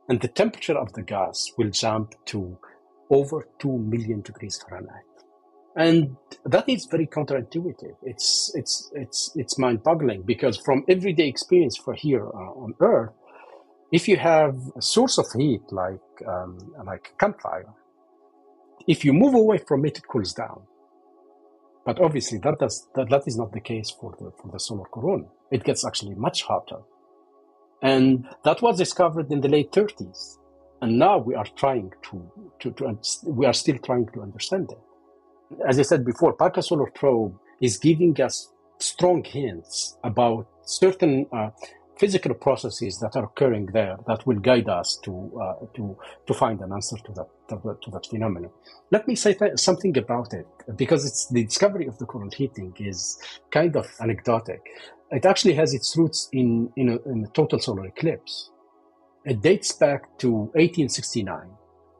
and 0.08 0.20
the 0.20 0.28
temperature 0.28 0.78
of 0.78 0.92
the 0.92 1.02
gas 1.02 1.50
will 1.56 1.70
jump 1.70 2.14
to 2.26 2.58
over 3.10 3.48
two 3.58 3.78
million 3.78 4.20
degrees 4.20 4.62
Fahrenheit 4.62 5.13
and 5.76 6.16
that 6.44 6.68
is 6.68 6.86
very 6.86 7.06
counterintuitive. 7.06 7.96
It's 8.02 8.52
it's 8.54 8.90
it's 8.94 9.32
it's 9.34 9.58
mind-boggling 9.58 10.22
because 10.22 10.56
from 10.56 10.84
everyday 10.88 11.26
experience 11.26 11.76
for 11.76 11.94
here 11.94 12.26
uh, 12.26 12.62
on 12.62 12.74
Earth, 12.80 13.12
if 13.90 14.06
you 14.06 14.16
have 14.16 14.56
a 14.76 14.82
source 14.82 15.18
of 15.18 15.26
heat 15.36 15.62
like 15.70 16.00
um, 16.26 16.58
like 16.86 17.12
a 17.14 17.16
campfire, 17.18 17.66
if 18.86 19.04
you 19.04 19.12
move 19.12 19.34
away 19.34 19.58
from 19.58 19.84
it, 19.84 19.98
it 19.98 20.06
cools 20.06 20.32
down. 20.32 20.62
But 21.84 22.00
obviously, 22.00 22.38
that 22.38 22.58
does 22.60 22.86
that, 22.94 23.10
that 23.10 23.26
is 23.26 23.36
not 23.36 23.52
the 23.52 23.60
case 23.60 23.90
for 23.90 24.14
the 24.18 24.30
for 24.40 24.52
the 24.52 24.60
solar 24.60 24.86
corona. 24.92 25.26
It 25.50 25.64
gets 25.64 25.84
actually 25.84 26.14
much 26.14 26.44
hotter, 26.44 26.82
and 27.82 28.28
that 28.44 28.62
was 28.62 28.78
discovered 28.78 29.32
in 29.32 29.40
the 29.40 29.48
late 29.48 29.72
30s. 29.72 30.38
And 30.82 30.98
now 30.98 31.18
we 31.18 31.34
are 31.34 31.46
trying 31.56 31.92
to 32.10 32.30
to, 32.60 32.70
to 32.72 32.98
we 33.26 33.44
are 33.46 33.52
still 33.52 33.78
trying 33.78 34.06
to 34.14 34.22
understand 34.22 34.70
it 34.70 34.78
as 35.66 35.78
I 35.78 35.82
said 35.82 36.04
before, 36.04 36.32
Parker 36.32 36.62
Solar 36.62 36.90
Probe 36.90 37.34
is 37.60 37.78
giving 37.78 38.20
us 38.20 38.50
strong 38.78 39.24
hints 39.24 39.96
about 40.02 40.46
certain 40.64 41.26
uh, 41.32 41.50
physical 41.98 42.34
processes 42.34 42.98
that 42.98 43.14
are 43.16 43.24
occurring 43.24 43.66
there 43.66 43.96
that 44.06 44.26
will 44.26 44.38
guide 44.38 44.68
us 44.68 44.98
to 45.04 45.12
uh, 45.40 45.66
to 45.74 45.96
to 46.26 46.34
find 46.34 46.60
an 46.60 46.72
answer 46.72 46.96
to 46.96 47.12
that 47.12 47.28
to, 47.48 47.90
that 47.90 48.06
phenomenon. 48.06 48.50
Let 48.90 49.06
me 49.06 49.14
say 49.14 49.34
th- 49.34 49.58
something 49.58 49.96
about 49.96 50.34
it 50.34 50.46
because 50.76 51.06
it's 51.06 51.28
the 51.28 51.44
discovery 51.44 51.86
of 51.86 51.98
the 51.98 52.06
coronal 52.06 52.32
heating 52.36 52.74
is 52.78 53.18
kind 53.50 53.76
of 53.76 53.86
anecdotic. 54.00 54.60
It 55.10 55.24
actually 55.24 55.54
has 55.54 55.72
its 55.72 55.96
roots 55.96 56.28
in 56.32 56.70
in 56.76 56.88
a, 56.88 56.96
in 57.10 57.24
a 57.24 57.28
total 57.28 57.58
solar 57.60 57.86
eclipse. 57.86 58.50
It 59.24 59.40
dates 59.40 59.72
back 59.72 60.18
to 60.18 60.30
1869 60.54 61.50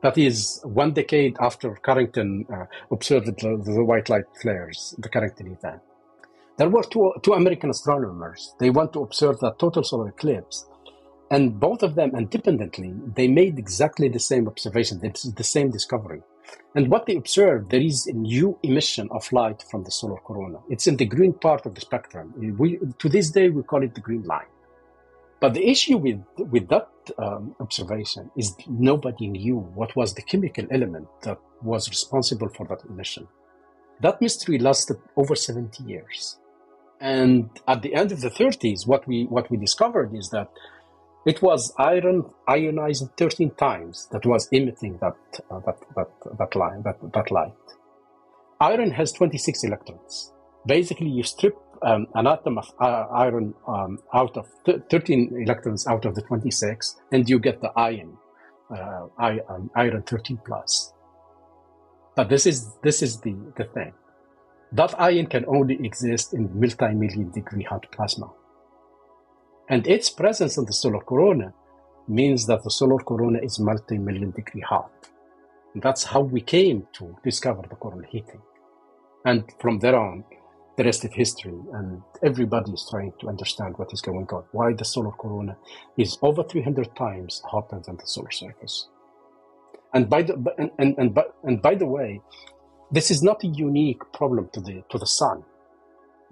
that 0.05 0.19
is 0.19 0.61
one 0.65 0.93
decade 0.93 1.35
after 1.41 1.75
Carrington 1.77 2.45
uh, 2.53 2.67
observed 2.91 3.27
the, 3.27 3.33
the, 3.65 3.83
white 3.83 4.11
light 4.11 4.27
flares, 4.43 4.95
the 4.99 5.09
Carrington 5.09 5.47
event. 5.47 5.81
There 6.59 6.69
were 6.69 6.83
two, 6.83 7.15
two 7.23 7.33
American 7.33 7.71
astronomers. 7.71 8.55
They 8.61 8.69
went 8.69 8.93
to 8.93 9.01
observe 9.01 9.39
the 9.39 9.53
total 9.53 9.83
solar 9.83 10.11
eclipse. 10.11 10.67
And 11.31 11.59
both 11.59 11.83
of 11.83 11.95
them 11.95 12.15
independently, 12.15 12.93
they 13.17 13.29
made 13.29 13.59
exactly 13.59 14.09
the 14.11 14.19
same 14.19 14.47
observation, 14.47 15.01
the 15.01 15.43
same 15.43 15.71
discovery. 15.71 16.21
And 16.75 16.91
what 16.91 17.07
they 17.07 17.17
observed, 17.17 17.71
there 17.71 17.81
is 17.81 18.07
a 18.07 18.13
new 18.13 18.59
emission 18.63 19.09
of 19.11 19.33
light 19.33 19.65
from 19.71 19.85
the 19.85 19.91
solar 19.91 20.19
corona. 20.19 20.59
It's 20.69 20.87
in 20.87 20.99
the 20.99 21.07
green 21.07 21.33
part 21.33 21.65
of 21.65 21.75
the 21.75 21.81
spectrum. 21.81 22.35
We, 22.59 22.79
to 22.99 23.09
this 23.09 23.31
day, 23.31 23.49
we 23.49 23.63
call 23.63 23.83
it 23.83 23.95
the 23.95 24.03
green 24.03 24.25
line. 24.25 24.53
But 25.41 25.55
the 25.55 25.69
issue 25.69 25.99
with, 25.99 26.23
with 26.39 26.69
that 26.69 26.89
um, 27.19 27.55
observation 27.61 28.31
is 28.37 28.55
nobody 28.69 29.27
knew 29.27 29.59
what 29.59 29.95
was 29.95 30.15
the 30.15 30.23
chemical 30.23 30.67
element 30.71 31.09
that 31.23 31.39
was 31.63 31.89
responsible 31.89 32.49
for 32.49 32.67
that 32.67 32.85
emission. 32.89 33.29
That 34.01 34.21
mystery 34.21 34.59
lasted 34.59 34.97
over 35.17 35.35
70 35.35 35.83
years. 35.85 36.39
And 37.01 37.51
at 37.69 37.83
the 37.83 37.95
end 37.95 38.13
of 38.13 38.21
the 38.21 38.31
30s, 38.31 38.87
what 38.87 39.07
we, 39.07 39.25
what 39.25 39.51
we 39.51 39.57
discovered 39.57 40.15
is 40.15 40.31
that 40.31 40.51
it 41.27 41.41
was 41.43 41.73
iron 41.79 42.25
ionized 42.47 43.09
13 43.17 43.51
times 43.53 44.09
that 44.13 44.27
was 44.27 44.49
emitting 44.53 44.99
that, 45.01 45.17
uh, 45.51 45.61
that, 45.61 45.79
that, 45.97 46.39
that, 46.39 46.57
line, 46.57 46.83
that, 46.83 46.99
that 47.13 47.31
light. 47.31 47.53
Iron 48.61 48.91
has 48.91 49.13
26 49.13 49.65
electrons. 49.65 50.33
Basically, 50.67 51.09
you 51.09 51.23
strip 51.23 51.57
um, 51.83 52.07
an 52.15 52.27
atom 52.27 52.59
of 52.59 52.71
uh, 52.81 53.07
iron 53.13 53.55
um, 53.67 53.99
out 54.13 54.37
of 54.37 54.47
th- 54.65 54.81
13 54.91 55.43
electrons 55.43 55.87
out 55.87 56.05
of 56.05 56.15
the 56.15 56.23
26, 56.23 56.97
and 57.13 57.29
you 57.29 57.39
get 57.39 57.61
the 57.61 57.71
iron, 57.77 58.17
uh, 58.71 59.07
um, 59.19 59.71
iron 59.77 60.03
13 60.03 60.39
plus. 60.45 60.93
But 62.17 62.29
this 62.29 62.47
is 62.47 62.77
this 62.83 63.03
is 63.03 63.21
the, 63.21 63.35
the 63.57 63.65
thing. 63.65 63.93
That 64.73 64.99
iron 65.01 65.27
can 65.27 65.45
only 65.47 65.79
exist 65.85 66.35
in 66.35 66.51
multi-million 66.59 67.31
degree 67.31 67.65
hot 67.65 67.87
plasma. 67.93 68.31
And 69.69 69.87
its 69.87 70.11
presence 70.11 70.59
in 70.59 70.67
the 70.67 70.73
solar 70.73 71.01
corona 71.01 71.53
means 72.09 72.47
that 72.47 72.63
the 72.63 72.71
solar 72.71 72.99
corona 72.99 73.39
is 73.43 73.59
multi-million 73.59 74.33
degree 74.33 74.61
hot. 74.61 74.91
And 75.73 75.83
that's 75.83 76.05
how 76.05 76.21
we 76.21 76.41
came 76.41 76.87
to 76.95 77.17
discover 77.25 77.63
the 77.63 77.77
coronal 77.77 78.05
heating. 78.09 78.43
And 79.25 79.45
from 79.59 79.79
there 79.79 79.97
on, 79.97 80.25
the 80.77 80.85
rest 80.85 81.05
of 81.05 81.13
history, 81.13 81.55
and 81.73 82.03
everybody 82.23 82.73
is 82.73 82.87
trying 82.91 83.13
to 83.21 83.29
understand 83.29 83.79
what 83.79 83.93
is 83.93 84.01
going 84.01 84.27
on. 84.33 84.45
Why 84.53 84.73
the 84.73 84.85
solar 84.85 85.13
corona 85.13 85.57
is 85.97 86.19
over 86.23 86.43
300 86.43 86.97
times 86.97 87.43
hotter 87.45 87.81
than 87.85 87.97
the 87.97 88.07
solar 88.07 88.31
surface. 88.31 88.89
And 89.93 90.11
by 90.11 90.23
the 90.23 90.35
and 90.59 90.71
and 90.79 90.99
and, 90.99 91.19
and 91.45 91.63
by 91.63 91.77
the 91.77 91.87
way, 91.87 92.21
this 92.91 93.11
is 93.11 93.23
not 93.23 93.45
a 93.45 93.47
unique 93.47 94.03
problem 94.13 94.49
to 94.53 94.61
the 94.61 94.83
to 94.91 94.99
the 94.99 95.07
sun. 95.07 95.45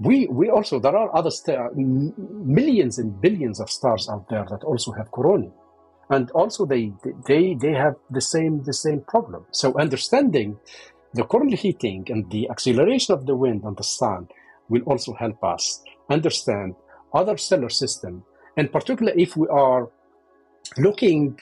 We 0.00 0.26
we 0.26 0.50
also 0.50 0.80
there 0.80 0.96
are 0.96 1.14
other 1.14 1.30
millions 1.76 2.98
and 2.98 3.20
billions 3.20 3.60
of 3.60 3.70
stars 3.70 4.08
out 4.08 4.28
there 4.28 4.44
that 4.50 4.64
also 4.64 4.90
have 4.92 5.12
corona, 5.12 5.50
and 6.10 6.30
also 6.32 6.66
they 6.66 6.92
they 7.28 7.54
they 7.54 7.72
have 7.72 7.94
the 8.10 8.20
same 8.20 8.64
the 8.64 8.72
same 8.72 9.02
problem. 9.02 9.46
So 9.52 9.78
understanding 9.78 10.58
the 11.14 11.24
coronal 11.24 11.56
heating 11.56 12.06
and 12.08 12.30
the 12.30 12.48
acceleration 12.48 13.14
of 13.14 13.26
the 13.26 13.36
wind 13.36 13.64
and 13.64 13.76
the 13.76 13.84
sun 13.84 14.28
will 14.68 14.82
also 14.82 15.12
help 15.14 15.42
us 15.44 15.82
understand 16.08 16.74
other 17.12 17.36
stellar 17.36 17.68
systems, 17.68 18.22
and 18.56 18.72
particularly 18.72 19.22
if 19.22 19.36
we 19.36 19.46
are 19.48 19.90
looking 20.78 21.38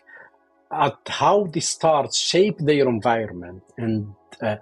at 0.72 0.96
how 1.06 1.44
the 1.44 1.60
stars 1.60 2.16
shape 2.16 2.58
their 2.58 2.88
environment 2.88 3.62
and 3.76 4.14
uh, 4.42 4.56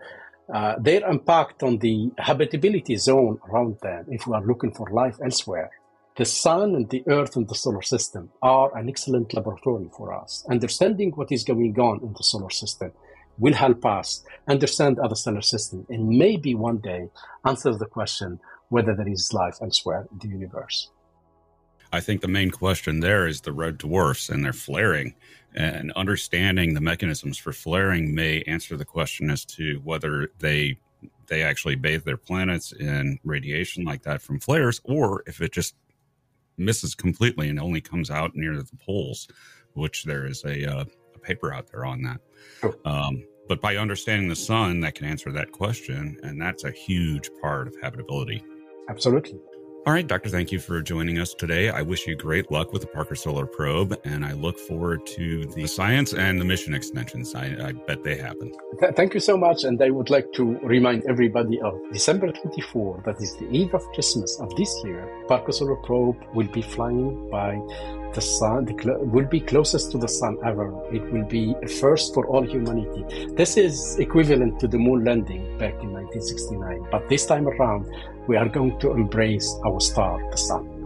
uh, 0.53 0.75
their 0.79 1.07
impact 1.09 1.63
on 1.63 1.79
the 1.79 2.11
habitability 2.19 2.97
zone 2.97 3.39
around 3.51 3.79
them, 3.83 4.07
if 4.09 4.27
we 4.27 4.35
are 4.35 4.45
looking 4.45 4.73
for 4.73 4.89
life 4.91 5.19
elsewhere. 5.23 5.71
The 6.17 6.25
sun 6.25 6.75
and 6.75 6.89
the 6.89 7.05
earth 7.07 7.37
and 7.37 7.47
the 7.47 7.55
solar 7.55 7.83
system 7.83 8.31
are 8.43 8.77
an 8.77 8.89
excellent 8.89 9.35
laboratory 9.35 9.89
for 9.97 10.13
us. 10.13 10.45
Understanding 10.51 11.13
what 11.13 11.31
is 11.31 11.45
going 11.45 11.79
on 11.79 12.01
in 12.03 12.13
the 12.15 12.25
solar 12.25 12.51
system 12.51 12.93
will 13.39 13.55
help 13.55 13.85
us 13.85 14.25
understand 14.49 14.99
other 14.99 15.15
solar 15.15 15.43
systems 15.43 15.87
and 15.89 16.09
maybe 16.09 16.55
one 16.55 16.79
day 16.79 17.09
answer 17.47 17.75
the 17.75 17.87
question 17.87 18.41
whether 18.69 18.95
there 18.95 19.09
is 19.09 19.33
life 19.33 19.57
elsewhere 19.63 20.07
in 20.13 20.19
the 20.19 20.29
universe. 20.29 20.91
I 21.93 22.01
think 22.01 22.21
the 22.21 22.29
main 22.29 22.51
question 22.51 23.01
there 23.01 23.27
is 23.27 23.41
the 23.41 23.53
red 23.53 23.79
dwarfs 23.79 24.29
and 24.29 24.45
their 24.45 24.53
flaring. 24.53 25.15
And 25.55 25.91
understanding 25.93 26.75
the 26.75 26.81
mechanisms 26.81 27.39
for 27.39 27.53
flaring 27.53 28.15
may 28.15 28.43
answer 28.43 28.77
the 28.77 28.85
question 28.85 29.31
as 29.31 29.45
to 29.47 29.81
whether 29.83 30.31
they 30.39 30.79
they 31.29 31.43
actually 31.43 31.77
bathe 31.77 32.05
their 32.05 32.17
planets 32.17 32.73
in 32.73 33.19
radiation 33.23 33.85
like 33.85 34.03
that 34.03 34.23
from 34.23 34.41
flares, 34.41 34.81
or 34.85 35.23
if 35.27 35.41
it 35.41 35.53
just 35.53 35.75
misses 36.57 36.95
completely 36.95 37.49
and 37.49 37.61
only 37.61 37.81
comes 37.81 38.11
out 38.11 38.35
near 38.35 38.57
the 38.57 38.77
poles, 38.85 39.29
which 39.75 40.05
there 40.05 40.27
is 40.27 40.43
a, 40.45 40.65
uh, 40.71 40.85
paper 41.29 41.53
out 41.53 41.71
there 41.71 41.85
on 41.85 42.03
that. 42.03 42.21
Oh. 42.63 42.75
Um, 42.85 43.25
but 43.49 43.61
by 43.61 43.77
understanding 43.77 44.29
the 44.29 44.37
sun, 44.37 44.81
that 44.81 44.95
can 44.95 45.07
answer 45.07 45.31
that 45.33 45.53
question. 45.53 46.19
And 46.23 46.41
that's 46.41 46.65
a 46.65 46.71
huge 46.71 47.31
part 47.41 47.69
of 47.69 47.75
habitability. 47.81 48.45
Absolutely. 48.89 49.39
All 49.87 49.95
right, 49.95 50.07
Doctor, 50.07 50.29
thank 50.29 50.53
you 50.53 50.59
for 50.59 50.83
joining 50.83 51.19
us 51.19 51.33
today. 51.33 51.71
I 51.71 51.81
wish 51.81 52.07
you 52.07 52.15
great 52.15 52.51
luck 52.51 52.75
with 52.75 52.83
the 52.83 52.89
Parker 52.89 53.15
Solar 53.15 53.47
Probe, 53.47 53.99
and 54.05 54.23
I 54.23 54.33
look 54.33 54.59
forward 54.59 55.07
to 55.07 55.47
the 55.47 55.67
science 55.67 56.13
and 56.13 56.39
the 56.39 56.45
mission 56.45 56.75
extensions. 56.75 57.35
I, 57.35 57.57
I 57.69 57.73
bet 57.73 58.05
they 58.05 58.19
happen. 58.19 58.53
Th- 58.81 58.95
thank 58.95 59.15
you 59.15 59.21
so 59.21 59.39
much. 59.39 59.65
And 59.65 59.81
I 59.83 59.89
would 59.89 60.11
like 60.11 60.31
to 60.35 60.59
remind 60.59 61.05
everybody 61.09 61.59
of 61.63 61.81
December 61.91 62.31
24, 62.33 63.05
that 63.07 63.17
is 63.23 63.35
the 63.37 63.49
eve 63.49 63.73
of 63.73 63.83
Christmas 63.95 64.39
of 64.41 64.55
this 64.57 64.71
year. 64.85 65.09
Parker 65.27 65.53
Solar 65.53 65.77
Probe 65.77 66.23
will 66.35 66.49
be 66.49 66.61
flying 66.61 67.31
by 67.31 67.57
the 68.15 68.21
sun, 68.21 68.65
the 68.65 68.75
will 69.01 69.27
be 69.27 69.41
closest 69.41 69.91
to 69.93 69.99
the 69.99 70.09
sun 70.09 70.39
ever. 70.45 70.73
It 70.93 71.03
will 71.13 71.25
be 71.25 71.55
a 71.63 71.69
first 71.69 72.15
for 72.15 72.27
all 72.27 72.43
humanity. 72.43 73.05
This 73.35 73.57
is 73.57 73.99
equivalent 73.99 74.61
to 74.61 74.69
the 74.69 74.79
moon 74.79 75.05
landing 75.05 75.43
back 75.59 75.75
in 75.83 75.93
1969. 75.93 76.87
But 76.91 77.09
this 77.09 77.27
time 77.27 77.49
around, 77.49 77.91
we 78.27 78.37
are 78.37 78.49
going 78.49 78.79
to 78.81 78.93
embrace 78.93 79.55
our 79.65 79.81
star, 79.81 80.19
the 80.31 80.37
sun. 80.37 80.79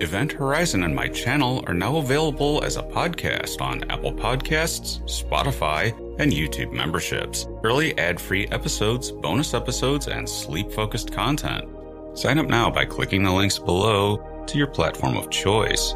Event 0.00 0.30
Horizon 0.30 0.84
and 0.84 0.94
my 0.94 1.08
channel 1.08 1.64
are 1.66 1.74
now 1.74 1.96
available 1.96 2.62
as 2.62 2.76
a 2.76 2.82
podcast 2.82 3.60
on 3.60 3.82
Apple 3.90 4.12
Podcasts, 4.12 5.02
Spotify, 5.06 5.92
and 6.20 6.30
YouTube 6.30 6.72
memberships. 6.72 7.48
Early 7.64 7.98
ad 7.98 8.20
free 8.20 8.46
episodes, 8.48 9.10
bonus 9.10 9.54
episodes, 9.54 10.06
and 10.06 10.28
sleep 10.28 10.70
focused 10.70 11.10
content. 11.10 11.68
Sign 12.14 12.38
up 12.38 12.46
now 12.46 12.70
by 12.70 12.84
clicking 12.84 13.24
the 13.24 13.32
links 13.32 13.58
below 13.58 14.18
to 14.48 14.58
your 14.58 14.66
platform 14.66 15.16
of 15.16 15.30
choice. 15.30 15.94